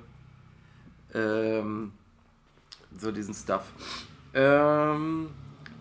ähm, 1.13 1.93
so 2.97 3.13
diesen 3.13 3.35
Stuff. 3.35 3.65
Ähm, 4.33 5.29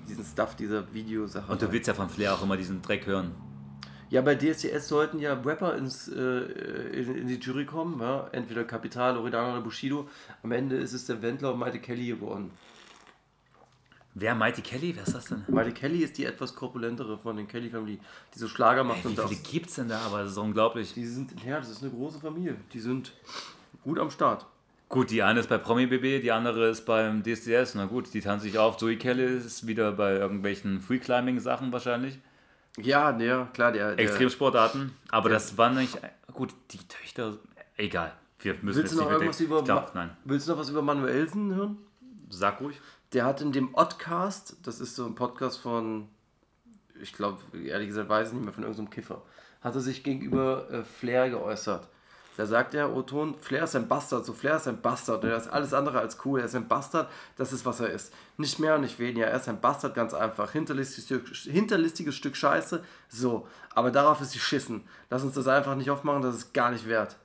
diesen 0.09 0.25
Stuff, 0.25 0.55
dieser 0.55 0.93
Videosache. 0.93 1.49
Und 1.49 1.61
du 1.61 1.71
willst 1.71 1.87
ja 1.87 1.93
von 1.93 2.09
Flair 2.09 2.33
auch 2.33 2.43
immer 2.43 2.57
diesen 2.57 2.81
Dreck 2.81 3.05
hören. 3.05 3.31
Ja, 4.13 4.21
bei 4.21 4.35
DSDS 4.35 4.89
sollten 4.89 5.17
ja 5.17 5.33
Rapper 5.33 5.75
ins, 5.75 6.07
äh, 6.07 6.21
in, 6.21 7.15
in 7.15 7.27
die 7.27 7.39
Jury 7.39 7.65
kommen, 7.65 7.99
ja? 7.99 8.27
entweder 8.31 8.63
Kapital, 8.63 9.15
Loredana 9.15 9.53
oder 9.53 9.61
Bushido. 9.61 10.07
Am 10.43 10.51
Ende 10.51 10.75
ist 10.75 10.93
es 10.93 11.07
der 11.07 11.19
Wendler 11.23 11.51
und 11.51 11.57
Maite 11.57 11.79
Kelly 11.79 12.05
geworden. 12.05 12.51
Wer? 14.13 14.35
Mighty 14.35 14.61
Kelly? 14.61 14.95
Wer 14.95 15.01
ist 15.07 15.15
das 15.15 15.25
denn? 15.25 15.43
Maite 15.47 15.71
Kelly 15.71 16.03
ist 16.03 16.15
die 16.19 16.25
etwas 16.25 16.53
korpulentere 16.53 17.17
von 17.17 17.37
den 17.37 17.47
Kelly 17.47 17.71
Family, 17.71 17.97
die 18.35 18.37
so 18.37 18.47
Schlager 18.47 18.83
macht 18.83 18.99
Ey, 18.99 19.05
wie 19.05 19.07
und 19.07 19.17
das. 19.17 19.29
viele 19.31 19.41
gibt's 19.41 19.73
denn 19.73 19.87
da? 19.89 19.99
Aber 20.01 20.21
das 20.21 20.33
ist 20.33 20.37
unglaublich. 20.37 20.93
Die 20.93 21.07
sind, 21.07 21.31
ja, 21.43 21.57
das 21.57 21.71
ist 21.71 21.81
eine 21.81 21.89
große 21.89 22.19
Familie. 22.19 22.57
Die 22.71 22.79
sind 22.79 23.13
gut 23.83 23.97
am 23.97 24.11
Start. 24.11 24.45
Gut, 24.89 25.09
die 25.09 25.23
eine 25.23 25.39
ist 25.39 25.49
bei 25.49 25.57
Promi 25.57 25.87
BB, 25.87 26.21
die 26.21 26.31
andere 26.31 26.69
ist 26.69 26.85
beim 26.85 27.23
DSDS. 27.23 27.73
Na 27.73 27.85
gut, 27.85 28.13
die 28.13 28.21
tanzen 28.21 28.43
sich 28.43 28.59
auf. 28.59 28.77
Zoe 28.77 28.95
Kelly 28.95 29.37
ist 29.37 29.65
wieder 29.65 29.91
bei 29.91 30.13
irgendwelchen 30.13 30.81
Free-Climbing-Sachen 30.81 31.71
wahrscheinlich. 31.71 32.19
Ja, 32.77 33.11
ne, 33.11 33.47
klar, 33.53 33.71
der. 33.71 33.95
der 33.95 34.05
Extremsportarten. 34.05 34.93
Aber 35.09 35.29
das 35.29 35.57
war 35.57 35.69
nicht. 35.69 35.97
Gut, 36.33 36.53
die 36.71 36.79
Töchter. 36.87 37.37
Egal. 37.77 38.13
Wir 38.39 38.55
müssen 38.61 38.79
willst 38.79 38.93
du 38.93 38.97
noch 38.97 39.11
irgendwas 39.11 39.39
über. 39.39 39.59
Ich 39.59 39.65
glaub, 39.65 39.93
nein. 39.95 40.15
Willst 40.25 40.47
du 40.47 40.51
noch 40.51 40.59
was 40.59 40.69
über 40.69 40.81
Manuelsen 40.81 41.53
hören? 41.55 41.77
Sag 42.29 42.61
ruhig. 42.61 42.79
Der 43.13 43.25
hat 43.25 43.41
in 43.41 43.51
dem 43.51 43.75
Oddcast, 43.75 44.57
das 44.63 44.79
ist 44.79 44.95
so 44.95 45.05
ein 45.05 45.13
Podcast 45.13 45.59
von, 45.59 46.07
ich 46.99 47.13
glaube, 47.13 47.39
ehrlich 47.55 47.89
gesagt, 47.89 48.09
weiß 48.09 48.29
ich 48.29 48.33
nicht 48.33 48.43
mehr, 48.43 48.53
von 48.53 48.63
irgendeinem 48.63 48.89
Kiffer, 48.89 49.21
hat 49.61 49.75
er 49.75 49.81
sich 49.81 50.03
gegenüber 50.03 50.67
äh, 50.71 50.83
Flair 50.83 51.29
geäußert. 51.29 51.87
Da 52.35 52.47
sagt 52.47 52.73
er, 52.73 52.95
Oton, 52.95 53.35
Flair 53.37 53.65
ist 53.65 53.75
ein 53.75 53.87
Bastard, 53.87 54.25
so 54.25 54.33
Flair 54.33 54.55
ist 54.55 54.67
ein 54.67 54.81
Bastard, 54.81 55.23
der 55.23 55.37
ist 55.37 55.47
alles 55.47 55.73
andere 55.73 55.99
als 55.99 56.17
cool, 56.25 56.39
er 56.39 56.45
ist 56.45 56.55
ein 56.55 56.67
Bastard, 56.67 57.09
das 57.35 57.53
ist 57.53 57.65
was 57.65 57.79
er 57.79 57.89
ist. 57.89 58.11
Nicht 58.37 58.57
mehr 58.59 58.75
und 58.75 58.81
nicht 58.81 58.97
weniger, 58.97 59.27
er 59.27 59.39
ist 59.39 59.47
ein 59.47 59.61
Bastard, 59.61 59.93
ganz 59.93 60.15
einfach. 60.15 60.51
Hinterlistiges 60.51 61.05
Stück, 61.05 61.27
hinterlistiges 61.27 62.15
Stück 62.15 62.35
Scheiße, 62.35 62.83
so. 63.07 63.47
Aber 63.75 63.91
darauf 63.91 64.19
ist 64.21 64.31
sie 64.31 64.39
schissen. 64.39 64.87
Lass 65.09 65.23
uns 65.23 65.35
das 65.35 65.47
einfach 65.47 65.75
nicht 65.75 65.91
aufmachen, 65.91 66.23
das 66.23 66.35
ist 66.35 66.53
gar 66.53 66.71
nicht 66.71 66.87
wert. 66.87 67.17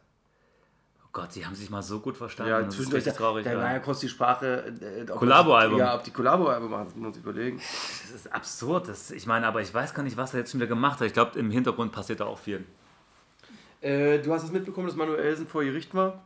Oh 1.09 1.09
Gott, 1.13 1.33
sie 1.33 1.47
haben 1.47 1.55
sich 1.55 1.71
mal 1.71 1.83
so 1.83 2.01
gut 2.01 2.19
verstanden. 2.19 2.53
Ja, 2.53 2.59
das 2.59 2.69
ist 2.69 2.75
zwischendurch, 2.75 3.07
richtig 3.07 3.19
traurig. 3.19 3.45
da 3.45 3.53
ja. 3.53 3.59
war 3.59 3.73
ja 3.73 3.79
kurz 3.79 4.01
die 4.01 4.11
Sprache. 4.11 4.75
Äh, 4.79 5.11
ob 5.11 5.21
Kollabo-Album. 5.21 5.79
Ja, 5.79 5.95
ob 5.95 6.05
die 6.05 6.11
Kollabo-Album 6.11 6.71
machen, 6.71 6.85
das 6.85 6.97
muss 6.97 7.17
ich 7.17 7.23
überlegen. 7.23 7.57
Das 7.57 8.11
ist 8.15 8.31
absurd. 8.31 8.89
Das, 8.89 9.11
ich 9.11 9.27
meine, 9.27 9.47
aber 9.47 9.63
ich 9.63 9.73
weiß 9.73 9.95
gar 9.95 10.03
nicht, 10.03 10.19
was 10.19 10.35
er 10.35 10.41
jetzt 10.41 10.51
schon 10.51 10.61
wieder 10.61 10.69
gemacht 10.69 11.01
hat. 11.01 11.07
Ich 11.07 11.15
glaube, 11.15 11.39
im 11.39 11.51
Hintergrund 11.51 11.93
passiert 11.93 12.21
da 12.21 12.27
auch 12.27 12.39
viel. 12.39 12.67
Äh, 13.81 14.19
du 14.19 14.33
hast 14.33 14.45
es 14.45 14.53
mitbekommen, 14.53 14.87
dass 14.87 14.97
Manuelsen 14.97 15.47
vor 15.47 15.65
Gericht 15.65 15.95
war? 15.95 16.23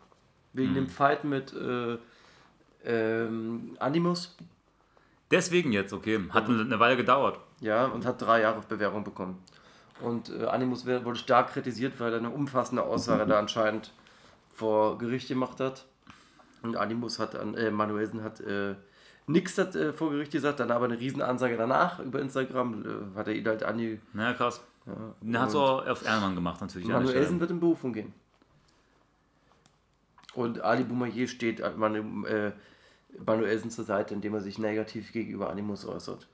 Wegen 0.52 0.68
Hm. 0.68 0.74
dem 0.74 0.88
Fight 0.88 1.24
mit 1.24 1.52
äh, 1.54 1.98
ähm, 2.84 3.76
Animus. 3.78 4.36
Deswegen 5.30 5.72
jetzt, 5.72 5.92
okay. 5.92 6.20
Hat 6.30 6.48
eine 6.48 6.78
Weile 6.78 6.96
gedauert. 6.96 7.38
Ja, 7.60 7.86
und 7.86 8.04
hat 8.04 8.20
drei 8.20 8.42
Jahre 8.42 8.58
auf 8.58 8.66
Bewährung 8.66 9.04
bekommen. 9.04 9.42
Und 10.00 10.30
äh, 10.30 10.46
Animus 10.46 10.84
wurde 10.86 11.16
stark 11.16 11.52
kritisiert, 11.52 11.98
weil 12.00 12.12
er 12.12 12.18
eine 12.18 12.30
umfassende 12.30 12.82
Aussage 12.82 13.24
da 13.24 13.38
anscheinend 13.38 13.92
vor 14.52 14.98
Gericht 14.98 15.28
gemacht 15.28 15.60
hat. 15.60 15.86
Und 16.62 16.76
Animus 16.76 17.18
hat 17.18 17.34
an, 17.36 17.54
äh, 17.54 17.70
Manuelsen 17.70 18.22
hat 18.22 18.40
äh, 18.40 18.74
nichts 19.26 19.56
hat, 19.58 19.74
äh, 19.74 19.92
vor 19.92 20.10
Gericht 20.10 20.32
gesagt, 20.32 20.60
dann 20.60 20.70
aber 20.70 20.86
eine 20.86 20.98
Riesenansage 20.98 21.56
danach 21.56 21.98
über 22.00 22.20
Instagram, 22.20 22.84
äh, 23.14 23.18
hat 23.18 23.28
er 23.28 23.34
ihn 23.34 23.46
halt 23.46 23.62
ange... 23.62 23.98
Na 24.12 24.32
krass. 24.32 24.60
Ja, 24.86 24.92
Ja, 25.22 25.38
hat 25.40 25.46
und- 25.46 25.52
so 25.52 25.60
auf 25.60 26.04
Ehrenmann 26.04 26.34
gemacht 26.34 26.60
natürlich. 26.60 26.88
Manuelsen 26.88 27.40
wird 27.40 27.50
in 27.50 27.60
Berufung 27.60 27.92
gehen. 27.92 28.12
Und 30.34 30.60
Ali 30.62 30.84
Boumaier 30.84 31.28
steht 31.28 31.60
äh, 31.60 31.70
Manu, 31.76 32.24
äh, 32.26 32.52
Manuelsen 33.26 33.70
zur 33.70 33.84
Seite, 33.84 34.14
indem 34.14 34.34
er 34.34 34.40
sich 34.40 34.58
negativ 34.58 35.12
gegenüber 35.12 35.50
Animus 35.50 35.84
äußert. 35.84 36.26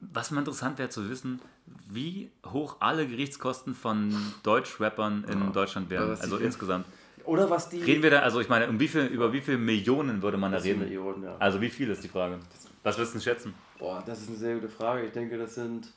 Was 0.00 0.30
mal 0.30 0.38
interessant 0.38 0.78
wäre 0.78 0.88
zu 0.88 1.10
wissen, 1.10 1.40
wie 1.88 2.30
hoch 2.46 2.76
alle 2.80 3.06
Gerichtskosten 3.06 3.74
von 3.74 4.14
Deutschrappern 4.42 5.24
in 5.24 5.52
Deutschland 5.52 5.90
wären. 5.90 6.18
Also 6.18 6.38
insgesamt. 6.38 6.86
Oder 7.26 7.50
was 7.50 7.68
die. 7.68 7.82
Reden 7.82 8.02
wir 8.02 8.10
da, 8.10 8.20
also 8.20 8.40
ich 8.40 8.48
meine, 8.48 8.66
um 8.68 8.80
wie 8.80 8.88
viel, 8.88 9.04
über 9.04 9.34
wie 9.34 9.42
viele 9.42 9.58
Millionen 9.58 10.22
würde 10.22 10.38
man 10.38 10.52
da 10.52 10.58
reden? 10.58 10.80
Millionen, 10.80 11.22
ja. 11.22 11.36
Also 11.38 11.60
wie 11.60 11.68
viel 11.68 11.90
ist 11.90 12.02
die 12.02 12.08
Frage? 12.08 12.38
Was 12.82 12.96
würdest 12.96 13.14
du 13.14 13.18
denn 13.18 13.24
schätzen? 13.24 13.54
Boah, 13.78 14.02
das 14.06 14.22
ist 14.22 14.28
eine 14.28 14.38
sehr 14.38 14.54
gute 14.54 14.70
Frage. 14.70 15.04
Ich 15.04 15.12
denke, 15.12 15.36
das 15.36 15.54
sind. 15.54 15.92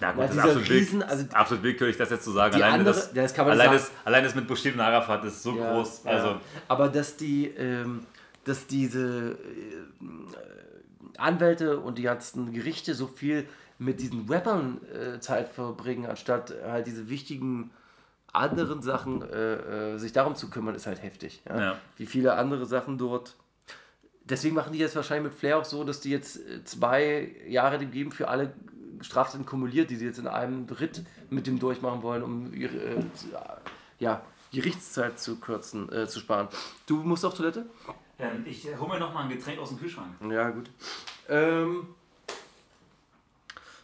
Na 0.00 0.12
gut, 0.12 0.24
das 0.24 0.30
ist 0.32 0.38
absolut, 0.38 0.70
Riesen- 0.70 1.02
also 1.02 1.24
absolut 1.32 1.62
willkürlich, 1.64 1.96
das 1.96 2.10
jetzt 2.10 2.24
zu 2.24 2.30
sagen. 2.30 2.54
Die 2.56 2.62
Alleine 2.62 2.78
andere- 2.80 2.94
das, 2.94 3.12
das 3.12 3.34
kann 3.34 3.46
man 3.46 3.52
allein, 3.52 3.78
sagen. 3.78 3.78
das, 3.96 4.06
allein 4.06 4.24
das 4.24 4.34
mit 4.34 4.46
Bushido 4.46 4.74
und 4.76 4.80
Arafat 4.80 5.24
ist 5.24 5.42
so 5.42 5.56
Ja, 5.56 5.72
groß. 5.72 6.02
ja. 6.04 6.10
Also 6.12 6.40
Aber 6.68 6.88
dass 6.88 7.16
die, 7.16 7.46
ähm, 7.48 8.06
dass 8.44 8.66
diese 8.66 9.32
äh, 9.32 11.18
Anwälte 11.18 11.80
und 11.80 11.98
die 11.98 12.02
ganzen 12.02 12.52
Gerichte 12.52 12.94
so 12.94 13.06
viel 13.06 13.46
mit 13.78 14.00
diesen 14.00 14.28
Rappern 14.28 14.80
äh, 14.92 15.20
Zeit 15.20 15.48
verbringen, 15.48 16.06
anstatt 16.06 16.52
halt 16.66 16.86
diese 16.86 17.08
wichtigen 17.08 17.70
anderen 18.32 18.82
Sachen 18.82 19.22
äh, 19.22 19.94
äh, 19.94 19.98
sich 19.98 20.12
darum 20.12 20.34
zu 20.36 20.50
kümmern, 20.50 20.74
ist 20.74 20.86
halt 20.86 21.02
heftig. 21.02 21.42
Ja? 21.48 21.60
Ja. 21.60 21.76
Wie 21.96 22.06
viele 22.06 22.34
andere 22.34 22.66
Sachen 22.66 22.98
dort. 22.98 23.36
Deswegen 24.24 24.54
machen 24.54 24.72
die 24.74 24.78
jetzt 24.78 24.94
wahrscheinlich 24.94 25.32
mit 25.32 25.40
Flair 25.40 25.58
auch 25.58 25.64
so, 25.64 25.84
dass 25.84 26.00
die 26.00 26.10
jetzt 26.10 26.36
äh, 26.36 26.62
zwei 26.64 27.34
Jahre 27.48 27.78
dem 27.78 27.90
geben 27.90 28.12
für 28.12 28.28
alle 28.28 28.52
Straftaten 29.02 29.46
kumuliert, 29.46 29.90
die 29.90 29.96
sie 29.96 30.06
jetzt 30.06 30.18
in 30.18 30.26
einem 30.26 30.66
Ritt 30.66 31.04
mit 31.30 31.46
dem 31.46 31.58
durchmachen 31.58 32.02
wollen, 32.02 32.22
um 32.22 32.52
ihre 32.52 32.76
äh, 32.76 33.02
ja, 33.98 34.22
Gerichtszeit 34.52 35.18
zu 35.18 35.36
kürzen, 35.36 35.90
äh, 35.92 36.06
zu 36.06 36.20
sparen. 36.20 36.48
Du 36.86 36.96
musst 37.02 37.24
auf 37.24 37.34
Toilette? 37.34 37.66
ähm, 38.18 38.44
ich 38.46 38.66
hole 38.78 38.94
mir 38.94 39.00
noch 39.00 39.12
mal 39.12 39.24
ein 39.24 39.28
Getränk 39.28 39.58
aus 39.58 39.68
dem 39.70 39.78
Kühlschrank. 39.78 40.14
Ja, 40.30 40.50
gut. 40.50 40.70
Ähm, 41.28 41.88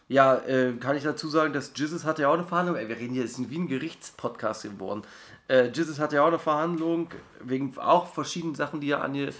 ja, 0.07 0.35
äh, 0.35 0.73
kann 0.73 0.95
ich 0.95 1.03
dazu 1.03 1.27
sagen, 1.27 1.53
dass 1.53 1.71
Jizzes 1.75 2.05
hatte 2.05 2.23
ja 2.23 2.29
auch 2.29 2.35
eine 2.35 2.43
Verhandlung. 2.43 2.77
Ey, 2.77 2.87
wir 2.87 2.97
reden 2.97 3.13
hier, 3.13 3.23
es 3.23 3.31
ist 3.31 3.39
ein 3.39 3.67
Gerichtspodcast 3.67 4.63
geworden. 4.63 5.01
Äh, 5.47 5.69
Jizzes 5.69 5.99
hatte 5.99 6.17
ja 6.17 6.23
auch 6.23 6.27
eine 6.27 6.39
Verhandlung, 6.39 7.09
wegen 7.41 7.77
auch 7.77 8.07
verschiedenen 8.07 8.55
Sachen, 8.55 8.81
die 8.81 8.91
er 8.91 9.03
ange, 9.03 9.33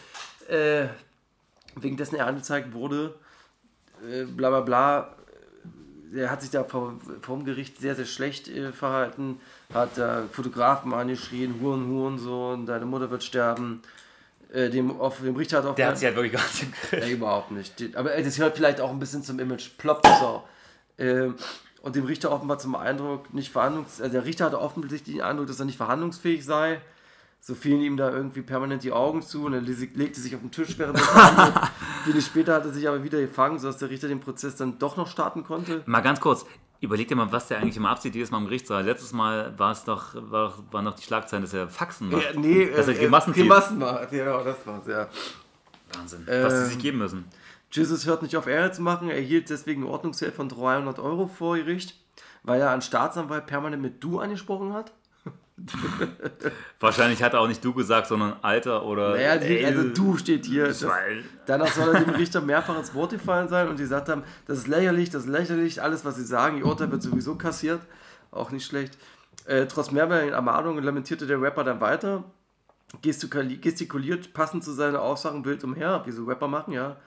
äh, 0.48 0.88
wegen 1.76 1.98
dessen 1.98 2.16
er 2.16 2.26
angezeigt 2.26 2.74
wurde. 2.74 3.16
Äh, 4.04 4.26
bla 4.26 4.50
bla 4.50 4.62
bla. 4.62 5.15
Er 6.14 6.30
hat 6.32 6.42
sich 6.42 6.52
da 6.52 6.64
vor, 6.64 6.96
vom 7.22 7.46
Gericht 7.46 7.80
sehr, 7.80 7.96
sehr 7.96 8.06
schlecht 8.06 8.48
äh, 8.48 8.72
verhalten. 8.72 9.40
Hat 9.74 9.98
da 9.98 10.24
Fotografen 10.32 10.94
angeschrien, 10.94 11.56
Huren, 11.62 11.88
Huren, 11.88 12.20
so, 12.20 12.50
und 12.50 12.66
deine 12.68 12.86
Mutter 12.86 13.10
wird 13.10 13.24
sterben. 13.24 13.82
Äh, 14.54 14.70
dem, 14.70 15.00
auf, 15.00 15.20
dem 15.20 15.36
Richter 15.36 15.58
hat 15.58 15.66
auch 15.66 15.76
Der 15.76 15.88
hat 15.88 15.98
sich 15.98 16.06
halt 16.06 16.16
wirklich 16.16 16.34
gar 16.34 16.44
nicht 16.44 16.64
im 16.64 16.72
Griff. 16.72 17.10
überhaupt 17.12 17.52
nicht. 17.52 17.80
Die- 17.80 17.96
Aber 17.96 18.14
äh, 18.14 18.24
das 18.24 18.36
gehört 18.36 18.56
vielleicht 18.56 18.80
auch 18.80 18.92
ein 18.92 19.00
bisschen 19.00 19.24
zum 19.24 19.40
Image. 19.40 19.72
Plopsau. 19.78 20.48
Ähm, 20.98 21.36
und 21.82 21.96
dem 21.96 22.06
Richter 22.06 22.32
offenbar 22.32 22.58
zum 22.60 22.76
Eindruck, 22.76 23.34
nicht 23.34 23.52
verhandlungs... 23.52 24.00
Also 24.02 24.14
der 24.14 24.26
Richter 24.26 24.46
hatte 24.46 24.60
offensichtlich 24.62 25.16
den 25.18 25.24
Eindruck, 25.24 25.48
dass 25.48 25.60
er 25.60 25.66
nicht 25.66 25.78
verhandlungsfähig 25.78 26.44
sei. 26.46 26.80
So 27.48 27.54
fielen 27.54 27.82
ihm 27.82 27.96
da 27.96 28.10
irgendwie 28.10 28.42
permanent 28.42 28.82
die 28.82 28.92
Augen 28.92 29.22
zu 29.22 29.46
und 29.46 29.54
er 29.54 29.62
le- 29.62 29.88
legte 29.94 30.20
sich 30.20 30.34
auf 30.34 30.42
den 30.42 30.50
Tisch, 30.50 30.80
während 30.80 30.98
er 30.98 31.04
verhandelt. 31.06 31.72
Wenig 32.08 32.26
später 32.26 32.56
hat 32.56 32.66
er 32.66 32.72
sich 32.74 32.88
aber 32.88 33.04
wieder 33.04 33.22
gefangen, 33.22 33.60
sodass 33.60 33.78
der 33.78 33.92
Richter 33.92 34.08
den 34.08 34.20
Prozess 34.20 34.56
dann 34.56 34.80
doch 34.80 34.98
noch 34.98 35.08
starten 35.08 35.44
konnte. 35.44 35.84
Mal 35.86 36.02
ganz 36.02 36.20
kurz, 36.20 36.44
überleg 36.82 37.08
dir 37.08 37.16
mal, 37.16 37.32
was 37.32 37.48
der 37.48 37.60
eigentlich 37.60 37.78
immer 37.78 37.92
abzieht, 37.92 38.16
jedes 38.16 38.32
Mal 38.32 38.40
im 38.40 38.46
Gerichtssaal. 38.46 38.84
Letztes 38.84 39.14
Mal 39.14 39.54
war 39.60 39.72
es 39.74 39.84
doch, 39.84 40.16
war, 40.16 40.54
waren 40.72 40.86
noch 40.86 40.96
die 40.96 41.04
Schlagzeilen, 41.04 41.44
dass 41.44 41.54
er 41.54 41.70
Faxen 41.70 42.10
macht. 42.10 42.24
Ja, 42.34 42.40
nee, 42.40 42.66
dass 42.66 42.88
er 42.88 42.96
äh, 42.96 42.98
Grimassen 42.98 43.34
zieht. 43.36 43.44
Grimassen 43.44 43.78
macht. 43.78 44.10
Genau, 44.10 44.44
das 44.44 44.66
war's, 44.66 44.88
ja. 44.88 45.08
Wahnsinn, 45.96 46.24
was 46.26 46.52
sie 46.54 46.60
Ähm, 46.64 46.66
sich 46.66 46.80
geben 46.80 46.98
müssen. 46.98 47.26
Jesus 47.70 48.08
hört 48.08 48.24
nicht 48.24 48.36
auf, 48.38 48.48
Ehre 48.48 48.72
zu 48.72 48.82
machen. 48.82 49.10
Er 49.10 49.18
erhielt 49.18 49.52
deswegen 49.52 49.84
Ordnungsgeld 49.84 50.34
von 50.34 50.50
300 50.50 50.98
Euro 50.98 51.28
vor 51.28 51.58
Gericht, 51.58 51.94
weil 52.42 52.60
er 52.60 52.72
einen 52.72 52.82
Staatsanwalt 52.82 53.46
permanent 53.46 53.84
mit 53.84 54.04
Du 54.04 54.20
angesprochen 54.20 54.74
hat. 54.74 54.94
Wahrscheinlich 56.80 57.24
hat 57.24 57.34
er 57.34 57.40
auch 57.42 57.48
nicht 57.48 57.64
du 57.64 57.74
gesagt, 57.74 58.08
sondern 58.08 58.36
Alter 58.42 58.86
oder. 58.86 59.12
Naja, 59.12 59.38
die, 59.38 59.46
ey, 59.60 59.66
also 59.66 59.90
Du 59.90 60.18
steht 60.18 60.46
hier. 60.46 60.68
Das, 60.68 60.86
danach 61.46 61.68
soll 61.72 61.96
er 61.96 62.02
dem 62.04 62.10
Richter 62.14 62.42
mehrfach 62.42 62.78
ins 62.78 62.94
Wort 62.94 63.12
gefallen 63.12 63.48
sein 63.48 63.70
und 63.70 63.78
die 63.80 63.84
gesagt 63.84 64.10
haben, 64.10 64.24
das 64.48 64.60
ist 64.60 64.68
lächerlich, 64.68 65.10
das 65.10 65.24
ist 65.24 65.30
lächerlich, 65.30 65.82
alles, 65.82 66.04
was 66.06 66.16
sie 66.18 66.26
sagen, 66.26 66.58
ihr 66.58 66.66
Urteil 66.66 66.92
wird 66.92 67.02
sowieso 67.02 67.36
kassiert. 67.36 67.82
Auch 68.32 68.52
nicht 68.52 68.66
schlecht. 68.66 68.98
Äh, 69.46 69.66
trotz 69.68 69.92
mehrmaligen 69.92 70.34
Ermahnungen 70.34 70.84
lamentierte 70.84 71.26
der 71.28 71.42
Rapper 71.42 71.64
dann 71.64 71.80
weiter, 71.80 72.26
gestikuli- 73.02 73.60
gestikuliert 73.60 74.34
passend 74.34 74.64
zu 74.64 74.74
seinen 74.74 74.96
Aussagen 74.98 75.46
wild 75.46 75.64
umher, 75.64 76.02
wie 76.06 76.12
so 76.12 76.26
Rapper 76.26 76.48
machen, 76.48 76.74
ja. 76.74 76.98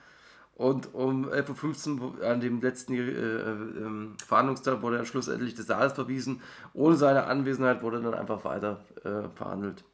Und 0.59 0.93
um 0.93 1.29
11.15 1.29 2.01
Uhr 2.01 2.21
an 2.21 2.41
dem 2.41 2.59
letzten 2.59 2.93
äh, 2.93 2.99
äh, 2.99 3.49
ähm, 3.49 4.17
Verhandlungstag 4.17 4.81
wurde 4.81 4.97
dann 4.97 5.05
schlussendlich 5.05 5.55
des 5.55 5.67
Saals 5.67 5.93
verwiesen. 5.93 6.41
Ohne 6.73 6.97
seine 6.97 7.27
Anwesenheit 7.27 7.81
wurde 7.81 8.01
dann 8.01 8.13
einfach 8.13 8.43
weiter 8.43 8.81
äh, 9.05 9.29
verhandelt 9.37 9.85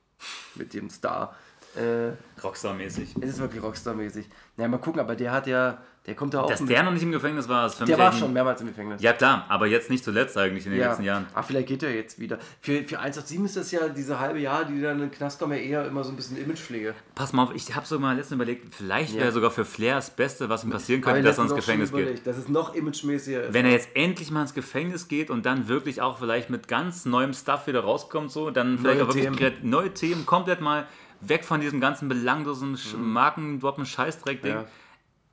mit 0.56 0.74
dem 0.74 0.90
Star. 0.90 1.36
Äh, 1.78 2.12
Rockstar-mäßig. 2.42 3.16
es 3.22 3.30
ist 3.32 3.40
wirklich 3.40 3.62
Rockstar-mäßig. 3.64 4.26
Ja, 4.58 4.68
mal 4.68 4.78
gucken, 4.78 5.00
aber 5.02 5.16
der 5.16 5.32
hat 5.32 5.48
ja, 5.48 5.78
der 6.06 6.16
kommt 6.16 6.34
ja 6.34 6.42
auch. 6.42 6.48
Dass 6.50 6.64
der 6.64 6.84
noch 6.84 6.92
nicht 6.92 7.02
im 7.04 7.12
Gefängnis 7.12 7.50
war, 7.50 7.66
ist 7.66 7.76
für 7.76 7.86
der 7.86 7.98
war 7.98 8.12
schon 8.14 8.32
mehrmals 8.32 8.62
im 8.62 8.68
Gefängnis. 8.68 9.02
Ja, 9.02 9.14
klar, 9.14 9.46
aber 9.50 9.68
jetzt 9.68 9.90
nicht 9.90 10.04
zuletzt 10.04 10.38
eigentlich 10.38 10.66
in 10.66 10.72
den 10.74 10.82
Ja. 10.82 10.90
letzten 10.90 11.04
Jahren. 11.04 11.26
Ach, 11.34 11.44
vielleicht 11.46 11.68
geht 11.68 11.82
er 11.84 11.94
jetzt 11.96 12.20
wieder. 12.20 12.38
Für, 12.62 12.84
für 12.84 13.00
187 13.00 13.44
ist 13.46 13.56
das 13.58 13.72
ja 13.72 13.90
diese 13.90 14.20
halbe 14.20 14.40
Jahr, 14.40 14.66
die 14.66 14.80
dann 14.82 14.96
in 14.96 15.10
den 15.10 15.12
Knast 15.12 15.40
kommen, 15.40 15.54
ja 15.54 15.60
eher 15.60 15.88
immer 15.88 16.04
so 16.04 16.12
ein 16.12 16.16
bisschen 16.16 16.38
Imagepflege. 16.38 16.94
Pass 17.16 17.34
mal 17.34 17.44
auf, 17.44 17.56
ich 17.56 17.76
habe 17.76 17.86
sogar 17.86 18.14
letztens 18.14 18.36
überlegt, 18.36 18.74
vielleicht 18.76 19.16
Ja. 19.16 19.22
wäre 19.22 19.32
sogar 19.32 19.52
für 19.52 19.66
Flair 19.66 19.96
das 19.96 20.10
Beste, 20.12 20.48
was 20.50 20.64
ihm 20.64 20.70
passieren 20.70 21.02
könnte, 21.02 21.22
dass 21.24 21.38
er 21.38 21.46
ins 21.46 21.56
Gefängnis 21.56 21.92
geht. 21.92 22.28
Dass 22.28 22.38
es 22.38 22.48
noch 22.50 22.76
imagemäßiger 22.76 23.44
ist. 23.46 23.54
Wenn 23.54 23.66
er 23.66 23.72
jetzt 23.72 23.90
endlich 23.96 24.30
mal 24.32 24.42
ins 24.44 24.54
Gefängnis 24.54 25.08
geht 25.08 25.30
und 25.30 25.46
dann 25.46 25.68
wirklich 25.68 26.02
auch 26.02 26.20
vielleicht 26.20 26.50
mit 26.50 26.68
ganz 26.68 27.06
neuem 27.06 27.34
Stuff 27.34 27.68
wieder 27.68 27.82
rauskommt, 27.82 28.32
so, 28.32 28.52
dann 28.52 28.78
vielleicht 28.78 29.02
auch 29.02 29.08
wirklich 29.16 29.26
Themen. 29.56 29.70
neue 29.70 29.94
Themen, 29.94 30.26
komplett 30.26 30.62
mal 30.62 30.86
weg 31.22 31.44
von 31.46 31.62
diesem 31.62 31.80
ganzen 31.82 32.08
belanglosen 32.10 32.76
Sch- 32.76 32.98
Markendroppen 32.98 33.86
Scheißdreck-Ding. 33.86 34.54
Mhm. 34.54 34.60
Ja. 34.62 34.66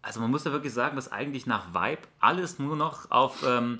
Also 0.02 0.20
man 0.20 0.30
muss 0.30 0.42
da 0.44 0.52
wirklich 0.52 0.72
sagen, 0.72 0.96
dass 0.96 1.12
eigentlich 1.12 1.46
nach 1.46 1.74
Vibe 1.74 2.02
alles 2.20 2.58
nur 2.58 2.74
noch 2.76 3.10
auf, 3.10 3.44
ähm, 3.46 3.78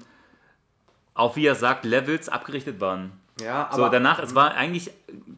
auf 1.15 1.37
wie 1.37 1.47
er 1.47 1.55
sagt, 1.55 1.85
Levels 1.85 2.29
abgerichtet 2.29 2.81
waren. 2.81 3.13
Ja, 3.41 3.69
So, 3.73 3.79
aber 3.79 3.91
danach, 3.91 4.19
es 4.19 4.35
war 4.35 4.53
eigentlich 4.55 4.91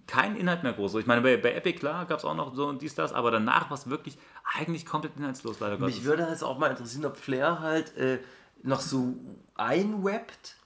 kein 0.06 0.36
Inhalt 0.36 0.62
mehr 0.62 0.72
groß. 0.72 0.92
So, 0.92 0.98
Ich 0.98 1.06
meine, 1.06 1.20
bei, 1.22 1.36
bei 1.36 1.54
Epic, 1.54 1.78
klar, 1.78 2.04
gab 2.06 2.18
es 2.18 2.24
auch 2.24 2.34
noch 2.34 2.54
so 2.54 2.66
und 2.66 2.82
dies, 2.82 2.94
das, 2.94 3.12
aber 3.12 3.30
danach 3.30 3.70
war 3.70 3.78
es 3.78 3.88
wirklich 3.88 4.18
eigentlich 4.58 4.84
komplett 4.84 5.16
inhaltslos, 5.16 5.60
leider 5.60 5.78
Gottes. 5.78 5.94
mich 5.96 6.04
würde 6.04 6.24
es 6.24 6.42
auch 6.42 6.58
mal 6.58 6.70
interessieren, 6.70 7.06
ob 7.06 7.16
Flair 7.16 7.60
halt 7.60 7.96
äh, 7.96 8.18
noch 8.62 8.80
so 8.80 9.14
einwappt, 9.54 10.56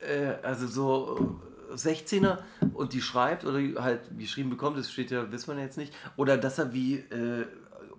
äh, 0.00 0.34
also 0.42 0.66
so 0.66 1.40
16er 1.74 2.38
und 2.74 2.92
die 2.92 3.02
schreibt 3.02 3.44
oder 3.44 3.82
halt 3.82 4.00
geschrieben 4.18 4.50
bekommt, 4.50 4.78
das 4.78 4.90
steht 4.90 5.10
ja, 5.10 5.30
wissen 5.30 5.56
wir 5.56 5.62
jetzt 5.62 5.76
nicht, 5.76 5.94
oder 6.16 6.36
dass 6.36 6.58
er 6.58 6.72
wie 6.72 6.96
äh, 6.96 7.46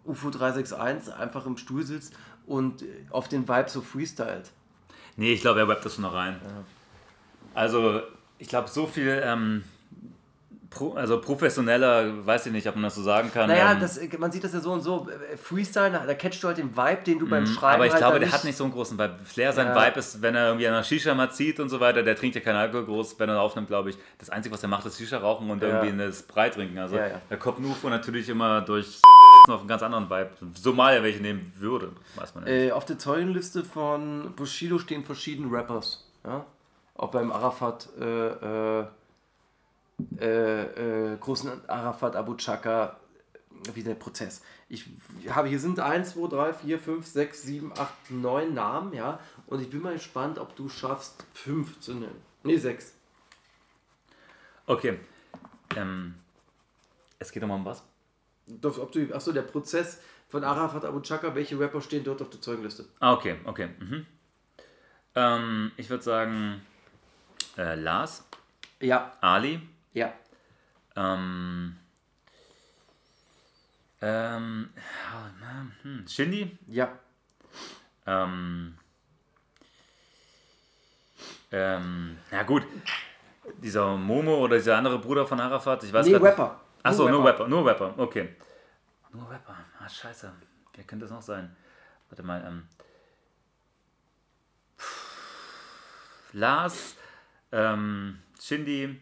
UFO 0.05 0.29
361 0.29 1.13
einfach 1.13 1.45
im 1.45 1.57
Stuhl 1.57 1.83
sitzt 1.83 2.13
und 2.45 2.81
äh, 2.81 2.85
auf 3.11 3.27
den 3.27 3.47
Vibe 3.47 3.69
so 3.69 3.81
freestylt. 3.81 4.51
Nee, 5.15 5.33
ich 5.33 5.41
glaube, 5.41 5.59
er 5.59 5.67
webbt 5.67 5.85
das 5.85 5.95
schon 5.95 6.03
noch 6.03 6.13
rein. 6.13 6.39
Also, 7.53 8.01
ich 8.37 8.47
glaube, 8.47 8.69
so 8.69 8.87
viel, 8.87 9.21
ähm, 9.23 9.63
pro, 10.69 10.93
also 10.93 11.19
professioneller, 11.19 12.25
weiß 12.25 12.45
ich 12.47 12.51
nicht, 12.51 12.67
ob 12.67 12.75
man 12.75 12.83
das 12.83 12.95
so 12.95 13.01
sagen 13.01 13.31
kann. 13.31 13.49
Naja, 13.49 13.73
ähm, 13.73 13.79
das, 13.79 13.99
man 14.17 14.31
sieht 14.31 14.43
das 14.43 14.53
ja 14.53 14.59
so 14.59 14.71
und 14.71 14.81
so. 14.81 15.07
Freestyle, 15.41 15.91
da 15.91 16.13
catchst 16.13 16.43
du 16.43 16.47
halt 16.47 16.57
den 16.57 16.75
Vibe, 16.75 17.03
den 17.05 17.19
du 17.19 17.27
beim 17.27 17.45
Schreiben 17.45 17.75
aber 17.75 17.85
ich 17.85 17.91
halt 17.93 18.01
glaube, 18.01 18.19
der 18.19 18.31
hat 18.31 18.43
nicht 18.43 18.55
so 18.57 18.63
einen 18.63 18.73
großen 18.73 18.97
Vibe. 18.97 19.15
Flair, 19.25 19.53
sein 19.53 19.67
Ja. 19.67 19.87
Vibe 19.87 19.99
ist, 19.99 20.21
wenn 20.21 20.35
er 20.35 20.47
irgendwie 20.47 20.67
an 20.67 20.73
einer 20.73 20.83
Shisha 20.83 21.13
mal 21.13 21.31
zieht 21.31 21.59
und 21.59 21.69
so 21.69 21.79
weiter, 21.79 22.03
der 22.03 22.15
trinkt 22.15 22.35
ja 22.35 22.41
keinen 22.41 22.57
Alkohol 22.57 22.85
groß, 22.85 23.19
wenn 23.19 23.29
er 23.29 23.41
aufnimmt, 23.41 23.67
glaube 23.67 23.89
ich. 23.89 23.97
Das 24.17 24.29
Einzige, 24.29 24.53
was 24.53 24.63
er 24.63 24.69
macht, 24.69 24.85
ist 24.85 24.97
Shisha 24.97 25.17
rauchen 25.17 25.49
und 25.49 25.61
Ja. 25.61 25.69
irgendwie 25.69 25.89
eine 25.89 26.13
Sprite 26.13 26.55
trinken. 26.55 26.77
Also, 26.77 26.95
Ja, 26.97 27.07
ja. 27.07 27.21
da 27.29 27.35
kommt 27.35 27.59
Nufo 27.59 27.89
natürlich 27.89 28.29
immer 28.29 28.61
durch 28.61 29.01
auf 29.49 29.59
einen 29.59 29.67
ganz 29.67 29.81
anderen 29.83 30.09
Vibe. 30.09 30.29
Er 30.91 31.03
welche 31.03 31.21
nehmen 31.21 31.51
würde, 31.57 31.91
weiß 32.15 32.35
man 32.35 32.43
nicht. 32.43 32.53
Äh, 32.53 32.71
auf 32.71 32.85
der 32.85 32.97
Zeugenliste 32.97 33.63
von 33.63 34.33
Bushido 34.35 34.77
stehen 34.79 35.03
verschiedene 35.03 35.51
Rappers. 35.51 36.05
Ja? 36.25 36.45
Auch 36.95 37.11
beim 37.11 37.31
Arafat, 37.31 37.87
äh, 37.99 38.79
äh, 38.81 38.85
äh, 40.19 41.13
äh, 41.13 41.17
großen 41.17 41.69
Arafat 41.69 42.15
Abu 42.15 42.35
Chaka, 42.35 42.99
wie 43.73 43.83
der 43.83 43.95
Prozess. 43.95 44.41
Ich 44.69 44.85
habe, 45.29 45.47
hier 45.47 45.59
sind 45.59 45.79
1, 45.79 46.13
2, 46.13 46.27
3, 46.27 46.53
4, 46.53 46.79
5, 46.79 47.05
6, 47.05 47.43
7, 47.43 47.73
8, 47.77 48.11
9 48.11 48.53
Namen, 48.53 48.93
ja. 48.93 49.19
Und 49.47 49.61
ich 49.61 49.69
bin 49.69 49.81
mal 49.81 49.93
gespannt, 49.93 50.39
ob 50.39 50.55
du 50.55 50.69
schaffst, 50.69 51.25
5 51.33 51.79
zu 51.79 51.93
nennen. 51.93 52.21
Nee, 52.43 52.57
6. 52.57 52.93
Okay. 54.65 54.99
Ähm, 55.75 56.15
es 57.17 57.31
geht 57.31 57.41
nochmal 57.41 57.57
um 57.57 57.65
was? 57.65 57.83
Doch, 58.47 58.77
ob 58.79 58.91
du, 58.91 59.13
achso, 59.13 59.31
der 59.31 59.41
Prozess 59.41 59.99
von 60.29 60.43
Arafat 60.43 60.85
Abu 60.85 61.01
Chaka, 61.01 61.33
welche 61.35 61.59
Rapper 61.59 61.81
stehen 61.81 62.03
dort 62.03 62.21
auf 62.21 62.29
der 62.29 62.41
Zeugenliste? 62.41 62.85
Ah, 62.99 63.13
okay, 63.13 63.35
okay. 63.45 63.69
Mhm. 63.79 64.05
Ähm, 65.15 65.71
ich 65.75 65.89
würde 65.89 66.03
sagen, 66.03 66.61
äh, 67.57 67.75
Lars, 67.75 68.23
Ja, 68.79 69.17
Ali, 69.21 69.61
ja. 69.93 70.13
ähm, 70.95 71.75
ähm, 74.01 74.69
na, 75.41 75.67
hm, 75.83 76.07
Shindy, 76.07 76.57
Ja. 76.67 76.97
ähm, 78.05 78.77
ähm, 81.51 82.17
na 82.31 82.43
gut, 82.43 82.63
dieser 83.57 83.97
Momo 83.97 84.37
oder 84.37 84.57
dieser 84.57 84.77
andere 84.77 84.99
Bruder 84.99 85.25
von 85.27 85.39
Arafat, 85.39 85.83
ich 85.83 85.91
weiß 85.91 86.05
Nee. 86.05 86.15
Rapper. 86.15 86.61
Achso, 86.83 87.09
nur 87.09 87.25
Rapper, 87.25 87.47
nur 87.47 87.65
Rapper, 87.65 87.93
okay. 87.97 88.35
Nur 89.11 89.29
Rapper, 89.29 89.57
ah, 89.79 89.89
scheiße. 89.89 90.31
Wer 90.75 90.83
könnte 90.85 91.05
das 91.05 91.11
noch 91.11 91.21
sein? 91.21 91.55
Warte 92.09 92.23
mal, 92.23 92.43
ähm. 92.47 92.67
Lars, 96.31 96.95
ähm, 97.51 98.19
Shindy, 98.39 99.01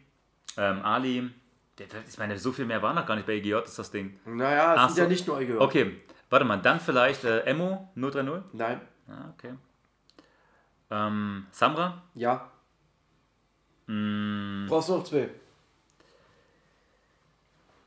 ähm, 0.57 0.81
Ali. 0.83 1.29
Der, 1.77 1.85
ich 2.07 2.17
meine, 2.17 2.37
so 2.39 2.51
viel 2.51 2.65
mehr 2.65 2.81
war 2.81 2.93
noch 2.93 3.05
gar 3.05 3.15
nicht 3.15 3.27
bei 3.27 3.33
EGJ, 3.33 3.53
ist 3.65 3.77
das 3.77 3.91
Ding. 3.91 4.19
Naja, 4.25 4.73
es 4.73 4.79
Ach 4.79 4.87
sind 4.89 4.95
so. 4.95 5.01
ja 5.03 5.07
nicht 5.07 5.27
nur 5.27 5.39
EGJ. 5.39 5.57
Okay, 5.57 6.01
warte 6.29 6.45
mal, 6.45 6.57
dann 6.57 6.79
vielleicht 6.79 7.23
äh, 7.23 7.41
Emo 7.41 7.91
030. 7.95 8.43
Nein. 8.53 8.81
Ah, 9.07 9.29
okay. 9.33 9.53
Ähm, 10.89 11.45
Samra, 11.51 12.01
Ja. 12.15 12.49
Mm. 13.87 14.65
Brauchst 14.67 14.89
du 14.89 14.97
noch 14.97 15.03
zwei? 15.03 15.29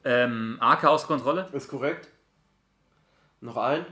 ähm, 0.04 0.56
AK 0.60 0.84
aus 0.84 1.06
Kontrolle. 1.06 1.48
Ist 1.52 1.68
korrekt. 1.68 2.08
Noch 3.42 3.56
ein? 3.58 3.84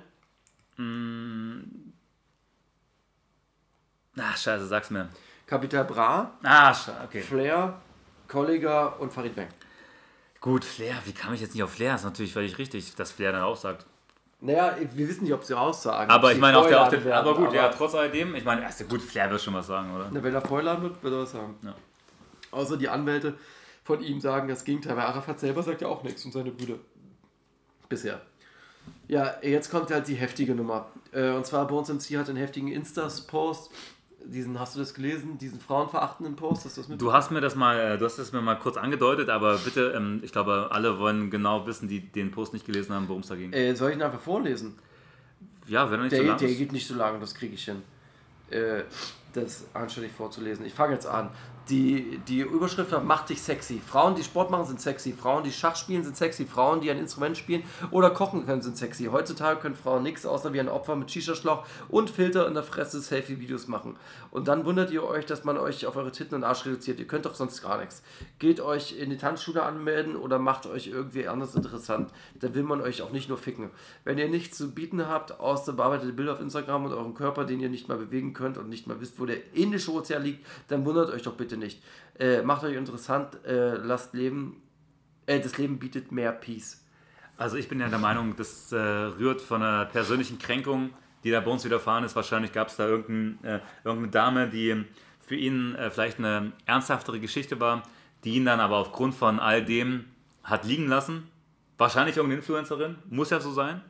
Ach, 4.18 4.36
scheiße, 4.36 4.66
sag's 4.66 4.90
mir. 4.90 5.08
Kapital 5.46 5.84
Bra, 5.84 6.32
Ah, 6.42 6.72
scheiße, 6.72 6.96
okay. 7.04 7.20
Flair, 7.22 7.80
Kollega 8.28 8.86
und 8.86 9.12
Farid 9.12 9.34
Bang. 9.34 9.48
Gut, 10.40 10.64
Flair, 10.64 10.94
wie 11.04 11.12
kam 11.12 11.34
ich 11.34 11.40
jetzt 11.40 11.54
nicht 11.54 11.64
auf 11.64 11.72
Flair? 11.72 11.94
Ist 11.96 12.04
natürlich 12.04 12.32
völlig 12.32 12.58
richtig, 12.58 12.94
dass 12.94 13.10
Flair 13.10 13.32
dann 13.32 13.42
auch 13.42 13.56
sagt. 13.56 13.86
Naja, 14.40 14.76
wir 14.94 15.08
wissen 15.08 15.24
nicht, 15.24 15.32
ob 15.32 15.42
sie 15.42 15.58
aussagen. 15.58 16.08
Aber 16.10 16.30
ich 16.30 16.38
meine, 16.38 16.58
auf 16.58 16.68
der, 16.68 16.78
vorgeladen 16.78 17.04
der, 17.04 17.16
aber 17.16 17.34
gut, 17.34 17.52
ja, 17.52 17.68
trotz 17.70 17.94
alledem, 17.96 18.36
ich 18.36 18.44
meine, 18.44 18.62
erste 18.62 18.84
gut, 18.84 19.02
Flair 19.02 19.28
wird 19.30 19.40
schon 19.42 19.54
was 19.54 19.66
sagen, 19.66 19.92
oder? 19.92 20.08
Na, 20.12 20.22
wenn 20.22 20.32
er 20.32 20.42
vorgeladen 20.42 20.84
wird, 20.84 21.02
wird 21.02 21.12
er 21.12 21.22
was 21.22 21.32
sagen. 21.32 21.56
Ja. 21.64 21.74
Außer 22.52 22.76
die 22.76 22.88
Anwälte 22.88 23.36
von 23.82 24.00
ihm 24.00 24.20
sagen 24.20 24.46
das 24.46 24.62
Gegenteil, 24.62 24.96
weil 24.96 25.06
Arafat 25.06 25.40
selber 25.40 25.62
sagt 25.64 25.80
ja 25.80 25.88
auch 25.88 26.04
nichts 26.04 26.24
und 26.24 26.32
seine 26.32 26.52
Brüder. 26.52 26.76
Bisher. 27.88 28.20
Ja, 29.08 29.34
jetzt 29.42 29.70
kommt 29.70 29.90
halt 29.90 30.06
die 30.06 30.14
heftige 30.14 30.54
Nummer. 30.54 30.86
Äh, 31.12 31.30
Und 31.30 31.46
zwar 31.46 31.66
Bones 31.66 31.88
MC 31.88 32.16
hat 32.18 32.28
einen 32.28 32.38
heftigen 32.38 32.68
Instas-Post. 32.68 33.70
Diesen, 34.24 34.58
hast 34.58 34.74
du 34.74 34.80
das 34.80 34.94
gelesen? 34.94 35.38
Diesen 35.38 35.60
frauenverachtenden 35.60 36.36
Post? 36.36 36.64
Hast 36.64 36.76
du 36.76 36.82
das? 36.82 36.98
Du 36.98 37.12
hast 37.12 37.30
mir 37.30 37.40
das 37.40 37.54
mal, 37.54 37.78
äh, 37.78 37.98
du 37.98 38.04
hast 38.04 38.18
es 38.18 38.32
mir 38.32 38.42
mal 38.42 38.56
kurz 38.56 38.76
angedeutet, 38.76 39.30
aber 39.30 39.56
bitte, 39.58 39.92
ähm, 39.96 40.20
ich 40.22 40.32
glaube, 40.32 40.68
alle 40.70 40.98
wollen 40.98 41.30
genau 41.30 41.66
wissen, 41.66 41.88
die 41.88 42.00
den 42.00 42.30
Post 42.30 42.52
nicht 42.52 42.66
gelesen 42.66 42.94
haben, 42.94 43.08
worum 43.08 43.22
es 43.22 43.28
da 43.28 43.36
ging. 43.36 43.52
Äh, 43.52 43.74
soll 43.76 43.90
ich 43.90 43.96
ihn 43.96 44.02
einfach 44.02 44.20
vorlesen? 44.20 44.76
Ja, 45.66 45.90
wenn 45.90 46.00
er 46.00 46.04
nicht 46.04 46.12
Der, 46.12 46.20
so 46.22 46.26
lang 46.28 46.38
der 46.38 46.48
ist. 46.48 46.58
geht 46.58 46.72
nicht 46.72 46.86
so 46.86 46.94
lange, 46.94 47.20
das 47.20 47.34
kriege 47.34 47.54
ich 47.54 47.64
hin. 47.64 47.82
Äh, 48.50 48.82
das 49.32 49.66
anständig 49.74 50.12
vorzulesen. 50.12 50.64
Ich 50.66 50.74
fange 50.74 50.94
jetzt 50.94 51.06
an. 51.06 51.30
Die, 51.68 52.18
die 52.26 52.40
Überschrift 52.40 52.92
war, 52.92 53.02
macht 53.02 53.28
dich 53.28 53.42
sexy. 53.42 53.80
Frauen, 53.86 54.14
die 54.14 54.24
Sport 54.24 54.50
machen, 54.50 54.64
sind 54.64 54.80
sexy. 54.80 55.12
Frauen, 55.12 55.44
die 55.44 55.52
Schach 55.52 55.76
spielen, 55.76 56.02
sind 56.02 56.16
sexy. 56.16 56.46
Frauen, 56.46 56.80
die 56.80 56.90
ein 56.90 56.98
Instrument 56.98 57.36
spielen 57.36 57.62
oder 57.90 58.10
kochen 58.10 58.46
können, 58.46 58.62
sind 58.62 58.78
sexy. 58.78 59.04
Heutzutage 59.12 59.60
können 59.60 59.74
Frauen 59.74 60.02
nichts 60.02 60.24
außer 60.24 60.54
wie 60.54 60.60
ein 60.60 60.70
Opfer 60.70 60.96
mit 60.96 61.10
Shisha-Schlauch 61.10 61.66
und 61.88 62.08
Filter 62.08 62.48
in 62.48 62.54
der 62.54 62.62
Fresse 62.62 63.02
Selfie-Videos 63.02 63.68
machen. 63.68 63.96
Und 64.30 64.48
dann 64.48 64.64
wundert 64.64 64.90
ihr 64.90 65.04
euch, 65.04 65.26
dass 65.26 65.44
man 65.44 65.58
euch 65.58 65.84
auf 65.84 65.96
eure 65.96 66.10
Titten 66.10 66.36
und 66.36 66.44
Arsch 66.44 66.64
reduziert. 66.64 66.98
Ihr 67.00 67.06
könnt 67.06 67.26
doch 67.26 67.34
sonst 67.34 67.60
gar 67.60 67.78
nichts. 67.78 68.02
Geht 68.38 68.60
euch 68.60 68.98
in 68.98 69.10
die 69.10 69.18
Tanzschule 69.18 69.62
anmelden 69.62 70.16
oder 70.16 70.38
macht 70.38 70.66
euch 70.66 70.86
irgendwie 70.86 71.28
anders 71.28 71.54
interessant. 71.54 72.10
Da 72.40 72.54
will 72.54 72.62
man 72.62 72.80
euch 72.80 73.02
auch 73.02 73.12
nicht 73.12 73.28
nur 73.28 73.36
ficken. 73.36 73.70
Wenn 74.04 74.16
ihr 74.16 74.28
nichts 74.28 74.56
zu 74.56 74.70
bieten 74.70 75.06
habt, 75.06 75.38
außer 75.38 75.74
bearbeitete 75.74 76.14
Bilder 76.14 76.32
auf 76.32 76.40
Instagram 76.40 76.86
und 76.86 76.92
euren 76.92 77.14
Körper, 77.14 77.44
den 77.44 77.60
ihr 77.60 77.68
nicht 77.68 77.88
mal 77.88 77.98
bewegen 77.98 78.32
könnt 78.32 78.56
und 78.56 78.70
nicht 78.70 78.86
mal 78.86 79.00
wisst, 79.00 79.20
wo 79.20 79.26
der 79.26 79.54
Indische 79.54 79.92
Ozean 79.92 80.22
liegt, 80.22 80.46
dann 80.68 80.86
wundert 80.86 81.10
euch 81.10 81.22
doch 81.22 81.34
bitte 81.34 81.57
nicht. 81.58 81.82
Äh, 82.18 82.42
macht 82.42 82.64
euch 82.64 82.76
interessant, 82.76 83.44
äh, 83.44 83.74
lasst 83.76 84.14
leben. 84.14 84.62
Äh, 85.26 85.40
das 85.40 85.58
Leben 85.58 85.78
bietet 85.78 86.12
mehr 86.12 86.32
Peace. 86.32 86.84
Also 87.36 87.56
ich 87.56 87.68
bin 87.68 87.78
ja 87.80 87.88
der 87.88 87.98
Meinung, 87.98 88.34
das 88.36 88.72
äh, 88.72 88.76
rührt 88.76 89.40
von 89.40 89.62
einer 89.62 89.84
persönlichen 89.84 90.38
Kränkung, 90.38 90.90
die 91.22 91.30
da 91.30 91.40
bei 91.40 91.50
uns 91.50 91.64
widerfahren 91.64 92.02
ist. 92.02 92.16
Wahrscheinlich 92.16 92.52
gab 92.52 92.68
es 92.68 92.76
da 92.76 92.86
irgendein, 92.86 93.44
äh, 93.44 93.60
irgendeine 93.84 94.10
Dame, 94.10 94.48
die 94.48 94.84
für 95.20 95.36
ihn 95.36 95.74
äh, 95.76 95.90
vielleicht 95.90 96.18
eine 96.18 96.52
ernsthaftere 96.66 97.20
Geschichte 97.20 97.60
war, 97.60 97.82
die 98.24 98.34
ihn 98.34 98.44
dann 98.44 98.58
aber 98.58 98.78
aufgrund 98.78 99.14
von 99.14 99.38
all 99.38 99.64
dem 99.64 100.06
hat 100.42 100.64
liegen 100.64 100.88
lassen. 100.88 101.28
Wahrscheinlich 101.76 102.16
irgendeine 102.16 102.40
Influencerin, 102.40 102.96
muss 103.08 103.30
ja 103.30 103.38
so 103.38 103.52
sein. 103.52 103.82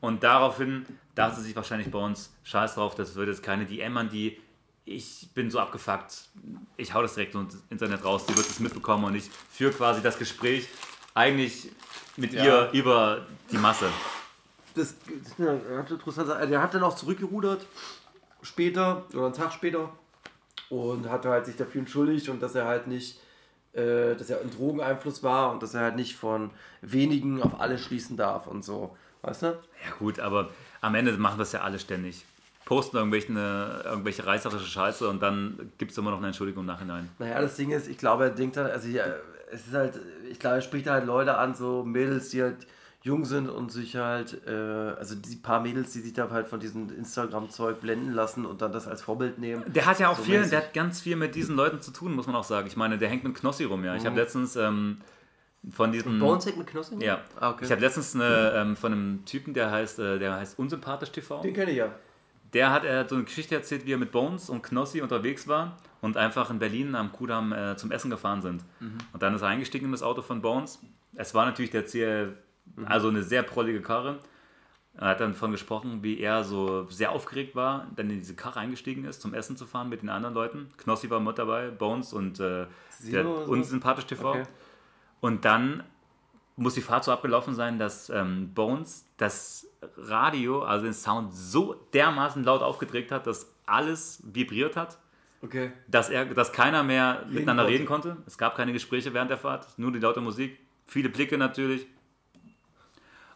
Und 0.00 0.22
daraufhin 0.22 0.86
dachte 1.14 1.36
sie 1.36 1.42
sich 1.42 1.56
wahrscheinlich 1.56 1.90
bei 1.90 1.98
uns, 1.98 2.34
scheiß 2.44 2.76
drauf, 2.76 2.94
das 2.94 3.14
wird 3.16 3.28
jetzt 3.28 3.42
keine 3.42 3.66
DM 3.66 3.96
an 3.96 4.08
die 4.08 4.40
ich 4.84 5.28
bin 5.34 5.50
so 5.50 5.58
abgefuckt, 5.60 6.28
ich 6.76 6.92
hau 6.94 7.02
das 7.02 7.14
direkt 7.14 7.34
ins 7.34 7.56
Internet 7.70 8.04
raus, 8.04 8.26
die 8.26 8.36
wird 8.36 8.46
es 8.46 8.60
mitbekommen 8.60 9.04
und 9.04 9.14
ich 9.14 9.30
führe 9.50 9.72
quasi 9.72 10.02
das 10.02 10.18
Gespräch 10.18 10.68
eigentlich 11.14 11.70
mit 12.16 12.32
Ja. 12.32 12.44
ihr 12.44 12.70
über 12.72 13.26
die 13.50 13.58
Masse. 13.58 13.86
Das, 14.74 14.94
das 15.36 15.46
hat 15.78 15.90
interessant. 15.90 16.28
Der 16.50 16.62
hat 16.62 16.74
dann 16.74 16.82
auch 16.82 16.96
zurückgerudert 16.96 17.66
später 18.42 19.04
oder 19.12 19.26
einen 19.26 19.34
Tag 19.34 19.52
später 19.52 19.90
und 20.70 21.08
hat 21.08 21.24
halt 21.26 21.46
sich 21.46 21.56
dafür 21.56 21.80
entschuldigt 21.80 22.28
und 22.28 22.40
dass 22.40 22.54
er 22.54 22.64
halt 22.66 22.86
nicht, 22.86 23.20
äh, 23.74 24.14
dass 24.16 24.30
er 24.30 24.40
ein 24.40 24.50
Drogeneinfluss 24.50 25.22
war 25.22 25.52
und 25.52 25.62
dass 25.62 25.74
er 25.74 25.82
halt 25.82 25.96
nicht 25.96 26.16
von 26.16 26.50
wenigen 26.80 27.42
auf 27.42 27.60
alle 27.60 27.78
schließen 27.78 28.16
darf 28.16 28.46
und 28.46 28.64
so. 28.64 28.96
Weißt 29.20 29.42
du? 29.42 29.46
Ja 29.46 29.94
gut, 29.98 30.18
aber 30.18 30.50
am 30.80 30.94
Ende 30.94 31.12
machen 31.12 31.38
das 31.38 31.52
ja 31.52 31.60
alle 31.60 31.78
ständig. 31.78 32.24
Posten 32.64 32.96
irgendwelche, 32.96 33.32
irgendwelche 33.84 34.26
reißerische 34.26 34.66
Scheiße 34.66 35.08
und 35.08 35.22
dann 35.22 35.72
gibt 35.78 35.92
es 35.92 35.98
immer 35.98 36.10
noch 36.10 36.18
eine 36.18 36.28
Entschuldigung 36.28 36.62
im 36.62 36.66
Nachhinein. 36.66 37.08
Naja, 37.18 37.40
das 37.40 37.56
Ding 37.56 37.70
ist, 37.70 37.88
ich 37.88 37.98
glaube, 37.98 38.24
er 38.24 38.30
denkt 38.30 38.56
dann, 38.56 38.66
also 38.66 38.88
ja, 38.88 39.04
es 39.50 39.66
ist 39.66 39.74
halt, 39.74 40.00
ich 40.30 40.38
glaube, 40.38 40.56
er 40.56 40.62
spricht 40.62 40.86
halt 40.88 41.04
Leute 41.06 41.36
an, 41.36 41.54
so 41.54 41.84
Mädels, 41.84 42.30
die 42.30 42.42
halt 42.42 42.66
jung 43.02 43.24
sind 43.24 43.48
und 43.48 43.72
sich 43.72 43.96
halt, 43.96 44.46
äh, 44.46 44.50
also 44.50 45.16
die 45.16 45.34
paar 45.36 45.60
Mädels, 45.60 45.92
die 45.92 46.00
sich 46.00 46.12
da 46.12 46.30
halt 46.30 46.46
von 46.46 46.60
diesem 46.60 46.88
Instagram-Zeug 46.96 47.80
blenden 47.80 48.12
lassen 48.12 48.46
und 48.46 48.62
dann 48.62 48.72
das 48.72 48.86
als 48.86 49.02
Vorbild 49.02 49.38
nehmen. 49.38 49.64
Der 49.66 49.86
hat 49.86 49.98
ja 49.98 50.08
auch 50.08 50.16
So 50.16 50.22
viel, 50.22 50.38
mäßig. 50.38 50.50
der 50.50 50.60
hat 50.60 50.72
ganz 50.72 51.00
viel 51.00 51.16
mit 51.16 51.34
diesen 51.34 51.56
Leuten 51.56 51.80
zu 51.80 51.90
tun, 51.90 52.14
muss 52.14 52.26
man 52.28 52.36
auch 52.36 52.44
sagen. 52.44 52.68
Ich 52.68 52.76
meine, 52.76 52.98
der 52.98 53.08
hängt 53.08 53.24
mit 53.24 53.34
Knossi 53.34 53.64
rum, 53.64 53.84
ja. 53.84 53.96
Ich 53.96 54.06
habe 54.06 54.14
letztens 54.14 54.54
ähm, 54.54 54.98
von 55.68 55.90
diesem... 55.90 56.20
Boneshack 56.20 56.56
mit 56.56 56.68
Knossi? 56.68 56.94
Ja. 57.00 57.22
Ah, 57.40 57.50
okay. 57.50 57.64
Ich 57.64 57.72
habe 57.72 57.80
letztens 57.80 58.14
eine, 58.14 58.52
ähm, 58.54 58.76
von 58.76 58.92
einem 58.92 59.24
Typen, 59.24 59.52
der 59.52 59.72
heißt, 59.72 59.98
äh, 59.98 60.18
der 60.20 60.34
heißt 60.36 60.56
Unsympathisch 60.58 61.10
TV. 61.10 61.42
Den 61.42 61.54
kenne 61.54 61.72
ich 61.72 61.78
ja. 61.78 61.92
Der 62.52 62.70
hat 62.70 62.84
äh, 62.84 63.06
so 63.08 63.14
eine 63.14 63.24
Geschichte 63.24 63.54
erzählt, 63.54 63.86
wie 63.86 63.92
er 63.92 63.98
mit 63.98 64.12
Bones 64.12 64.50
und 64.50 64.62
Knossi 64.62 65.00
unterwegs 65.00 65.48
war 65.48 65.78
und 66.00 66.16
einfach 66.16 66.50
in 66.50 66.58
Berlin 66.58 66.94
am 66.94 67.12
Kudamm 67.12 67.52
äh, 67.52 67.76
zum 67.76 67.90
Essen 67.90 68.10
gefahren 68.10 68.42
sind. 68.42 68.64
Und 69.12 69.22
dann 69.22 69.34
ist 69.34 69.42
er 69.42 69.48
eingestiegen 69.48 69.86
in 69.86 69.92
das 69.92 70.02
Auto 70.02 70.22
von 70.22 70.42
Bones. 70.42 70.80
Es 71.14 71.34
war 71.34 71.46
natürlich 71.46 71.70
der 71.70 71.86
CL, 71.86 72.36
also 72.84 73.08
eine 73.08 73.22
sehr 73.22 73.42
prollige 73.42 73.80
Karre. 73.80 74.18
Er 74.94 75.08
hat 75.08 75.20
dann 75.20 75.32
davon 75.32 75.52
gesprochen, 75.52 76.02
wie 76.02 76.20
er 76.20 76.44
so 76.44 76.86
sehr 76.90 77.12
aufgeregt 77.12 77.56
war, 77.56 77.86
dann 77.96 78.10
in 78.10 78.18
diese 78.18 78.34
Karre 78.34 78.60
eingestiegen 78.60 79.04
ist, 79.06 79.22
zum 79.22 79.32
Essen 79.32 79.56
zu 79.56 79.66
fahren 79.66 79.88
mit 79.88 80.02
den 80.02 80.10
anderen 80.10 80.34
Leuten. 80.34 80.68
Knossi 80.76 81.08
war 81.08 81.20
mit 81.20 81.38
dabei, 81.38 81.70
Bones 81.70 82.12
und 82.12 82.40
äh, 82.40 82.66
der 83.10 83.26
unsympathisch 83.26 84.04
TV. 84.04 84.30
Okay. 84.30 84.42
Und 85.20 85.46
dann 85.46 85.82
muss 86.56 86.74
die 86.74 86.82
Fahrt 86.82 87.04
so 87.04 87.12
abgelaufen 87.12 87.54
sein, 87.54 87.78
dass 87.78 88.10
ähm, 88.10 88.52
Bones 88.54 89.06
das 89.16 89.66
Radio, 89.96 90.62
also 90.62 90.84
den 90.84 90.94
Sound 90.94 91.34
so 91.34 91.74
dermaßen 91.94 92.44
laut 92.44 92.62
aufgedreht 92.62 93.10
hat, 93.10 93.26
dass 93.26 93.52
alles 93.66 94.22
vibriert 94.24 94.76
hat, 94.76 94.98
Okay. 95.40 95.72
dass, 95.88 96.08
er, 96.08 96.26
dass 96.26 96.52
keiner 96.52 96.84
mehr 96.84 97.24
miteinander 97.28 97.64
konnte. 97.64 97.74
reden 97.74 97.86
konnte. 97.86 98.16
Es 98.26 98.38
gab 98.38 98.54
keine 98.56 98.72
Gespräche 98.72 99.12
während 99.12 99.30
der 99.30 99.38
Fahrt, 99.38 99.76
nur 99.76 99.90
die 99.90 99.98
laute 99.98 100.20
Musik, 100.20 100.56
viele 100.86 101.08
Blicke 101.08 101.36
natürlich. 101.36 101.86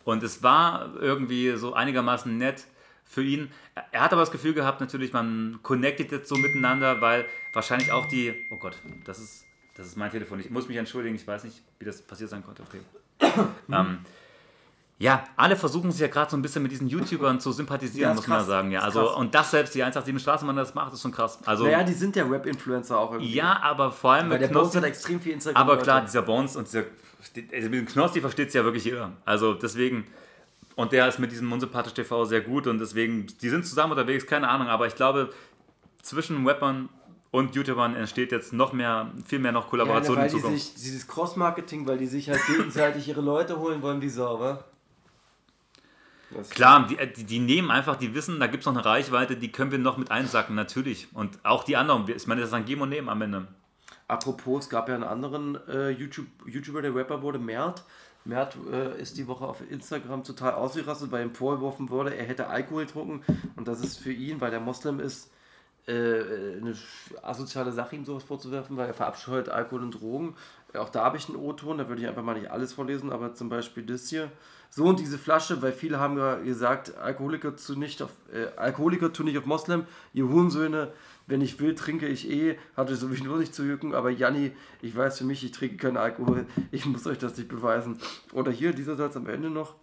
Und 0.04 0.22
es 0.22 0.42
war 0.42 0.94
irgendwie 1.00 1.56
so 1.56 1.74
einigermaßen 1.74 2.36
nett 2.38 2.64
für 3.04 3.24
ihn. 3.24 3.50
Er 3.90 4.02
hat 4.02 4.12
aber 4.12 4.22
das 4.22 4.30
Gefühl 4.30 4.54
gehabt, 4.54 4.80
natürlich, 4.80 5.12
man 5.12 5.58
connectet 5.62 6.12
jetzt 6.12 6.28
so 6.28 6.36
miteinander, 6.36 7.00
weil 7.00 7.24
wahrscheinlich 7.52 7.90
auch 7.90 8.06
die. 8.06 8.34
Oh 8.50 8.56
Gott, 8.56 8.76
das 9.04 9.18
ist, 9.18 9.44
das 9.76 9.86
ist 9.88 9.96
mein 9.96 10.10
Telefon. 10.12 10.38
Ich 10.38 10.50
muss 10.50 10.68
mich 10.68 10.76
entschuldigen, 10.76 11.16
ich 11.16 11.26
weiß 11.26 11.42
nicht, 11.44 11.60
wie 11.80 11.84
das 11.84 12.02
passiert 12.02 12.30
sein 12.30 12.44
konnte. 12.44 12.62
Okay. 12.62 12.80
ähm, 13.72 13.98
ja, 14.98 15.24
alle 15.36 15.56
versuchen 15.56 15.90
sich 15.92 16.00
ja 16.00 16.08
gerade 16.08 16.30
so 16.30 16.36
ein 16.38 16.42
bisschen 16.42 16.62
mit 16.62 16.72
diesen 16.72 16.88
YouTubern 16.88 17.38
zu 17.38 17.52
sympathisieren, 17.52 18.10
Ja, 18.10 18.14
muss 18.14 18.26
man 18.26 18.38
krass. 18.38 18.46
sagen. 18.46 18.70
Ja, 18.70 18.80
also, 18.80 19.14
und 19.14 19.34
das 19.34 19.50
selbst, 19.50 19.74
die 19.74 19.82
187 19.82 20.22
Straßenbahn 20.22 20.56
das 20.56 20.74
macht, 20.74 20.92
ist 20.94 21.02
schon 21.02 21.12
krass. 21.12 21.38
Also, 21.44 21.64
Naja, 21.64 21.82
die 21.82 21.92
sind 21.92 22.16
ja 22.16 22.24
Rap-Influencer 22.24 22.98
auch 22.98 23.12
irgendwie. 23.12 23.34
ja, 23.34 23.60
aber 23.62 23.92
vor 23.92 24.12
allem 24.12 24.30
Weil 24.30 24.38
mit 24.38 24.48
der 24.48 24.54
Bones 24.54 24.70
Knossi. 24.70 24.78
hat 24.78 24.84
extrem 24.84 25.20
viel 25.20 25.32
Instagram. 25.32 25.60
Aber 25.62 25.76
klar, 25.78 26.00
dieser 26.00 26.22
Bones 26.22 26.56
und 26.56 26.66
dieser. 26.66 26.84
Also 27.52 27.68
mit 27.68 27.80
dem 27.80 27.86
Knossi 27.86 28.20
versteht 28.20 28.48
es 28.48 28.54
ja 28.54 28.64
wirklich 28.64 28.84
jeder. 28.84 29.12
Also 29.26 29.52
deswegen. 29.54 30.06
Und 30.76 30.92
der 30.92 31.08
ist 31.08 31.18
mit 31.18 31.30
diesem 31.32 31.50
Unsympathisch 31.52 31.94
TV 31.94 32.24
sehr 32.26 32.40
gut 32.40 32.66
und 32.66 32.78
deswegen. 32.78 33.26
Die 33.42 33.48
sind 33.50 33.66
zusammen 33.66 33.92
unterwegs, 33.92 34.26
keine 34.26 34.48
Ahnung, 34.48 34.68
aber 34.68 34.86
ich 34.86 34.94
glaube, 34.94 35.30
zwischen 36.02 36.46
Rappern 36.46 36.88
und 37.36 37.54
YouTubern 37.54 37.94
entsteht 37.96 38.32
jetzt 38.32 38.52
noch 38.52 38.72
mehr, 38.72 39.10
viel 39.26 39.38
mehr 39.38 39.52
noch 39.52 39.64
ja, 39.64 39.70
Kollaboration 39.70 40.16
weil 40.16 40.26
in 40.26 40.30
die 40.34 40.40
Zukunft. 40.40 40.62
sich, 40.62 40.74
dieses 40.74 41.06
Cross-Marketing, 41.06 41.86
weil 41.86 41.98
die 41.98 42.06
sich 42.06 42.28
halt 42.30 42.40
gegenseitig 42.46 43.08
ihre 43.08 43.20
Leute 43.20 43.58
holen 43.58 43.82
wollen 43.82 44.00
wie 44.00 44.08
Sau, 44.08 44.40
wa? 44.40 44.64
Das- 46.30 46.50
Klar, 46.50 46.86
die, 46.88 46.96
die, 47.14 47.24
die 47.24 47.38
nehmen 47.38 47.70
einfach, 47.70 47.96
die 47.96 48.14
wissen, 48.14 48.40
da 48.40 48.46
gibt 48.48 48.62
es 48.62 48.66
noch 48.66 48.74
eine 48.74 48.84
Reichweite, 48.84 49.36
die 49.36 49.52
können 49.52 49.70
wir 49.70 49.78
noch 49.78 49.96
mit 49.96 50.10
einsacken, 50.10 50.56
natürlich. 50.56 51.08
Und 51.14 51.38
auch 51.44 51.62
die 51.64 51.76
anderen, 51.76 52.08
ich 52.08 52.26
meine, 52.26 52.40
das 52.40 52.50
ist 52.50 52.54
ein 52.54 52.64
Geben 52.64 52.82
und 52.82 52.88
Nehmen 52.88 53.08
am 53.08 53.22
Ende. 53.22 53.46
Apropos, 54.08 54.64
es 54.64 54.70
gab 54.70 54.88
ja 54.88 54.94
einen 54.94 55.04
anderen 55.04 55.56
äh, 55.68 55.90
YouTube, 55.90 56.26
YouTuber, 56.46 56.82
der 56.82 56.94
Rapper 56.94 57.22
wurde, 57.22 57.38
Mert. 57.38 57.84
Mert 58.24 58.56
äh, 58.72 59.00
ist 59.00 59.18
die 59.18 59.26
Woche 59.28 59.44
auf 59.44 59.62
Instagram 59.70 60.24
total 60.24 60.54
ausgerastet, 60.54 61.12
weil 61.12 61.24
ihm 61.24 61.34
vorgeworfen 61.34 61.90
wurde, 61.90 62.14
er 62.16 62.24
hätte 62.24 62.48
Alkohol 62.48 62.86
getrunken. 62.86 63.22
Und 63.54 63.68
das 63.68 63.80
ist 63.80 63.98
für 63.98 64.12
ihn, 64.12 64.40
weil 64.40 64.50
der 64.50 64.60
Moslem 64.60 64.98
ist, 65.00 65.30
äh, 65.86 66.56
eine 66.60 66.74
asoziale 67.22 67.72
Sache, 67.72 67.96
ihm 67.96 68.04
sowas 68.04 68.24
vorzuwerfen, 68.24 68.76
weil 68.76 68.88
er 68.88 68.94
verabscheut 68.94 69.48
Alkohol 69.48 69.82
und 69.82 69.92
Drogen. 69.92 70.34
Äh, 70.72 70.78
Auch 70.78 70.88
da 70.88 71.04
habe 71.04 71.16
ich 71.16 71.28
einen 71.28 71.36
O-Ton, 71.36 71.78
da 71.78 71.88
würde 71.88 72.02
ich 72.02 72.08
einfach 72.08 72.22
mal 72.22 72.34
nicht 72.34 72.50
alles 72.50 72.72
vorlesen, 72.72 73.12
aber 73.12 73.34
zum 73.34 73.48
Beispiel 73.48 73.84
das 73.84 74.08
hier. 74.08 74.30
So 74.68 74.84
und 74.84 74.98
diese 74.98 75.16
Flasche, 75.16 75.62
weil 75.62 75.72
viele 75.72 76.00
haben 76.00 76.18
ja 76.18 76.36
gesagt, 76.36 76.96
Alkoholiker 76.96 77.56
zu 77.56 77.78
nicht 77.78 78.02
auf, 78.02 78.10
äh, 78.32 78.46
Alkoholiker 78.56 79.12
tun 79.12 79.26
nicht 79.26 79.38
auf 79.38 79.46
Moslem, 79.46 79.86
ihr 80.12 80.28
Hurensöhne, 80.28 80.92
wenn 81.28 81.40
ich 81.40 81.58
will, 81.60 81.74
trinke 81.74 82.08
ich 82.08 82.28
eh, 82.30 82.58
hatte 82.76 82.96
sowieso 82.96 83.36
nicht 83.36 83.54
zu 83.54 83.64
jucken, 83.64 83.94
aber 83.94 84.10
Janni, 84.10 84.52
ich 84.82 84.96
weiß 84.96 85.18
für 85.18 85.24
mich, 85.24 85.44
ich 85.44 85.52
trinke 85.52 85.76
keinen 85.76 85.96
Alkohol, 85.96 86.46
ich 86.72 86.84
muss 86.84 87.06
euch 87.06 87.18
das 87.18 87.36
nicht 87.36 87.48
beweisen. 87.48 87.98
Oder 88.32 88.50
hier, 88.50 88.72
dieser 88.72 88.96
Satz 88.96 89.16
am 89.16 89.28
Ende 89.28 89.50
noch, 89.50 89.76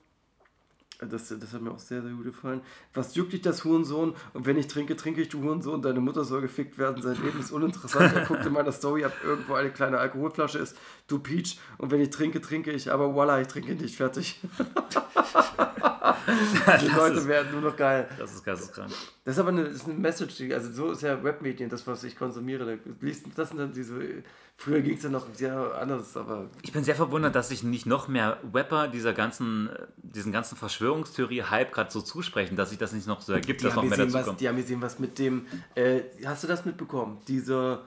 das, 1.06 1.28
das 1.30 1.54
hat 1.54 1.62
mir 1.62 1.72
auch 1.72 1.80
sehr, 1.80 2.01
sehr 2.01 2.12
gut 2.12 2.26
gefallen. 2.26 2.62
Was 2.93 3.16
juckt 3.16 3.34
dich 3.34 3.41
das 3.41 3.64
Hurensohn? 3.64 4.14
Und 4.34 4.45
wenn 4.45 4.58
ich 4.58 4.68
trinke, 4.68 4.95
trinke 4.95 5.22
ich, 5.22 5.30
du 5.30 5.41
Hurensohn. 5.43 5.82
Deine 5.82 5.99
Mutter 5.99 6.24
soll 6.24 6.41
gefickt 6.41 6.78
werden. 6.78 7.01
Sein 7.01 7.18
Leben 7.24 7.39
ist 7.39 7.51
uninteressant. 7.51 8.14
Er 8.16 8.26
guckt 8.26 8.45
in 8.45 8.54
meiner 8.54 8.72
Story, 8.72 9.06
ob 9.06 9.14
irgendwo 9.24 9.54
eine 9.56 9.70
kleine 9.72 9.97
Alkoholflasche 9.99 10.60
ist. 10.60 10.76
Du 11.08 11.20
Peach. 11.20 11.60
Und 11.78 11.91
wenn 11.91 11.99
ich 12.01 12.10
trinke, 12.10 12.41
trinke 12.41 12.72
ich. 12.72 12.91
Aber 12.91 13.14
voila, 13.14 13.41
ich 13.41 13.47
trinke 13.47 13.74
nicht. 13.76 13.95
Fertig. 13.95 14.39
Die 16.82 16.88
Leute 16.88 17.18
ist- 17.18 17.28
werden 17.28 17.51
nur 17.51 17.62
noch 17.62 17.76
geil. 17.76 18.08
Das 18.18 18.34
ist 18.34 18.43
geisteskrank. 18.43 18.91
Das 19.26 19.36
ist 19.36 19.39
aber 19.39 19.49
eine, 19.49 19.62
ist 19.64 19.86
eine 19.86 19.93
Message, 19.93 20.36
die, 20.38 20.54
also 20.54 20.72
so 20.72 20.91
ist 20.91 21.01
ja 21.01 21.24
Webmedien, 21.24 21.70
das, 21.70 21.88
was 21.88 22.04
ich 22.04 22.18
konsumiere. 22.18 22.66
Da 22.66 22.91
liest, 23.01 23.26
das 23.36 23.49
sind 23.49 23.58
dann 23.60 23.72
diese, 23.72 23.99
früher 24.56 24.82
ging 24.82 24.97
es 24.97 25.04
ja 25.04 25.10
noch 25.10 25.26
sehr 25.34 25.78
anders, 25.80 26.16
aber 26.18 26.49
Ich 26.62 26.72
bin 26.74 26.84
sehr 26.84 26.95
verwundert, 26.95 27.36
dass 27.36 27.49
sich 27.49 27.64
nicht 27.64 27.86
noch 27.86 28.08
mehr 28.10 28.38
Rapper 28.54 28.88
dieser 28.89 29.14
ganzen, 29.14 29.70
äh, 29.70 29.86
diesen 29.97 30.32
ganzen 30.32 30.58
Verschwörungstheorie-Hype 31.04 31.72
gerade 31.72 31.91
so 31.91 32.02
zusprechen, 32.02 32.56
dass 32.56 32.70
sich 32.70 32.78
das 32.78 32.94
nicht 32.94 33.08
noch 33.08 33.22
so 33.22 33.34
ergibt, 33.34 33.62
die 33.62 33.66
dass 33.66 33.76
noch 33.76 33.82
haben, 33.84 33.89
mehr 33.89 33.98
gesehen, 33.98 34.12
dazu 34.14 34.20
was, 34.20 34.26
kommt. 34.28 34.41
die 34.41 34.48
haben 34.48 34.56
gesehen, 34.58 34.82
was 34.82 35.00
mit 35.00 35.20
dem, 35.20 35.46
äh, 35.76 36.02
hast 36.26 36.44
du 36.44 36.48
das 36.48 36.66
mitbekommen? 36.66 37.20
Dieser, 37.28 37.82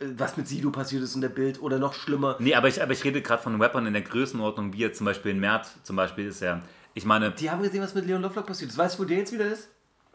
äh, 0.00 0.06
was 0.16 0.36
mit 0.36 0.48
Sido 0.48 0.70
passiert 0.70 1.02
ist 1.02 1.14
in 1.14 1.20
der 1.20 1.28
Bild 1.28 1.60
oder 1.62 1.78
noch 1.78 1.94
schlimmer. 1.94 2.36
Nee, 2.38 2.54
aber 2.54 2.68
ich, 2.68 2.82
aber 2.82 2.92
ich 2.92 3.04
rede 3.04 3.22
gerade 3.22 3.42
von 3.42 3.60
Rappern 3.60 3.86
in 3.86 3.92
der 3.92 4.02
Größenordnung, 4.02 4.72
wie 4.72 4.78
jetzt 4.78 4.98
zum 4.98 5.04
Beispiel 5.06 5.32
in 5.32 5.40
Mert, 5.40 5.66
zum 5.82 5.96
Beispiel 5.96 6.26
ist 6.26 6.42
er. 6.42 6.62
Ich 6.94 7.04
meine, 7.04 7.30
Die 7.32 7.50
haben 7.50 7.62
gesehen, 7.62 7.82
was 7.82 7.94
mit 7.94 8.06
Leon 8.06 8.22
Lovelock 8.22 8.46
passiert 8.46 8.70
ist. 8.70 8.78
Weißt 8.78 8.98
du, 8.98 9.02
wo 9.02 9.06
der 9.06 9.18
jetzt 9.18 9.32
wieder 9.32 9.46
ist? 9.46 9.68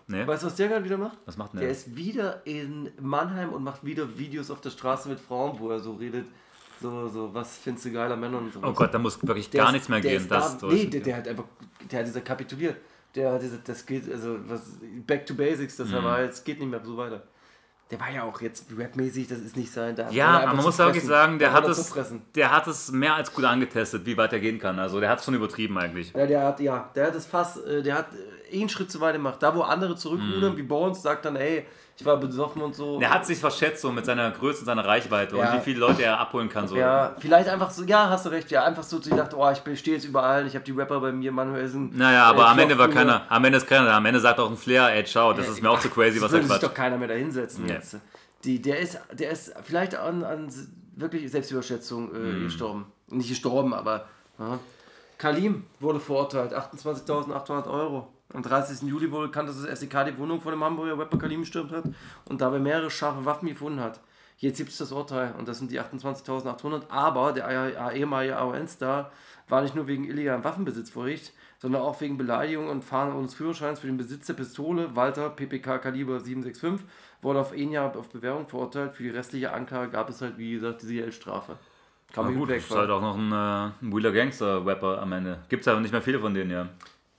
Nee. 0.08 0.28
Weißt 0.28 0.44
du, 0.44 0.48
was 0.48 0.56
der 0.56 0.68
gerade 0.68 0.84
wieder 0.86 0.98
macht? 0.98 1.18
Was 1.26 1.36
macht 1.38 1.54
Der 1.54 1.62
der? 1.62 1.70
ist 1.72 1.96
wieder 1.96 2.46
in 2.46 2.92
Mannheim 3.02 3.52
und 3.54 3.64
macht 3.64 3.84
wieder 3.84 4.20
Videos 4.20 4.52
auf 4.52 4.62
der 4.62 4.70
Straße 4.70 5.10
mit 5.10 5.20
Frauen, 5.20 5.58
wo 5.60 5.72
er 5.72 5.80
so 5.80 5.94
redet, 5.94 6.28
so, 6.82 7.08
so 7.08 7.34
was 7.34 7.58
findest 7.58 7.86
du 7.86 7.92
geiler 7.92 8.16
Männer 8.16 8.38
und 8.40 8.54
so. 8.54 8.60
Oh 8.64 8.74
Gott, 8.74 8.94
da 8.94 9.00
muss 9.00 9.22
wirklich 9.26 9.50
Der 9.50 9.60
gar 9.62 9.68
ist- 9.70 9.74
nichts 9.74 9.90
mehr 9.90 10.00
der 10.02 10.12
gehen. 10.20 10.28
Das 10.30 10.58
da, 10.58 10.68
nee, 10.68 10.86
der, 10.86 11.02
der 11.02 11.18
hat 11.18 11.28
einfach, 11.28 11.46
der 11.92 12.00
hat 12.00 12.08
dieser 12.08 12.22
kapituliert. 12.22 12.78
Der 13.16 13.32
hat 13.32 13.42
diese, 13.42 13.60
das 13.60 13.86
geht, 13.86 14.12
also 14.12 14.38
was, 14.48 14.62
back 15.08 15.26
to 15.26 15.34
basics, 15.36 15.78
das 15.78 15.88
Mhm. 15.90 16.04
war 16.04 16.22
jetzt, 16.22 16.44
geht 16.44 16.60
nicht 16.60 16.70
mehr 16.70 16.82
so 16.84 16.98
weiter. 16.98 17.24
Der 17.92 18.00
war 18.00 18.10
ja 18.12 18.24
auch 18.24 18.42
jetzt 18.42 18.66
rapmäßig, 18.76 19.28
das 19.28 19.38
ist 19.40 19.56
nicht 19.56 19.72
sein. 19.72 19.96
Da 19.96 20.10
Ja, 20.10 20.40
er 20.40 20.48
aber 20.48 20.56
man 20.56 20.66
muss 20.66 20.78
da 20.78 20.86
wirklich 20.86 21.04
fressen. 21.04 21.10
sagen, 21.10 21.40
der 21.40 21.50
war 21.54 21.62
hat, 21.62 21.70
es, 21.70 21.88
fressen. 21.90 22.24
der 22.34 22.52
hat 22.52 22.66
es 22.68 22.92
mehr 22.92 23.14
als 23.14 23.32
gut 23.32 23.46
angetestet, 23.46 24.06
wie 24.08 24.18
weit 24.18 24.34
er 24.34 24.40
gehen 24.40 24.58
kann. 24.58 24.80
Also 24.80 25.00
der 25.00 25.08
hat 25.10 25.20
es 25.20 25.26
schon 25.26 25.36
übertrieben 25.36 25.78
eigentlich. 25.78 26.12
Ja, 26.14 26.26
der 26.26 26.44
hat, 26.44 26.60
ja, 26.60 26.90
der 26.96 27.08
hat 27.08 27.16
das 27.16 27.28
Fass, 27.28 27.58
äh, 27.58 27.84
der 27.84 27.96
hat 28.00 28.08
äh, 28.52 28.60
einen 28.60 28.70
Schritt 28.70 28.92
zu 28.92 29.00
weit 29.02 29.14
gemacht. 29.14 29.38
Da, 29.42 29.56
wo 29.56 29.62
andere 29.62 29.96
zurückrudern, 29.96 30.54
Mhm. 30.54 30.58
wie 30.58 30.64
Bones, 30.64 31.04
sagt 31.04 31.26
dann, 31.26 31.36
ey, 31.36 31.68
ich 31.98 32.06
war 32.06 32.18
besoffen 32.18 32.62
und 32.62 32.76
so. 32.76 33.00
Der 33.00 33.10
hat 33.14 33.26
sich 33.26 33.40
verschätzt 33.40 33.82
so 33.82 33.92
mit 33.92 34.06
seiner 34.06 34.30
Größe 34.32 34.60
und 34.60 34.66
seiner 34.66 34.86
Reichweite 34.86 35.38
Ja. 35.38 35.52
und 35.54 35.58
wie 35.60 35.64
viele 35.64 35.80
Leute 35.80 36.04
er 36.04 36.20
abholen 36.20 36.50
kann. 36.50 36.68
So. 36.68 36.76
Ja, 36.76 37.16
vielleicht 37.20 37.48
einfach 37.48 37.72
so, 37.72 37.84
ja, 37.84 38.10
hast 38.10 38.26
du 38.26 38.30
recht, 38.30 38.52
ja, 38.52 38.64
einfach 38.66 38.84
so, 38.84 39.00
ich 39.00 39.08
dachte, 39.10 39.38
oh, 39.38 39.50
ich 39.50 39.80
stehe 39.80 39.96
jetzt 39.96 40.06
überall, 40.06 40.46
ich 40.46 40.56
habe 40.56 40.66
die 40.66 40.72
Rapper 40.74 41.00
bei 41.00 41.12
mir, 41.14 41.32
Manuel 41.32 41.68
sind. 41.68 41.98
Naja, 41.98 42.26
aber 42.26 42.44
äh, 42.44 42.48
am 42.48 42.60
Ende 42.60 42.78
war 42.78 42.90
keiner, 42.90 43.22
am 43.30 43.46
Ende 43.46 43.58
ist 43.58 43.68
keiner 43.68 43.86
da. 43.86 43.98
Am 43.98 44.06
Ende 44.06 44.20
sagt 44.20 44.40
auch 44.40 44.50
ein 44.50 44.58
Flair, 44.58 44.90
ey, 44.94 45.06
ciao, 45.06 45.32
das 45.32 45.48
ist 45.48 45.62
mir 45.62 45.70
auch 45.72 45.80
zu 45.80 45.90
crazy, 45.90 46.22
was 46.22 46.32
er 46.32 46.34
würde 46.34 46.44
sich 46.44 46.52
quatscht. 46.52 46.64
doch 46.64 46.74
keiner 46.74 46.98
mehr 46.98 47.08
da 47.08 47.14
hinsetzen 47.14 47.66
Nee. 47.66 47.74
jetzt. 47.74 47.98
Die, 48.44 48.62
der, 48.62 48.80
ist, 48.80 49.00
der 49.14 49.32
ist 49.32 49.54
vielleicht 49.64 49.96
an, 49.96 50.24
an 50.24 50.50
wirklich 50.98 51.32
Selbstüberschätzung 51.32 52.14
äh, 52.14 52.18
Mhm. 52.18 52.44
gestorben. 52.44 52.86
Nicht 53.08 53.30
gestorben, 53.30 53.74
aber. 53.74 54.06
Ja. 54.38 54.60
Kalim 55.18 55.64
wurde 55.80 56.02
verurteilt, 56.02 56.54
28.800 56.54 57.68
Euro. 57.70 58.10
Am 58.36 58.44
30. 58.44 58.88
Juli 58.88 59.12
wurde 59.12 59.28
bekannt, 59.28 59.50
dass 59.50 59.62
das 59.64 59.80
SEK 59.80 60.06
die 60.08 60.18
Wohnung 60.18 60.42
von 60.42 60.52
dem 60.52 60.64
Hamburger 60.64 60.98
Rapper 60.98 61.18
Kalim 61.18 61.42
gestürmt 61.42 61.72
hat 61.72 61.86
und 62.28 62.42
dabei 62.42 62.60
mehrere 62.60 62.92
scharfe 62.92 63.24
Waffen 63.26 63.48
gefunden 63.48 63.80
hat. 63.80 64.02
Jetzt 64.38 64.58
gibt 64.58 64.70
es 64.72 64.78
das 64.78 64.92
Urteil 64.92 65.34
und 65.38 65.48
das 65.48 65.60
sind 65.60 65.72
die 65.72 65.80
28.800. 65.80 66.90
Aber 66.90 67.32
der 67.32 67.48
eh- 67.50 67.98
ehemalige 68.00 68.36
AON-Star 68.38 69.12
war 69.48 69.62
nicht 69.62 69.76
nur 69.76 69.88
wegen 69.88 70.04
illegalen 70.04 70.44
Waffenbesitz 70.44 70.90
vor 70.90 71.06
Gericht, 71.06 71.32
sondern 71.60 71.82
auch 71.82 72.02
wegen 72.02 72.18
Beleidigung 72.18 72.68
und 72.68 72.84
Fahren 72.84 73.16
ohne 73.16 73.30
Führerscheins 73.30 73.80
für 73.80 73.88
den 73.88 73.96
Besitz 73.98 74.26
der 74.28 74.34
Pistole 74.34 74.94
Walter 74.96 75.30
PPK 75.30 75.78
Kaliber 75.78 76.20
765 76.20 76.86
wurde 77.22 77.40
auf 77.40 77.54
ein 77.54 77.72
Jahr 77.72 77.96
auf 77.96 78.10
Bewährung 78.10 78.48
verurteilt. 78.48 78.94
Für 78.94 79.04
die 79.04 79.10
restliche 79.10 79.54
Anklage 79.54 79.92
gab 79.92 80.10
es 80.10 80.22
halt, 80.22 80.38
wie 80.38 80.52
gesagt, 80.54 80.82
diese 80.82 80.94
Geldstrafe. 80.96 81.58
Kann 82.14 82.26
man 82.26 82.36
gut, 82.36 82.50
gut 82.50 82.58
ist 82.58 82.70
halt 82.72 82.90
auch 82.90 83.02
noch 83.02 83.18
ein, 83.18 83.32
äh, 83.32 83.86
ein 83.86 83.96
Wheeler 83.96 84.12
Gangster-Rapper 84.12 85.02
am 85.02 85.12
Ende. 85.14 85.40
Gibt's 85.50 85.68
aber 85.68 85.80
nicht 85.80 85.92
mehr 85.92 86.02
viele 86.02 86.20
von 86.20 86.34
denen, 86.34 86.52
ja. 86.52 86.68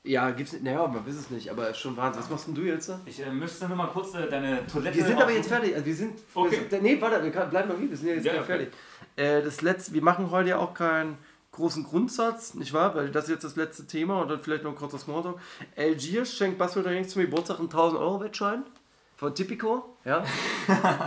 Ja, 0.07 0.31
gibt's 0.31 0.53
nicht. 0.53 0.65
Naja, 0.65 0.87
man 0.87 1.05
weiß 1.07 1.17
es 1.17 1.31
nicht, 1.31 1.51
aber 1.51 1.75
schon 1.75 1.97
Wahnsinn. 1.97 2.23
Was 2.23 2.31
machst 2.31 2.47
denn 2.47 2.55
du 2.55 2.63
jetzt? 2.63 2.91
Ich 3.07 3.21
äh, 3.21 3.31
müsste 3.31 3.67
nur 3.67 3.77
mal 3.77 3.89
kurz 3.89 4.15
äh, 4.15 4.29
deine 4.29 4.65
Toilette. 4.67 4.97
Wir 4.97 5.05
sind 5.05 5.21
aber 5.21 5.33
jetzt 5.33 5.49
fertig. 5.49 5.75
Also 5.75 5.85
wir 5.85 5.95
sind. 5.95 6.19
Okay. 6.33 6.51
Wir 6.51 6.71
sind 6.71 6.83
nee, 6.83 7.01
warte, 7.01 7.23
wir 7.23 7.31
kann, 7.33 7.51
bleiben 7.51 7.69
mal 7.69 7.77
hier. 7.79 7.91
Wir 7.91 7.97
sind 7.97 8.09
ja 8.09 8.15
jetzt 8.15 8.25
Ja, 8.25 8.35
okay. 8.35 8.45
fertig. 8.45 8.69
Äh, 9.17 9.43
das 9.43 9.63
letzte, 9.63 9.93
wir 9.95 10.03
machen 10.03 10.31
heute 10.31 10.51
ja 10.51 10.59
auch 10.59 10.75
keinen 10.75 11.19
großen 11.53 11.85
Grundsatz, 11.85 12.55
nicht 12.55 12.73
wahr? 12.73 12.95
Weil 12.95 13.11
das 13.11 13.25
ist 13.25 13.31
jetzt 13.31 13.45
das 13.45 13.57
letzte 13.57 13.87
Thema 13.87 14.21
und 14.21 14.29
dann 14.29 14.39
vielleicht 14.39 14.63
noch 14.63 14.73
ein 14.73 14.77
kurzer 14.77 14.99
Smalltalk. 14.99 15.41
Algiers 15.77 16.33
schenkt 16.33 16.59
Basel 16.59 16.83
Drinks 16.83 17.11
zum 17.11 17.23
Geburtstag 17.23 17.59
einen 17.59 17.69
1000 17.69 18.01
Euro 18.01 18.21
Wettschein 18.21 18.63
von 19.17 19.35
Tipico, 19.35 19.97
ja. 20.05 20.23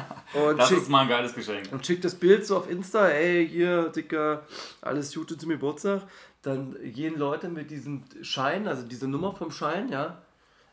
Das 0.58 0.68
schickt, 0.68 0.82
ist 0.82 0.90
mal 0.90 1.02
ein 1.02 1.10
geiles 1.10 1.34
Geschenk. 1.34 1.72
und 1.72 1.86
schickt 1.86 2.04
das 2.04 2.16
Bild 2.16 2.46
so 2.46 2.58
auf 2.58 2.70
Insta, 2.70 3.08
ey, 3.08 3.48
hier, 3.48 3.90
Dicker, 3.90 4.44
alles 4.82 5.14
Gute 5.14 5.38
zum 5.38 5.50
Geburtstag. 5.50 6.02
Dann 6.42 6.76
gehen 6.94 7.18
Leute 7.18 7.50
mit 7.50 7.70
diesem 7.70 8.04
Schein, 8.22 8.68
also 8.68 8.84
diese 8.88 9.08
Nummer 9.08 9.34
vom 9.34 9.52
Schein, 9.52 9.90
ja, 9.90 10.22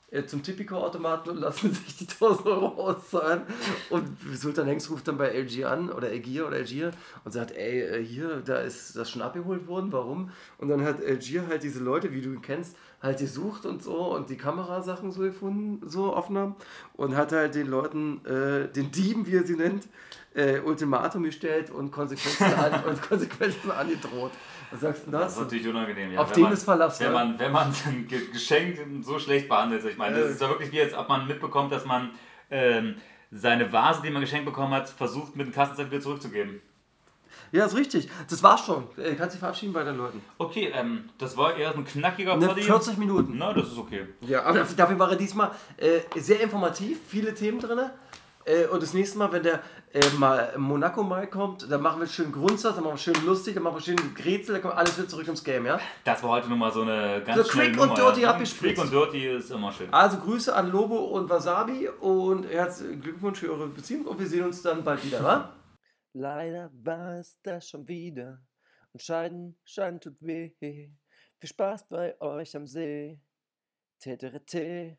äh, 0.08 0.24
zum 0.24 0.42
Tipico-Automaten 0.42 1.30
und 1.30 1.38
lassen 1.38 1.72
sich 1.74 1.96
die 1.96 2.06
1000 2.08 2.46
Euro 2.46 2.66
auszahlen. 2.88 3.42
Und 3.90 4.08
Sultan 4.34 4.66
Hengst 4.66 4.90
ruft 4.90 5.08
dann 5.08 5.18
bei 5.18 5.28
LG 5.28 5.64
an, 5.64 5.90
oder 5.90 6.08
Algier 6.08 6.46
oder 6.46 6.56
Algier, 6.56 6.92
und 7.24 7.32
sagt, 7.32 7.50
ey, 7.50 7.80
äh, 7.82 8.04
hier, 8.04 8.42
da 8.44 8.58
ist 8.58 8.94
das 8.94 9.10
schon 9.10 9.22
abgeholt 9.22 9.66
worden, 9.66 9.90
warum? 9.90 10.30
Und 10.58 10.68
dann 10.68 10.84
hat 10.84 11.04
Algier 11.04 11.48
halt 11.48 11.64
diese 11.64 11.80
Leute, 11.80 12.12
wie 12.12 12.20
du 12.20 12.32
ihn 12.32 12.42
kennst, 12.42 12.76
halt 13.02 13.18
gesucht 13.18 13.66
und 13.66 13.82
so 13.82 14.14
und 14.14 14.30
die 14.30 14.36
Kamerasachen 14.36 15.10
so 15.10 15.22
gefunden, 15.22 15.86
so 15.88 16.14
Aufnahmen 16.14 16.56
und 16.94 17.16
hat 17.16 17.32
halt 17.32 17.54
den 17.54 17.66
Leuten, 17.66 18.24
äh, 18.24 18.68
den 18.68 18.90
Dieben, 18.90 19.26
wie 19.26 19.36
er 19.36 19.44
sie 19.44 19.56
nennt, 19.56 19.86
äh, 20.34 20.60
Ultimatum 20.60 21.24
gestellt 21.24 21.70
und 21.70 21.90
Konsequenzen, 21.90 22.44
an, 22.44 22.84
und 22.88 23.02
Konsequenzen 23.02 23.70
angedroht. 23.70 24.32
Was 24.70 24.80
sagst 24.80 25.06
du 25.06 25.10
denn 25.10 25.20
Das 25.20 25.32
ist 25.34 25.40
natürlich 25.40 25.68
unangenehm, 25.68 26.12
ja. 26.12 26.20
Auf 26.20 26.32
den 26.32 26.44
man- 26.44 26.52
ist 26.52 26.64
Verlass, 26.64 27.00
Wenn 27.00 27.12
man, 27.12 27.38
wenn 27.38 27.52
man 27.52 27.68
ein 27.86 28.06
Ge- 28.08 28.26
Geschenk 28.32 28.78
so 29.02 29.18
schlecht 29.18 29.48
behandelt. 29.48 29.84
Ich 29.84 29.96
meine, 29.96 30.20
das 30.20 30.30
ist 30.32 30.40
ja 30.40 30.48
wirklich 30.48 30.72
wie 30.72 30.76
jetzt, 30.76 30.96
ob 30.96 31.08
man 31.08 31.26
mitbekommt, 31.26 31.72
dass 31.72 31.84
man 31.84 32.10
ähm, 32.50 32.96
seine 33.30 33.72
Vase, 33.72 34.02
die 34.02 34.10
man 34.10 34.20
geschenkt 34.22 34.44
bekommen 34.46 34.72
hat, 34.72 34.88
versucht 34.88 35.34
mit 35.36 35.46
dem 35.46 35.52
Kassenzettel 35.52 35.90
wieder 35.90 36.00
zurückzugeben. 36.02 36.60
Ja, 37.52 37.64
ist 37.64 37.76
richtig. 37.76 38.08
Das 38.28 38.42
war's 38.42 38.64
schon. 38.66 38.88
Äh, 38.96 39.14
kannst 39.14 39.34
dich 39.34 39.40
verabschieden 39.40 39.72
bei 39.72 39.84
den 39.84 39.96
Leuten. 39.96 40.20
Okay, 40.38 40.72
ähm, 40.74 41.10
das 41.18 41.36
war 41.36 41.56
eher 41.56 41.72
ein 41.74 41.84
knackiger 41.84 42.36
Ne, 42.36 42.46
Poddy. 42.48 42.62
40 42.62 42.96
Minuten. 42.98 43.34
Na, 43.38 43.52
das 43.52 43.68
ist 43.68 43.78
okay. 43.78 44.06
Ja, 44.22 44.42
aber 44.42 44.58
dafür, 44.60 44.76
dafür 44.76 44.98
war 44.98 45.10
er 45.10 45.16
diesmal 45.16 45.52
äh, 45.76 46.00
sehr 46.18 46.40
informativ, 46.40 46.98
viele 47.06 47.32
Themen 47.34 47.60
drin. 47.60 47.78
Äh, 48.46 48.66
und 48.66 48.82
das 48.82 48.94
nächste 48.94 49.18
Mal, 49.18 49.32
wenn 49.32 49.42
der 49.42 49.60
äh, 49.92 50.08
mal 50.18 50.56
Monaco 50.56 51.02
mal 51.02 51.26
kommt, 51.26 51.70
dann 51.70 51.82
machen 51.82 52.00
wir 52.00 52.06
schön 52.06 52.30
Grundsatz, 52.30 52.76
dann 52.76 52.84
machen 52.84 52.94
wir 52.94 52.98
schön 52.98 53.26
lustig, 53.26 53.54
dann 53.54 53.64
machen 53.64 53.76
wir 53.76 53.82
schön 53.82 54.14
Grätsel, 54.14 54.54
dann 54.54 54.62
kommt 54.62 54.76
alles 54.76 54.96
wieder 54.96 55.08
zurück 55.08 55.26
ins 55.26 55.42
Game, 55.42 55.66
ja? 55.66 55.80
Das 56.04 56.22
war 56.22 56.30
heute 56.30 56.48
nur 56.48 56.56
mal 56.56 56.72
so 56.72 56.82
eine 56.82 57.22
ganz 57.24 57.38
So 57.38 57.52
schnelle 57.52 57.70
quick 57.72 57.80
und 57.80 57.88
Nummer, 57.88 58.00
dirty 58.00 58.20
ja. 58.22 58.30
abgespritzt. 58.30 58.80
Quick 58.80 58.84
und 58.84 58.92
dirty 58.92 59.26
ist 59.26 59.50
immer 59.50 59.72
schön. 59.72 59.92
Also 59.92 60.18
Grüße 60.18 60.54
an 60.54 60.70
Lobo 60.70 60.96
und 60.96 61.28
Wasabi 61.28 61.88
und 61.88 62.44
herzlichen 62.44 63.00
Glückwunsch 63.00 63.40
für 63.40 63.50
eure 63.50 63.66
Beziehung 63.66 64.06
und 64.06 64.18
wir 64.18 64.26
sehen 64.26 64.44
uns 64.44 64.62
dann 64.62 64.84
bald 64.84 65.04
wieder, 65.04 65.22
wa? 65.24 65.52
Leider 66.12 66.70
war 66.72 67.18
es 67.18 67.38
das 67.42 67.68
schon 67.68 67.86
wieder 67.88 68.40
und 68.92 69.02
Scheiden, 69.02 69.58
Scheiden 69.64 70.00
tut 70.00 70.16
weh. 70.20 70.52
Viel 70.58 70.90
Spaß 71.42 71.88
bei 71.88 72.18
euch 72.20 72.56
am 72.56 72.66
See. 72.66 73.20
Teterete, 73.98 74.98